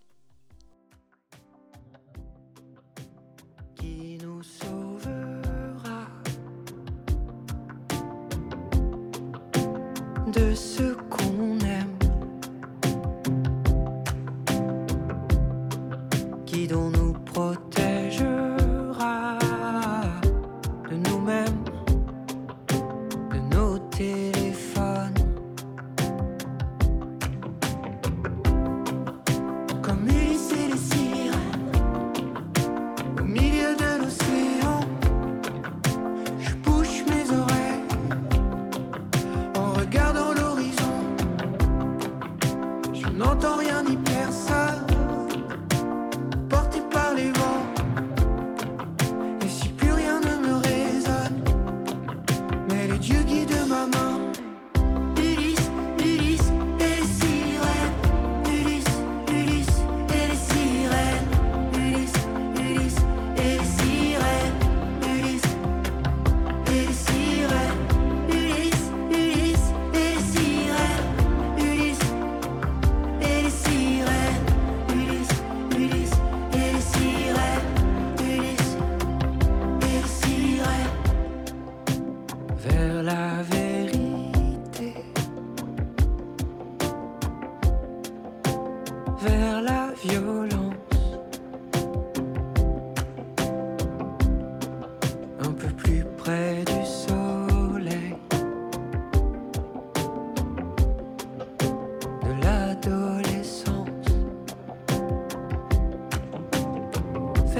Qui 16.53 16.67
dont 16.67 16.91
nous 16.91 17.02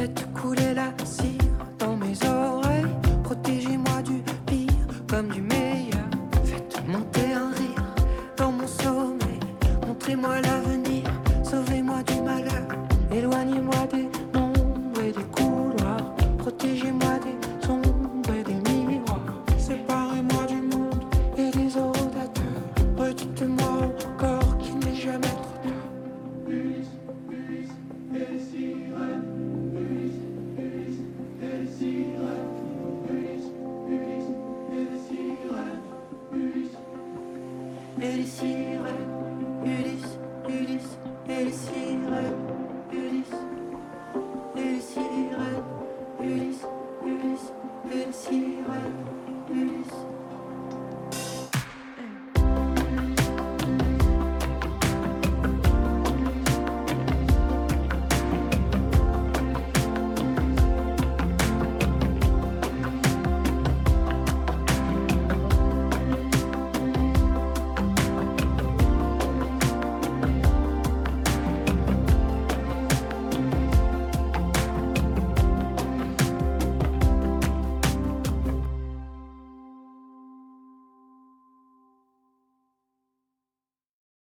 Faites 0.04 0.33